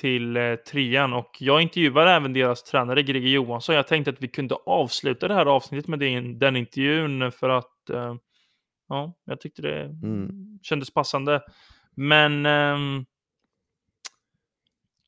till 0.00 0.36
eh, 0.36 0.54
trean 0.54 1.12
och 1.12 1.36
jag 1.40 1.62
intervjuade 1.62 2.10
även 2.10 2.32
deras 2.32 2.62
tränare 2.62 3.02
Greger 3.02 3.28
Johansson. 3.28 3.74
Jag 3.74 3.86
tänkte 3.86 4.10
att 4.10 4.22
vi 4.22 4.28
kunde 4.28 4.54
avsluta 4.66 5.28
det 5.28 5.34
här 5.34 5.46
avsnittet 5.46 5.88
med 5.88 5.98
den, 5.98 6.38
den 6.38 6.56
intervjun 6.56 7.32
för 7.32 7.48
att 7.48 7.90
eh, 7.90 8.14
ja, 8.88 9.12
jag 9.24 9.40
tyckte 9.40 9.62
det 9.62 9.82
Mm. 9.84 10.58
kändes 10.62 10.94
passande. 10.94 11.42
Men 11.94 12.46
ehm, 12.46 13.04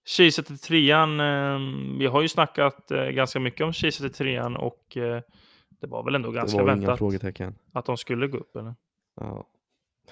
Kisa 0.05 0.43
till 0.43 0.59
trean, 0.59 1.21
ehm, 1.21 1.99
vi 1.99 2.07
har 2.07 2.23
ju 2.23 2.29
snackat 2.29 2.91
eh, 2.91 3.05
ganska 3.05 3.41
mycket 3.41 3.61
om 3.61 3.73
Kisa 3.73 4.03
till 4.03 4.13
trean 4.13 4.57
och 4.57 4.97
eh, 4.97 5.21
det 5.81 5.87
var 5.87 6.05
väl 6.05 6.15
ändå 6.15 6.31
ganska 6.31 6.65
väntat 6.65 7.01
att 7.73 7.85
de 7.85 7.97
skulle 7.97 8.27
gå 8.27 8.39
upp 8.39 8.57
eller? 8.57 8.75
Ja. 9.21 9.47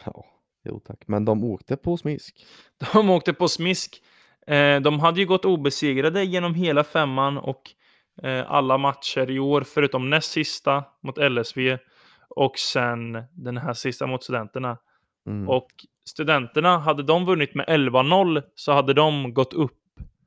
Ja. 0.05 0.25
Jo 0.65 0.81
tack. 0.81 1.09
Men 1.09 1.25
de 1.25 1.45
åkte 1.45 1.77
på 1.77 1.97
smisk. 1.97 2.47
De 2.93 3.11
åkte 3.11 3.33
på 3.33 3.49
smisk. 3.49 4.03
Eh, 4.47 4.81
de 4.81 5.01
hade 5.01 5.21
ju 5.21 5.27
gått 5.27 5.45
obesegrade 5.45 6.25
genom 6.25 6.55
hela 6.55 6.85
femman 6.85 7.39
och 7.39 7.63
eh, 8.23 8.51
alla 8.51 8.79
matcher 8.79 9.31
i 9.31 9.39
år, 9.39 9.63
förutom 9.63 10.11
näst 10.11 10.31
sista 10.31 10.85
mot 11.03 11.19
LSV 11.19 11.79
och 12.29 12.59
sen 12.59 13.13
den 13.33 13.57
här 13.57 13.73
sista 13.73 14.07
mot 14.07 14.25
Studenterna. 14.25 14.79
Mm. 15.27 15.49
Och 15.49 15.67
Studenterna, 16.07 16.79
hade 16.79 17.03
de 17.03 17.25
vunnit 17.25 17.55
med 17.55 17.67
11-0 17.67 18.43
så 18.55 18.73
hade 18.73 18.93
de 18.95 19.35
gått 19.35 19.53
upp. 19.55 19.73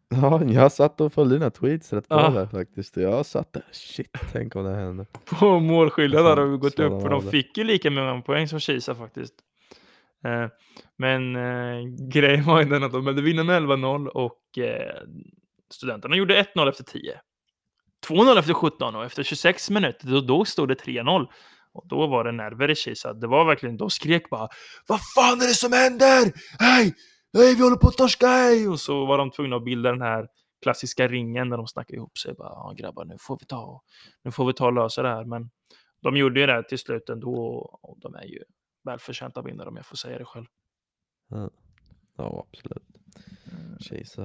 Ja, 0.09 0.43
jag 0.43 0.71
satt 0.71 1.01
och 1.01 1.13
följde 1.13 1.35
dina 1.35 1.49
tweets 1.49 1.93
rätt 1.93 2.07
bra 2.07 2.21
Ja. 2.21 2.29
där 2.29 2.45
faktiskt. 2.47 2.97
Jag 2.97 3.25
satt 3.25 3.53
där, 3.53 3.63
shit, 3.71 4.17
tänk 4.31 4.55
om 4.55 4.63
det 4.65 4.75
hände. 4.75 5.05
På 5.39 5.59
målskillnad 5.59 6.21
Och 6.21 6.29
hade 6.29 6.41
de 6.41 6.59
gått 6.59 6.79
upp, 6.79 7.01
för 7.01 7.09
de 7.09 7.21
fick 7.21 7.57
ju 7.57 7.63
lika 7.63 7.91
många 7.91 8.21
poäng 8.21 8.47
som 8.47 8.59
Kisa 8.59 8.95
faktiskt. 8.95 9.33
Eh, 10.25 10.47
men 10.97 11.35
eh, 11.35 11.83
grejen 12.11 12.45
var 12.45 12.61
ju 12.61 12.69
den 12.69 12.83
att 12.83 12.91
de 12.91 13.07
hade 13.07 13.21
vinna 13.21 13.43
med 13.43 13.61
11-0 13.63 14.07
och 14.07 14.57
eh, 14.57 14.95
Studenterna 15.69 16.15
gjorde 16.15 16.43
1-0 16.55 16.69
efter 16.69 16.83
10. 16.83 17.19
2-0 18.07 18.39
efter 18.39 18.53
17 18.53 18.95
och 18.95 19.05
efter 19.05 19.23
26 19.23 19.69
minuter, 19.69 20.07
då, 20.07 20.21
då 20.21 20.45
stod 20.45 20.67
det 20.67 20.75
3-0. 20.83 21.27
Och 21.77 21.87
då 21.87 22.07
var 22.07 22.23
det 22.23 22.31
nerver 22.31 22.71
i 22.71 22.75
Kisa. 22.75 23.13
Det 23.13 23.27
var 23.27 23.45
verkligen, 23.45 23.77
de 23.77 23.89
skrek 23.89 24.29
bara 24.29 24.49
Vad 24.87 24.99
fan 25.15 25.41
är 25.41 25.47
det 25.47 25.53
som 25.53 25.71
händer? 25.71 26.33
Hej! 26.59 26.95
Hej, 27.33 27.55
vi 27.55 27.63
håller 27.63 27.77
på 27.77 27.87
att 27.87 27.97
torska, 27.97 28.27
hej! 28.27 28.67
Och 28.67 28.79
så 28.79 29.05
var 29.05 29.17
de 29.17 29.31
tvungna 29.31 29.55
att 29.55 29.63
bilda 29.63 29.91
den 29.91 30.01
här 30.01 30.27
klassiska 30.61 31.07
ringen 31.07 31.49
där 31.49 31.57
de 31.57 31.67
snackar 31.67 31.95
ihop 31.95 32.17
sig. 32.17 32.33
Bara, 32.33 32.49
ja 32.49 32.73
grabbar, 32.77 33.05
nu 33.05 33.17
får 33.19 33.37
vi 33.39 33.45
ta, 33.45 33.81
nu 34.23 34.31
får 34.31 34.45
vi 34.47 34.53
ta 34.53 34.65
och 34.65 34.73
lösa 34.73 35.01
det 35.01 35.09
här. 35.09 35.25
Men 35.25 35.49
de 36.01 36.17
gjorde 36.17 36.39
ju 36.39 36.45
det 36.45 36.63
till 36.63 36.79
slut 36.79 37.09
ändå 37.09 37.35
och 37.81 37.99
de 37.99 38.15
är 38.15 38.25
ju 38.25 38.43
välförtjänta 38.83 39.41
vinnare 39.41 39.69
om 39.69 39.75
jag 39.75 39.85
får 39.85 39.97
säga 39.97 40.17
det 40.17 40.25
själv. 40.25 40.45
Ja, 42.17 42.47
absolut. 42.51 42.83
Kisa, 43.79 44.23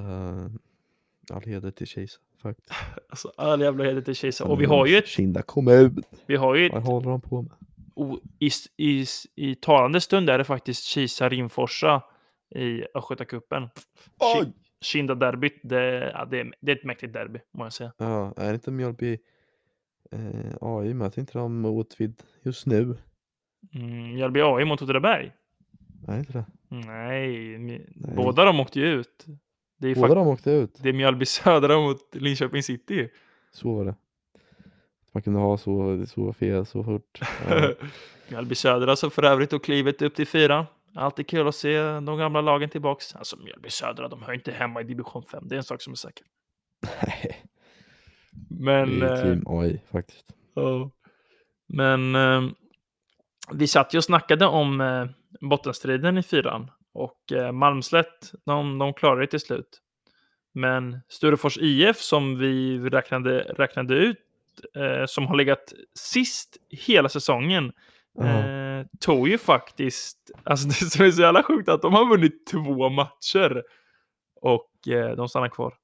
all 1.30 1.42
heder 1.44 1.70
till 1.70 1.86
Kisa 1.86 2.18
faktiskt. 2.42 2.70
Alltså 3.08 3.32
all 3.36 3.60
jävla 3.60 3.84
heder 3.84 4.00
till 4.00 4.14
Kisa. 4.14 4.44
Och 4.44 4.60
vi 4.60 4.64
har 4.64 4.86
ju 4.86 4.96
ett, 4.96 5.06
Kinda 5.06 5.42
kommun. 5.42 6.02
vi 6.26 6.36
har 6.36 6.54
ju 6.54 6.66
ett 6.66 6.72
Vad 6.72 6.82
håller 6.82 7.10
de 7.10 7.20
på 7.20 7.42
med? 7.42 7.52
o, 7.94 8.18
i, 8.38 8.50
i, 8.76 9.04
i 9.36 9.54
talande 9.54 10.00
stund 10.00 10.30
är 10.30 10.38
det 10.38 10.44
faktiskt 10.44 10.84
Kisa 10.84 11.28
Rimforsa 11.28 12.02
i 12.54 12.84
Östgötacupen. 12.94 13.68
Oj! 14.20 14.52
Kinda-derbyt, 14.80 15.60
det, 15.62 16.10
ja, 16.14 16.24
det, 16.24 16.40
är- 16.40 16.54
det 16.60 16.72
är 16.72 16.76
ett 16.76 16.84
mäktigt 16.84 17.12
derby, 17.12 17.38
må 17.54 17.64
jag 17.64 17.72
säga. 17.72 17.92
Ja, 17.98 18.34
är 18.36 18.54
inte 18.54 18.70
Mjölby 18.70 19.18
eh, 20.12 20.54
AI 20.60 20.94
möter 20.94 21.20
inte 21.20 21.38
de 21.38 21.64
Åtvid 21.64 22.22
just 22.42 22.66
nu? 22.66 22.96
Mm, 23.74 24.14
Mjällby 24.14 24.40
AI 24.42 24.64
mot 24.64 24.82
Åtvidaberg? 24.82 25.32
Är 26.08 26.18
inte 26.18 26.32
det? 26.32 26.44
Nej, 26.68 27.58
Nej. 27.58 27.86
båda 28.16 28.44
de 28.44 28.60
åkte 28.60 28.80
ju 28.80 28.86
ut. 28.86 29.26
Det 29.82 29.88
är, 29.88 29.94
Båda 29.94 30.14
de 30.14 30.28
åkte 30.28 30.50
ut. 30.50 30.78
det 30.82 30.88
är 30.88 30.92
Mjällby 30.92 31.24
Södra 31.26 31.80
mot 31.80 32.14
Linköping 32.14 32.62
City. 32.62 33.08
Så 33.52 33.74
var 33.74 33.84
det. 33.84 33.94
Man 35.12 35.22
kunde 35.22 35.38
ha 35.40 35.58
så, 35.58 36.06
så 36.06 36.32
fel 36.32 36.66
så 36.66 36.84
fort. 36.84 37.20
Ja. 37.48 37.72
Mjällby 38.28 38.54
Södra 38.54 38.96
så 38.96 39.10
för 39.10 39.22
övrigt 39.22 39.52
och 39.52 39.64
klivet 39.64 40.02
upp 40.02 40.14
till 40.14 40.26
fyra. 40.26 40.66
Alltid 40.94 41.26
kul 41.26 41.48
att 41.48 41.54
se 41.54 41.78
de 41.82 42.18
gamla 42.18 42.40
lagen 42.40 42.68
tillbaks. 42.70 43.14
Alltså 43.14 43.36
Mjällby 43.36 43.70
Södra, 43.70 44.08
de 44.08 44.22
hör 44.22 44.32
inte 44.32 44.52
hemma 44.52 44.80
i 44.80 44.84
division 44.84 45.22
5. 45.22 45.48
Det 45.48 45.54
är 45.54 45.56
en 45.56 45.64
sak 45.64 45.82
som 45.82 45.92
är 45.92 45.96
säker. 45.96 46.26
Nej, 47.02 47.42
Men, 48.50 49.00
det 49.00 49.06
är 49.08 49.16
eh, 49.16 49.22
team 49.22 49.42
AI 49.46 49.80
faktiskt. 49.90 50.24
ja. 50.54 50.90
men 51.66 52.14
eh, 52.14 52.42
vi 53.52 53.66
satt 53.66 53.94
ju 53.94 53.98
och 53.98 54.04
snackade 54.04 54.46
om 54.46 54.80
eh, 54.80 55.06
bottenstriden 55.40 56.18
i 56.18 56.22
fyran. 56.22 56.70
Och 56.94 57.32
eh, 57.32 57.52
Malmslätt, 57.52 58.32
de, 58.46 58.78
de 58.78 58.94
klarade 58.94 59.20
det 59.20 59.26
till 59.26 59.40
slut. 59.40 59.78
Men 60.54 61.00
Sturefors 61.08 61.58
IF 61.58 61.96
som 62.00 62.38
vi 62.38 62.78
räknade, 62.78 63.40
räknade 63.40 63.94
ut, 63.94 64.18
eh, 64.76 65.06
som 65.06 65.26
har 65.26 65.36
legat 65.36 65.72
sist 65.94 66.56
hela 66.70 67.08
säsongen, 67.08 67.72
Ja. 68.14 68.24
eh, 68.24 68.86
tog 69.00 69.28
ju 69.28 69.38
faktiskt, 69.38 70.18
alltså 70.44 70.68
det 70.68 70.74
som 70.74 71.04
är 71.06 71.10
så 71.10 71.22
jävla 71.22 71.42
sjukt 71.42 71.68
att 71.68 71.82
de 71.82 71.92
har 71.94 72.08
vunnit 72.10 72.46
två 72.46 72.88
matcher 72.88 73.62
och 74.40 74.88
eh, 74.88 75.16
de 75.16 75.28
stannar 75.28 75.48
kvar. 75.48 75.74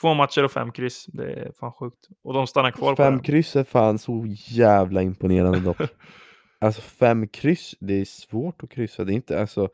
Två 0.00 0.14
matcher 0.14 0.44
och 0.44 0.52
fem 0.52 0.72
kryss, 0.72 1.06
det 1.06 1.32
är 1.32 1.52
fan 1.60 1.72
sjukt. 1.72 2.08
Och 2.24 2.34
de 2.34 2.46
stannar 2.46 2.70
kvar 2.70 2.92
på 2.92 2.96
Fem 3.02 3.16
det. 3.18 3.24
kryss 3.24 3.56
är 3.56 3.64
fan 3.64 3.98
så 3.98 4.24
jävla 4.46 5.02
imponerande 5.02 5.60
dock. 5.60 5.76
alltså 6.60 6.80
fem 6.82 7.28
kryss, 7.28 7.74
det 7.80 8.00
är 8.00 8.04
svårt 8.04 8.62
att 8.62 8.70
kryssa. 8.70 9.04
Det 9.04 9.12
är 9.12 9.14
inte 9.14 9.40
alltså, 9.40 9.68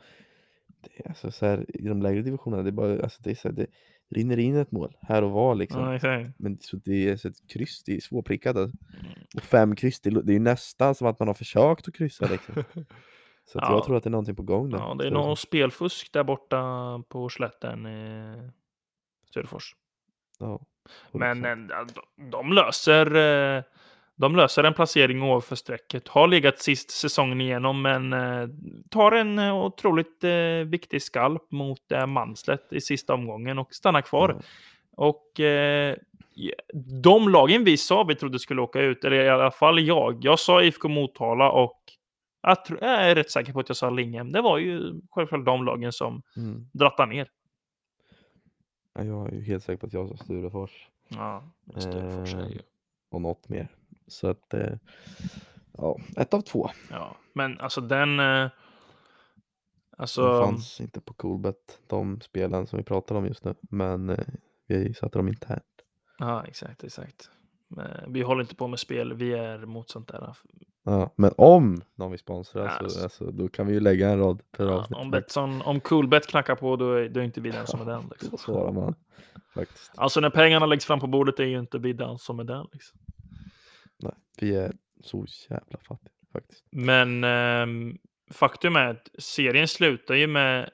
det 0.81 1.05
är 1.05 1.09
alltså 1.09 1.31
så 1.31 1.47
här, 1.47 1.77
i 1.77 1.89
de 1.89 2.03
lägre 2.03 2.23
divisionerna, 2.23 2.63
det 2.63 2.71
är 2.71 2.73
bara, 2.73 3.03
alltså 3.03 3.23
det 3.23 3.31
är 3.31 3.35
så 3.35 3.49
här, 3.49 3.55
det 3.55 3.67
rinner 4.11 4.39
in 4.39 4.57
ett 4.57 4.73
mål 4.73 4.97
här 5.03 5.25
och 5.25 5.31
var 5.31 5.55
liksom. 5.55 5.81
Ja, 5.83 5.95
exakt. 5.95 6.39
Men 6.39 6.59
så 6.61 6.77
det 6.77 7.09
är 7.09 7.17
så 7.17 7.29
ett 7.29 7.49
kryss, 7.53 7.83
det 7.85 7.97
är 7.97 8.01
svårprickat 8.01 8.57
alltså. 8.57 8.77
Och 9.37 9.43
fem 9.43 9.77
kryss, 9.77 10.01
det, 10.01 10.11
det 10.11 10.33
är 10.33 10.35
ju 10.35 10.39
nästan 10.41 10.95
som 10.95 11.07
att 11.07 11.19
man 11.19 11.29
har 11.29 11.35
försökt 11.35 11.89
att 11.89 11.95
kryssa 11.95 12.27
liksom. 12.27 12.55
Så 13.53 13.59
Ja. 13.63 13.73
jag 13.73 13.85
tror 13.85 13.97
att 13.97 14.03
det 14.05 14.09
är 14.09 14.11
någonting 14.11 14.37
på 14.37 14.43
gång 14.43 14.71
där. 14.71 14.79
Ja, 14.79 14.95
det 14.99 15.07
är 15.07 15.11
nog 15.11 15.39
spelfusk 15.39 16.13
där 16.13 16.25
borta 16.25 16.63
på 17.09 17.29
slätten 17.29 17.87
i 17.87 18.51
Söderfors. 19.35 19.77
Ja, 20.39 20.61
Men 21.13 21.45
100%. 21.47 21.73
eh, 21.81 21.87
de, 22.17 22.31
de 22.31 22.53
löser 22.53 23.15
eh, 23.57 23.63
de 24.19 24.37
löser 24.37 24.65
en 24.65 24.75
placering 24.75 25.23
ovanför 25.23 25.57
strecket. 25.57 26.09
Har 26.09 26.29
legat 26.29 26.59
sist 26.59 26.91
säsongen 26.91 27.41
igenom, 27.41 27.83
men 27.83 28.13
eh, 28.13 28.49
tar 28.91 29.13
en 29.13 29.39
eh, 29.39 29.57
otroligt 29.57 30.25
eh, 30.25 30.31
viktig 30.67 31.03
skalp 31.03 31.51
mot 31.51 31.93
eh, 31.93 32.07
Manslet 32.07 32.73
i 32.73 32.81
sista 32.81 33.15
omgången 33.15 33.59
och 33.59 33.75
stannar 33.75 34.01
kvar. 34.03 34.35
Ja. 34.37 34.43
Och 34.97 35.41
eh, 35.41 35.97
de 37.03 37.29
lagen 37.29 37.65
vi 37.65 37.77
sa 37.77 38.05
vi 38.05 38.15
trodde 38.15 38.39
skulle 38.39 38.61
åka 38.63 38.81
ut, 38.81 39.05
eller 39.05 39.25
i 39.25 39.29
alla 39.29 39.51
fall 39.51 39.79
jag. 39.87 40.25
Jag 40.25 40.39
sa 40.39 40.63
IFK 40.63 40.89
Motala 40.89 41.51
och 41.51 41.81
jag, 42.43 42.65
tror, 42.65 42.79
jag 42.83 42.91
är 43.11 43.15
rätt 43.15 43.31
säker 43.31 43.53
på 43.53 43.61
att 43.61 43.69
jag 43.69 43.77
sa 43.77 43.91
Linghem. 43.91 44.33
Det 44.33 44.41
var 44.41 44.59
ju 44.59 45.01
självklart 45.11 45.45
de 45.45 45.65
lagen 45.65 45.93
som 45.93 46.23
Mm. 46.37 46.67
drattar 46.73 47.07
ner. 47.07 47.29
Ja, 48.95 49.05
jag 49.05 49.29
är 49.29 49.33
ju 49.37 49.43
helt 49.43 49.65
säker 49.65 49.81
på 49.81 49.87
att 49.87 49.93
jag 49.93 50.09
sa 50.09 50.17
Sturefors 50.17 50.89
Ja, 51.09 51.43
Sturefors 51.77 52.35
är 52.35 52.49
ju... 52.49 52.59
och 53.11 53.21
något 53.21 53.49
mer. 53.49 53.69
Så 54.09 54.29
att, 54.29 54.55
eh, 54.55 54.73
ja, 55.73 55.99
ett 56.17 56.35
av 56.35 56.41
två. 56.41 56.71
Ja, 56.91 57.17
men 57.33 57.61
alltså 57.61 57.81
den... 57.81 58.21
Eh, 58.21 58.25
De 58.25 58.51
alltså, 60.03 60.43
fanns 60.43 60.81
inte 60.81 61.01
på 61.01 61.15
Coolbet, 61.15 61.81
de 61.87 62.21
spelen 62.21 62.67
som 62.67 62.77
vi 62.77 62.83
pratar 62.85 63.15
om 63.15 63.27
just 63.27 63.45
nu. 63.45 63.55
Men 63.61 64.11
eh, 64.11 64.25
vi 64.67 64.95
satte 64.95 65.19
dem 65.19 65.29
internt. 65.29 65.65
ja, 66.19 66.45
exakt, 66.47 66.85
exakt. 66.85 67.31
Men 67.69 68.13
vi 68.13 68.23
håller 68.23 68.41
inte 68.41 68.55
på 68.57 68.67
med 68.69 68.79
spel, 68.79 69.15
vi 69.15 69.33
är 69.33 69.59
mot 69.67 69.91
sånt 69.91 70.09
där. 70.09 70.35
Ja, 70.85 71.13
men 71.17 71.33
om 71.37 71.81
någon 71.95 72.11
vill 72.11 72.21
sponsra 72.21 72.65
Ja, 72.65 72.71
så 72.79 72.85
alltså. 72.85 73.03
alltså, 73.03 73.31
då 73.31 73.49
kan 73.49 73.67
vi 73.67 73.73
ju 73.73 73.81
lägga 73.81 74.09
en 74.09 74.19
rad 74.19 74.43
per 74.57 74.65
Ja, 74.67 74.73
avsnitt. 74.73 74.99
om. 74.99 75.11
Betsson, 75.11 75.63
om 75.63 75.81
Coolbet 75.81 76.27
knackar 76.27 76.55
på, 76.55 76.77
då 76.77 76.93
är, 76.93 77.09
då 77.09 77.21
är 77.21 77.25
inte 77.25 77.41
vi 77.41 77.51
den 77.51 77.67
som 77.67 77.81
är 77.81 77.85
den. 77.85 78.03
Då 78.09 78.15
Liksom. 78.21 78.39
svarar 78.39 78.73
man 78.73 78.95
faktiskt. 79.55 79.93
Alltså 79.97 80.21
när 80.21 80.31
pengarna 80.31 80.67
läggs 80.67 80.85
fram 80.85 81.01
på 81.01 81.07
bordet 81.07 81.41
är 81.41 81.45
ju 81.45 81.59
inte 81.59 81.79
vi 81.79 81.93
den 81.93 82.19
som 82.19 82.41
är 82.41 82.45
den. 82.45 82.67
Liksom. 82.73 82.99
Nej, 83.99 84.15
vi 84.41 84.55
är 84.55 84.73
så 85.01 85.27
jävla 85.51 85.79
fattiga 85.89 86.13
faktiskt. 86.33 86.65
Men 86.71 87.25
eh, 87.25 87.95
faktum 88.31 88.77
är 88.77 88.87
att 88.87 89.09
serien 89.19 89.69
slutar 89.69 90.15
ju 90.15 90.27
med 90.27 90.71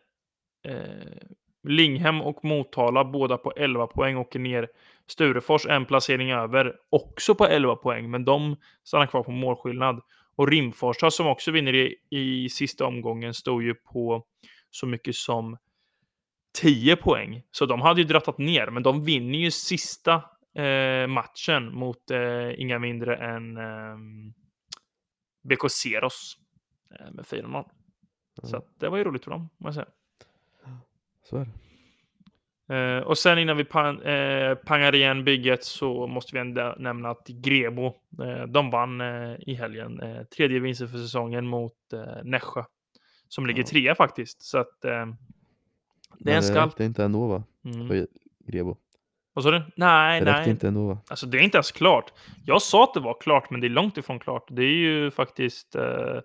eh, 0.64 1.28
Linghem 1.68 2.22
och 2.22 2.44
Motala 2.44 3.04
båda 3.04 3.36
på 3.36 3.52
11 3.56 3.86
poäng 3.86 4.16
åker 4.16 4.38
ner. 4.38 4.68
Sturefors 5.06 5.66
en 5.66 5.84
placering 5.84 6.30
över, 6.32 6.76
också 6.90 7.34
på 7.34 7.46
11 7.46 7.76
poäng, 7.76 8.10
men 8.10 8.24
de 8.24 8.56
stannar 8.84 9.06
kvar 9.06 9.22
på 9.22 9.30
målskillnad. 9.30 10.00
Och 10.36 10.48
Rimforsa 10.48 11.10
som 11.10 11.26
också 11.26 11.50
vinner 11.50 11.74
i, 11.74 11.96
i 12.10 12.48
sista 12.48 12.86
omgången 12.86 13.34
stod 13.34 13.62
ju 13.62 13.74
på 13.74 14.24
så 14.70 14.86
mycket 14.86 15.14
som 15.14 15.56
10 16.60 16.96
poäng. 16.96 17.42
Så 17.50 17.66
de 17.66 17.80
hade 17.80 18.00
ju 18.00 18.06
drattat 18.06 18.38
ner, 18.38 18.66
men 18.66 18.82
de 18.82 19.04
vinner 19.04 19.38
ju 19.38 19.50
sista 19.50 20.22
eh, 20.54 21.06
matchen 21.06 21.74
mot 21.74 22.10
eh, 22.10 22.60
inga 22.60 22.78
mindre 22.78 23.16
än 23.16 23.56
eh, 23.56 23.96
BK 25.42 25.70
Seros 25.70 26.38
med 27.12 27.24
4-0. 27.24 27.64
Så 28.42 28.54
Ja. 28.54 28.58
att 28.58 28.66
det 28.80 28.88
var 28.88 28.98
ju 28.98 29.04
roligt 29.04 29.24
för 29.24 29.30
dem, 29.30 29.48
må 29.58 29.66
jag 29.68 29.74
säga. 29.74 29.86
Så 31.30 31.36
är 31.36 31.44
det. 31.44 31.50
Eh, 32.74 33.02
och 33.02 33.18
sen 33.18 33.38
innan 33.38 33.56
vi 33.56 33.64
pan, 33.64 34.02
eh, 34.02 34.54
pangar 34.54 34.94
igen 34.94 35.24
bygget 35.24 35.64
så 35.64 36.06
måste 36.06 36.34
vi 36.34 36.40
ändå 36.40 36.74
nämna 36.78 37.10
att 37.10 37.26
Grebo, 37.28 37.86
eh, 38.22 38.42
de 38.46 38.70
vann 38.70 39.00
i 39.40 39.54
helgen. 39.54 40.00
Tredje 40.36 40.60
vinsten 40.60 40.88
för 40.88 40.98
säsongen 40.98 41.46
mot 41.46 41.76
Nässjö. 42.24 42.64
Som 43.28 43.46
ligger 43.46 43.62
Ja. 43.62 43.66
trea 43.66 43.94
faktiskt. 43.94 44.42
Så 44.42 44.58
att 44.58 44.84
eh, 44.84 45.06
det 46.18 46.32
är 46.32 46.36
en 46.36 46.42
det 46.42 46.42
skalp. 46.42 46.72
räckte 46.72 46.84
inte 46.84 47.04
ändå 47.04 47.26
va? 47.26 47.42
Mm. 47.64 48.06
Grebo. 48.46 48.76
Vad 49.34 49.44
sa 49.44 49.50
du? 49.50 49.62
Nej, 49.76 50.20
Det 50.20 50.32
nej. 50.32 50.50
inte 50.50 50.68
ändå? 50.68 50.98
Alltså 51.08 51.26
det 51.26 51.38
är 51.38 51.42
inte 51.42 51.56
ens 51.56 51.72
klart. 51.72 52.12
Jag 52.46 52.62
sa 52.62 52.84
att 52.84 52.94
det 52.94 53.00
var 53.00 53.16
klart, 53.20 53.50
men 53.50 53.60
det 53.60 53.66
är 53.66 53.68
långt 53.68 53.96
ifrån 53.96 54.18
klart. 54.18 54.44
Det 54.50 54.62
är 54.62 54.74
ju 54.76 55.10
faktiskt 55.10 55.74
eh, 55.74 56.20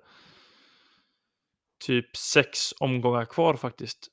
typ 1.86 2.18
sex 2.18 2.74
omgångar 2.80 3.26
kvar 3.26 3.54
faktiskt. 3.56 4.08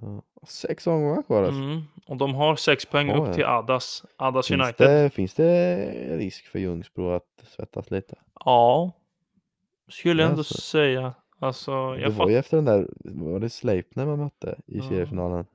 Ja. 0.00 0.22
Sex 0.48 0.86
omgångar 0.86 1.22
kvar 1.22 1.42
alltså. 1.42 1.60
Mm. 1.62 1.82
Och 2.06 2.16
de 2.16 2.34
har 2.34 2.56
sex 2.56 2.86
poäng 2.86 3.08
Ja, 3.08 3.16
upp 3.16 3.26
ja. 3.28 3.34
till 3.34 3.44
Adas, 3.44 4.04
Adas 4.16 4.46
Finns, 4.48 4.62
United. 4.62 4.88
det, 4.90 5.10
finns 5.10 5.34
det 5.34 5.76
risk 6.18 6.46
för 6.46 6.58
Ljungsbro 6.58 7.10
att 7.10 7.44
svettas 7.56 7.90
lite? 7.90 8.16
Ja, 8.44 8.92
skulle 9.88 10.22
jag 10.22 10.28
ändå 10.30 10.40
Alltså. 10.40 10.60
säga. 10.60 11.14
Alltså, 11.40 11.92
det 11.92 12.00
jag 12.00 12.10
var 12.10 12.24
fatt... 12.24 12.32
ju 12.32 12.36
efter 12.36 12.56
den 12.56 12.64
där, 12.64 12.88
var 13.04 13.40
det 13.40 13.50
Sleipner 13.50 14.06
man 14.06 14.18
mötte 14.18 14.58
i 14.66 14.78
Ja. 14.78 14.88
seriefinalen? 14.88 15.46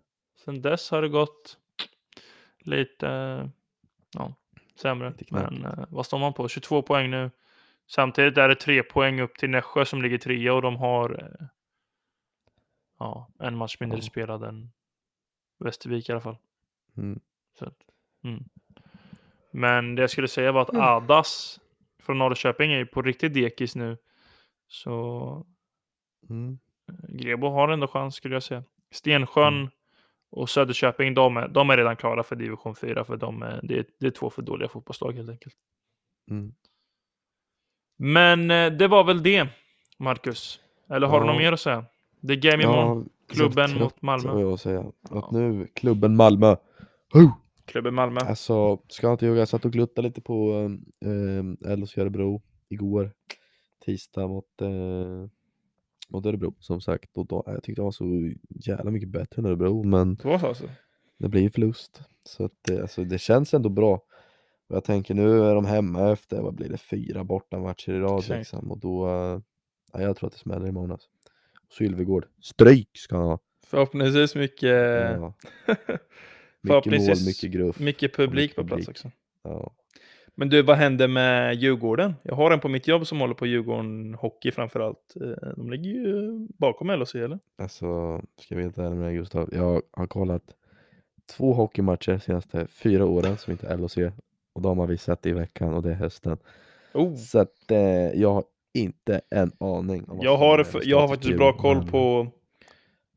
Sen 0.45 0.61
dess 0.61 0.91
har 0.91 1.01
det 1.01 1.09
gått 1.09 1.57
lite 2.63 3.07
ja, 4.13 4.33
sämre. 4.75 5.13
Lite. 5.17 5.33
Men 5.33 5.65
eh, 5.65 5.85
vad 5.89 6.05
står 6.05 6.19
man 6.19 6.33
på? 6.33 6.47
22 6.47 6.81
poäng 6.81 7.09
nu. 7.09 7.31
Samtidigt 7.87 8.37
är 8.37 8.49
det 8.49 8.55
tre 8.55 8.83
poäng 8.83 9.21
upp 9.21 9.37
till 9.37 9.49
Nässjö 9.49 9.85
som 9.85 10.01
ligger 10.01 10.17
trea 10.17 10.53
och 10.53 10.61
de 10.61 10.75
har 10.75 11.23
eh, 11.23 11.47
ja, 12.99 13.29
en 13.39 13.57
match 13.57 13.77
mindre 13.79 13.97
Ja. 13.97 14.03
spelad 14.03 14.43
än 14.43 14.71
Västervik 15.59 16.09
i 16.09 16.11
alla 16.11 16.21
fall. 16.21 16.37
Mm. 16.97 17.19
Så 17.59 17.71
mm. 18.23 18.43
Men 19.51 19.95
det 19.95 20.01
jag 20.01 20.09
skulle 20.09 20.27
säga 20.27 20.51
var 20.51 20.61
att 20.61 20.75
Adas 20.75 21.59
från 21.99 22.17
Norrköping 22.17 22.73
är 22.73 22.77
ju 22.77 22.85
på 22.85 23.01
riktigt 23.01 23.33
dekis 23.33 23.75
nu. 23.75 23.97
Så 24.67 25.45
Mm. 26.29 26.59
Grebo 27.09 27.49
har 27.49 27.69
ändå 27.69 27.87
chans 27.87 28.15
skulle 28.15 28.35
jag 28.35 28.43
säga. 28.43 28.63
Stensjön 28.91 29.53
Mm. 29.57 29.69
Och 30.35 30.49
Söderköping, 30.49 31.13
de 31.13 31.37
är, 31.37 31.47
de 31.47 31.69
är 31.69 31.77
redan 31.77 31.95
klara 31.95 32.23
för 32.23 32.35
division 32.35 32.75
4 32.75 33.03
för 33.05 33.17
de 33.17 33.41
är, 33.41 33.59
det, 33.63 33.77
är, 33.79 33.85
det 33.99 34.07
är 34.07 34.11
två 34.11 34.29
för 34.29 34.41
dåliga 34.41 34.69
fotbollslag 34.69 35.13
helt 35.13 35.29
enkelt. 35.29 35.55
Mm. 36.31 36.53
Men 37.97 38.51
eh, 38.51 38.77
det 38.77 38.87
var 38.87 39.03
väl 39.03 39.23
det, 39.23 39.47
Marcus. 39.99 40.59
Eller 40.89 41.07
har 41.07 41.19
du 41.21 41.25
Ja. 41.25 41.31
något 41.33 41.41
mer 41.41 41.51
att 41.51 41.59
säga? 41.59 41.85
Det 42.21 42.33
är 42.33 42.37
game 42.37 42.63
imorgon. 42.63 43.09
Ja, 43.27 43.35
Klubben 43.35 43.79
mot 43.79 44.01
Malmö. 44.01 44.39
jag 44.39 44.53
att 44.53 44.61
säga. 44.61 44.91
Ja. 45.09 45.19
Att 45.19 45.31
nu, 45.31 45.67
klubben 45.75 46.15
Malmö. 46.15 46.55
Huh! 47.13 47.31
Klubben 47.65 47.93
Malmö. 47.93 48.19
Alltså, 48.19 48.77
ska 48.87 49.07
jag 49.07 49.13
inte 49.13 49.25
ljuga, 49.25 49.39
jag 49.39 49.47
satt 49.47 49.65
och 49.65 49.71
gluttade 49.71 50.07
lite 50.07 50.21
på 50.21 50.51
eh, 51.05 51.75
LHC 51.77 51.97
Örebro 51.97 52.41
igår. 52.69 53.11
Tisdag 53.85 54.27
mot, 54.27 54.61
eh, 54.61 54.69
mot 56.13 56.25
Örebro 56.25 56.55
som 56.59 56.81
sagt. 56.81 57.17
Och 57.17 57.25
då, 57.27 57.43
jag 57.45 57.63
tyckte 57.63 57.81
det 57.81 57.83
var 57.83 57.91
så 57.91 58.31
jävla 58.49 58.91
mycket 58.91 59.09
bättre 59.09 59.39
än 59.39 59.45
Örebro, 59.45 59.83
men 59.83 60.15
Det 60.15 60.27
var 60.27 60.39
så 60.39 60.47
alltså? 60.47 60.69
det 61.17 61.29
blir 61.29 61.49
förlust. 61.49 62.01
Så 62.23 62.45
att 62.45 62.51
det, 62.61 62.81
alltså, 62.81 63.03
det 63.03 63.17
känns 63.17 63.53
ändå 63.53 63.69
bra. 63.69 63.93
Och 64.69 64.75
jag 64.75 64.83
tänker 64.83 65.13
nu 65.13 65.43
är 65.43 65.55
de 65.55 65.65
hemma 65.65 66.11
efter, 66.11 66.41
vad 66.41 66.55
blir 66.55 66.69
det, 66.69 66.77
fyra 66.77 67.23
bortamatcher 67.23 67.89
i 67.93 67.99
rad 67.99 68.19
Exakt. 68.19 68.37
liksom. 68.37 68.71
Och 68.71 68.79
då, 68.79 69.07
ja, 69.93 70.01
jag 70.01 70.17
tror 70.17 70.27
att 70.27 70.33
det 70.33 70.39
smäller 70.39 70.67
imorgon 70.67 70.91
alltså. 70.91 71.09
Sylvegård, 71.77 72.25
stryk 72.41 72.89
ska 72.97 73.15
han 73.17 73.25
ha. 73.25 73.39
Förhoppningsvis 73.65 74.35
mycket, 74.35 74.69
Ja. 75.17 75.33
Mycket 76.61 76.85
mål, 77.01 77.17
mycket 77.25 77.51
gruff. 77.51 77.79
mycket 77.79 78.15
publik 78.15 78.41
mycket 78.43 78.55
på 78.55 78.63
plats 78.63 78.87
också. 78.87 79.11
Ja. 79.43 79.73
Men 80.35 80.49
du, 80.49 80.61
vad 80.61 80.77
hände 80.77 81.07
med 81.07 81.55
Djurgården? 81.55 82.15
Jag 82.23 82.35
har 82.35 82.51
en 82.51 82.59
på 82.59 82.67
mitt 82.69 82.87
jobb 82.87 83.07
som 83.07 83.19
håller 83.19 83.33
på 83.33 83.45
Djurgården 83.45 84.13
Hockey 84.13 84.51
framförallt. 84.51 85.15
Eh, 85.21 85.49
De 85.57 85.71
ligger 85.71 85.89
ju 85.89 86.47
bakom 86.57 86.89
LHC 86.89 87.15
eller? 87.15 87.39
Alltså, 87.57 88.21
ska 88.39 88.55
helt 88.55 88.77
ärlig 88.77 88.97
med 88.97 89.13
Gustav, 89.13 89.49
jag 89.51 89.81
har 89.91 90.07
kollat 90.07 90.43
två 91.37 91.53
hockeymatcher 91.53 92.17
senaste 92.17 92.67
fyra 92.67 93.05
åren 93.05 93.37
som 93.37 93.51
inte 93.51 93.67
är 93.67 93.77
LHC 93.77 93.97
och 94.53 94.61
de 94.61 94.79
har 94.79 94.87
vi 94.87 94.97
sett 94.97 95.25
i 95.25 95.31
veckan 95.31 95.73
och 95.73 95.83
det 95.83 95.89
är 95.89 95.95
hösten. 95.95 96.37
Oh. 96.93 97.15
Så 97.15 97.39
att 97.39 97.71
eh, 97.71 98.11
jag 98.21 98.33
har 98.33 98.43
inte 98.73 99.21
en 99.29 99.51
aning. 99.59 100.05
om 100.09 100.19
Jag 100.21 100.37
har, 100.37 100.67
jag 100.83 100.99
har 100.99 101.07
faktiskt 101.07 101.37
bra 101.37 101.53
koll 101.53 101.87
på, 101.87 102.27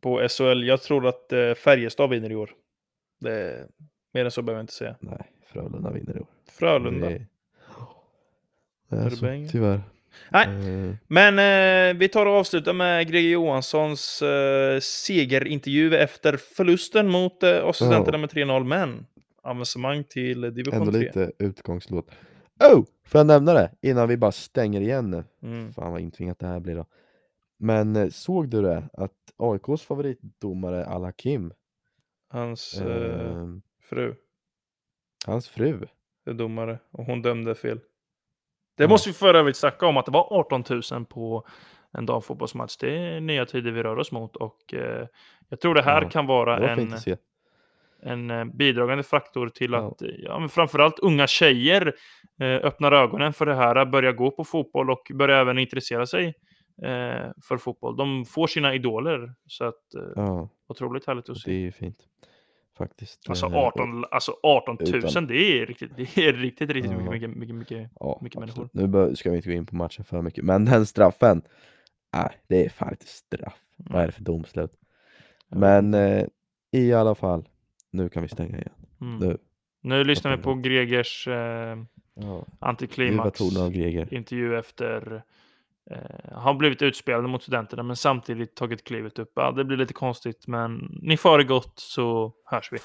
på 0.00 0.28
SHL. 0.28 0.64
Jag 0.64 0.82
tror 0.82 1.06
att 1.06 1.32
eh, 1.32 1.54
Färjestad 1.54 2.10
vinner 2.10 2.32
i 2.32 2.36
år. 2.36 2.50
Det, 3.20 3.66
mer 4.14 4.24
än 4.24 4.30
så 4.30 4.42
behöver 4.42 4.58
jag 4.58 4.62
inte 4.62 4.72
säga. 4.72 4.96
Nej, 5.00 5.30
Frölunda 5.56 5.90
vinner 5.90 6.16
i 6.16 6.20
år. 6.20 6.26
Frölunda. 6.50 7.08
Det, 7.08 7.26
det 8.88 8.96
Är 8.96 9.10
så, 9.10 9.52
tyvärr. 9.52 9.80
Nej. 10.30 10.46
Eh, 10.46 10.94
Men 11.06 11.38
eh, 11.38 11.98
vi 11.98 12.08
tar 12.08 12.26
och 12.26 12.32
avslutar 12.32 12.72
med 12.72 13.08
Greger 13.10 13.30
Johanssons 13.30 14.22
eh, 14.22 14.80
segerintervju 14.80 15.96
efter 15.96 16.36
förlusten 16.36 17.08
mot 17.08 17.42
eh, 17.42 17.72
Studenterna 17.72 18.18
med 18.18 18.30
3-0. 18.30 18.64
Men 18.64 19.06
avancemang 19.42 20.04
till 20.04 20.40
division 20.40 20.74
ändå 20.80 20.92
3. 20.92 21.00
lite 21.00 21.32
utgångslåt. 21.38 22.10
Oh! 22.60 22.84
Får 23.04 23.18
jag 23.18 23.26
nämna 23.26 23.52
det 23.54 23.70
innan 23.82 24.08
vi 24.08 24.16
bara 24.16 24.32
stänger 24.32 24.80
igen 24.80 25.10
nu? 25.10 25.24
Mm. 25.42 25.72
Fan 25.72 25.92
vad 25.92 26.00
intvingat 26.00 26.38
det 26.38 26.46
här 26.46 26.60
blir 26.60 26.76
då. 26.76 26.86
Men 27.58 27.96
eh, 27.96 28.08
såg 28.08 28.48
du 28.48 28.62
det? 28.62 28.88
Att 28.92 29.12
AIKs 29.36 29.82
favoritdomare 29.82 30.86
Al-Hakim, 30.86 31.52
Hans 32.28 32.80
eh, 32.80 33.26
eh, 33.26 33.46
fru 33.82 34.14
hans 35.26 35.48
fru, 35.48 35.86
är 36.26 36.32
domare 36.32 36.78
och 36.90 37.04
hon 37.04 37.22
dömde 37.22 37.54
fel. 37.54 37.80
Det 38.76 38.82
Ja. 38.82 38.88
måste 38.88 39.08
vi 39.10 39.12
för 39.14 39.34
övrigt 39.34 39.56
snacka 39.56 39.86
om 39.86 39.96
att 39.96 40.06
det 40.06 40.12
var 40.12 40.32
18 40.40 40.64
000 40.92 41.04
på 41.04 41.46
en 41.92 42.06
damfotbollsmatch. 42.06 42.76
Det 42.76 42.96
är 42.98 43.20
nya 43.20 43.46
tider 43.46 43.70
vi 43.70 43.82
rör 43.82 43.96
oss 43.98 44.12
mot 44.12 44.36
och 44.36 44.74
eh, 44.74 45.06
jag 45.48 45.60
tror 45.60 45.74
det 45.74 45.82
här 45.82 46.02
Ja, 46.02 46.08
kan 46.08 46.26
vara 46.26 46.60
var 46.60 46.68
en, 46.68 46.92
en 48.02 48.30
eh, 48.30 48.44
bidragande 48.44 49.02
faktor 49.04 49.48
till 49.48 49.72
Ja. 49.72 49.88
att 49.88 50.02
ja, 50.18 50.38
men 50.38 50.48
framförallt 50.48 50.98
unga 50.98 51.26
tjejer 51.26 51.94
eh, 52.40 52.46
öppnar 52.48 52.92
ögonen 52.92 53.32
för 53.32 53.46
det 53.46 53.54
här, 53.54 53.84
börjar 53.86 54.12
gå 54.12 54.30
på 54.30 54.44
fotboll 54.44 54.90
och 54.90 55.10
börjar 55.14 55.40
även 55.40 55.58
intressera 55.58 56.06
sig 56.06 56.26
eh, 56.82 57.30
för 57.42 57.56
fotboll. 57.58 57.96
De 57.96 58.24
får 58.24 58.46
sina 58.46 58.74
idoler, 58.74 59.34
så 59.46 59.64
att 59.64 59.94
eh, 59.94 60.02
Ja, 60.16 60.48
otroligt 60.68 61.06
härligt 61.06 61.28
att 61.28 61.38
se. 61.38 61.50
det 61.50 61.56
är 61.56 61.60
ju 61.60 61.72
fint. 61.72 61.98
Faktiskt. 62.78 63.30
Alltså 63.30 63.46
Eh, 63.46 63.52
och- 63.52 63.58
18, 63.66 64.04
alltså 64.10 64.32
18 64.42 64.76
000, 64.80 64.94
Utan- 64.94 65.26
det 65.26 65.60
är 65.60 65.66
riktigt, 65.66 65.90
det 65.96 66.18
är 66.18 66.32
riktigt, 66.32 66.70
riktigt 66.70 66.92
Ja. 66.92 66.98
mycket, 66.98 67.10
mycket, 67.30 67.30
mycket, 67.36 67.54
mycket. 67.54 67.90
Ja, 68.00 68.18
mycket 68.22 68.40
människor. 68.40 68.68
Nu 68.72 69.16
ska 69.16 69.30
vi 69.30 69.36
inte 69.36 69.48
gå 69.48 69.54
in 69.54 69.66
på 69.66 69.76
matchen 69.76 70.04
för 70.04 70.22
mycket, 70.22 70.44
men 70.44 70.64
den 70.64 70.86
straffen, 70.86 71.42
nej, 72.14 72.30
det 72.48 72.64
är 72.64 72.68
fan 72.68 72.90
inte 72.90 73.06
straff. 73.06 73.56
Vad 73.76 74.02
är 74.02 74.06
det 74.06 74.12
för 74.12 74.22
domslut? 74.22 74.72
Men 75.48 75.94
eh, 75.94 76.24
i 76.72 76.92
alla 76.92 77.14
fall, 77.14 77.48
nu 77.90 78.08
kan 78.08 78.22
vi 78.22 78.28
stänga 78.28 78.56
igen. 78.58 78.72
Mm. 79.00 79.18
Nu. 79.18 79.38
Nu 79.82 80.04
lyssnar 80.04 80.36
vi 80.36 80.42
på 80.42 80.54
Gregers 80.54 81.28
eh, 81.28 81.76
Ja. 82.14 82.44
Antiklimax 82.58 83.40
intervju 84.10 84.58
efter 84.58 85.22
eh, 85.90 86.38
har 86.38 86.54
blivit 86.54 86.82
utspelade 86.82 87.28
mot 87.28 87.42
studenterna 87.42 87.82
men 87.82 87.96
samtidigt 87.96 88.54
tagit 88.54 88.84
klivet 88.84 89.18
upp. 89.18 89.32
Ja, 89.34 89.52
det 89.52 89.64
blir 89.64 89.76
lite 89.76 89.94
konstigt 89.94 90.46
men 90.46 90.98
ni 91.02 91.16
får 91.16 91.38
det 91.38 91.44
gott 91.44 91.72
så 91.76 92.32
hörs 92.50 92.72
vi. 92.72 92.78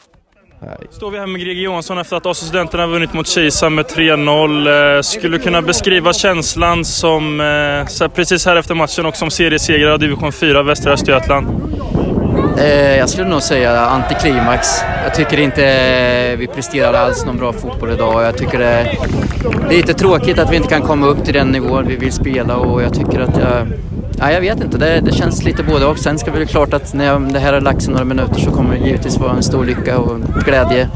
Hej. 0.62 0.88
Står 0.90 1.12
vi 1.12 1.20
här 1.20 1.28
med 1.28 1.42
Greger 1.42 1.62
Johansson 1.62 1.98
efter 1.98 2.16
att 2.16 2.26
AC-studenterna 2.26 2.88
vunnit 2.88 3.14
mot 3.14 3.28
Kisa 3.28 3.70
med 3.70 3.86
3-0. 3.86 4.96
Eh, 4.96 5.02
skulle 5.02 5.38
du 5.38 5.44
kunna 5.44 5.62
beskriva 5.62 6.14
känslan 6.14 6.86
som 6.86 7.42
eh, 7.42 8.10
precis 8.10 8.46
här 8.46 8.56
efter 8.56 8.76
matchen 8.76 9.06
och 9.06 9.16
som 9.16 9.32
seriesegrare 9.32 9.94
av 9.94 10.00
division 10.00 10.32
4 10.32 10.64
Västra 10.64 10.94
Östergötland? 10.94 11.48
Eh, 12.58 12.98
jag 12.98 13.10
skulle 13.10 13.28
nog 13.28 13.42
säga 13.42 13.80
antiklimax. 13.80 14.68
Jag 15.04 15.16
tycker 15.16 15.40
inte 15.40 15.66
eh, 15.66 16.38
vi 16.38 16.48
presterar 16.48 16.94
alls 16.94 17.26
någon 17.26 17.38
bra 17.38 17.54
fotboll 17.54 17.92
idag. 17.92 18.24
Jag 18.24 18.38
tycker 18.38 18.60
det 18.60 18.66
är 18.66 18.98
lite 19.70 19.94
tråkigt 19.94 20.40
att 20.40 20.52
vi 20.52 20.56
inte 20.56 20.70
kan 20.70 20.82
komma 20.82 21.08
upp 21.08 21.26
till 21.26 21.34
den 21.34 21.48
nivån 21.48 21.88
vi 21.88 21.96
vill 21.96 22.12
spela 22.12 22.56
och 22.56 22.84
jag 22.84 22.94
tycker 22.94 23.20
att 23.20 23.38
jag... 23.38 23.68
Ja, 24.20 24.32
jag 24.32 24.42
vet 24.42 24.64
inte, 24.64 24.78
det, 24.78 25.02
det 25.02 25.12
känns 25.12 25.44
lite 25.44 25.64
både 25.64 25.86
och. 25.86 25.98
Sen 25.98 26.20
ska 26.20 26.32
det 26.32 26.38
väl 26.38 26.48
klart 26.48 26.74
att 26.74 26.94
när 26.94 27.06
jag, 27.06 27.34
det 27.34 27.40
här 27.40 27.54
har 27.54 27.62
lagt 27.62 27.82
sig 27.82 27.94
några 27.94 28.06
minuter 28.06 28.40
så 28.40 28.52
kommer 28.52 28.76
det 28.76 28.86
givetvis 28.86 29.18
vara 29.18 29.32
en 29.32 29.44
stor 29.44 29.66
lycka 29.66 29.98
och 29.98 30.20
glädje. 30.46 30.90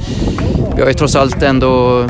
Vi 0.76 0.82
har 0.82 0.88
ju 0.88 0.94
trots 0.94 1.16
allt 1.16 1.44
ändå 1.44 2.06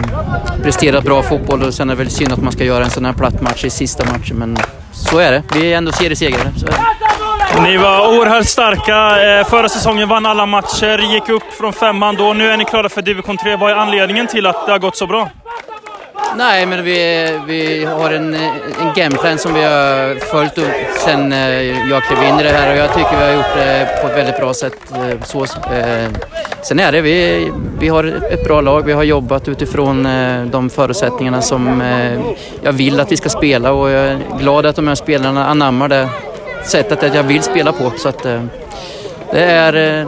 presterat 0.64 1.04
bra 1.04 1.24
fotboll 1.24 1.64
och 1.64 1.74
sen 1.74 1.90
är 1.90 1.96
det 1.96 1.98
väl 2.04 2.10
synd 2.10 2.32
att 2.32 2.42
man 2.42 2.52
ska 2.52 2.64
göra 2.64 2.84
en 2.84 2.90
sån 2.90 3.06
här 3.06 3.14
platt 3.14 3.42
match 3.42 3.66
i 3.66 3.70
sista 3.70 4.06
matchen 4.06 4.38
men 4.38 4.58
så 4.92 5.18
är 5.18 5.32
det. 5.32 5.44
Vi 5.54 5.74
är 5.74 5.78
ändå 5.78 5.92
seriesegrare. 5.92 6.52
Så 6.58 6.66
är 6.66 6.72
det. 6.72 7.05
Ni 7.64 7.78
var 7.78 8.18
oerhört 8.18 8.46
starka. 8.46 9.24
Eh, 9.40 9.46
förra 9.46 9.70
säsongen 9.70 10.10
vann 10.10 10.26
alla 10.26 10.46
matcher, 10.46 10.98
gick 11.14 11.30
upp 11.30 11.54
från 11.58 11.74
femman 11.74 12.16
då. 12.16 12.34
Nu 12.34 12.52
är 12.52 12.58
ni 12.58 12.66
klara 12.66 12.90
för 12.90 13.02
division 13.02 13.38
3. 13.38 13.56
Vad 13.56 13.72
är 13.72 13.76
anledningen 13.76 14.28
till 14.28 14.46
att 14.46 14.66
det 14.66 14.72
har 14.72 14.80
gått 14.80 14.96
så 14.96 15.08
bra? 15.08 15.30
Nej, 16.38 16.66
men 16.66 16.84
vi, 16.84 17.40
vi 17.48 17.86
har 17.86 18.12
en, 18.12 18.34
en 18.34 18.94
gameplan 18.96 19.38
som 19.38 19.54
vi 19.54 19.64
har 19.64 20.20
följt 20.20 20.58
upp 20.58 20.72
sen 21.06 21.34
eh, 21.34 21.90
jag 21.90 22.04
klev 22.04 22.24
in 22.24 22.40
i 22.40 22.44
det 22.44 22.50
här 22.50 22.72
och 22.72 22.78
jag 22.78 22.94
tycker 22.94 23.18
vi 23.18 23.26
har 23.26 23.34
gjort 23.34 23.56
det 23.56 24.00
på 24.02 24.08
ett 24.08 24.18
väldigt 24.18 24.38
bra 24.38 24.54
sätt. 24.54 24.78
Eh, 24.94 25.22
så, 25.24 25.46
sen 26.62 26.80
är 26.80 26.92
det, 26.92 27.02
vi, 27.02 27.52
vi 27.80 27.88
har 27.88 28.04
ett 28.32 28.44
bra 28.44 28.62
lag, 28.62 28.86
vi 28.86 28.94
har 28.94 29.04
jobbat 29.04 29.48
utifrån 29.48 30.08
de 30.52 30.70
förutsättningarna 30.70 31.42
som 31.42 31.84
jag 32.62 32.72
vill 32.72 33.00
att 33.00 33.12
vi 33.12 33.18
ska 33.18 33.30
spela 33.30 33.72
och 33.72 33.90
jag 33.90 34.06
är 34.06 34.20
glad 34.40 34.66
att 34.66 34.76
de 34.76 34.88
här 34.88 34.96
spelarna 34.96 35.48
anammar 35.48 35.88
det 35.88 36.10
sättet 36.70 37.04
att 37.04 37.16
jag 37.16 37.24
vill 37.24 37.44
spela 37.44 37.72
på. 37.72 37.92
Så 37.98 38.10
att, 38.10 38.26
eh, 38.26 38.44
det 39.32 39.44
är 39.44 40.00
eh, 40.02 40.08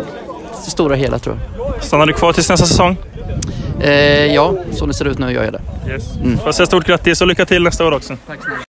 det 0.65 0.71
stora 0.71 0.95
hela 0.95 1.19
tror 1.19 1.39
jag. 1.57 1.83
Stannar 1.83 2.05
du 2.05 2.13
kvar 2.13 2.33
tills 2.33 2.49
nästa 2.49 2.65
säsong? 2.65 2.97
Eh, 3.79 4.25
ja, 4.25 4.53
som 4.71 4.87
det 4.87 4.93
ser 4.93 5.05
ut 5.05 5.17
nu 5.19 5.31
gör 5.31 5.43
jag 5.43 5.53
det. 5.53 5.61
Yes. 5.91 6.15
Mm. 6.15 6.37
Får 6.37 6.47
jag 6.47 6.55
säga 6.55 6.67
stort 6.67 6.85
grattis 6.85 7.21
och 7.21 7.27
lycka 7.27 7.45
till 7.45 7.63
nästa 7.63 7.87
år 7.87 7.91
också. 7.91 8.17
Tack 8.27 8.39
snälla. 8.43 8.59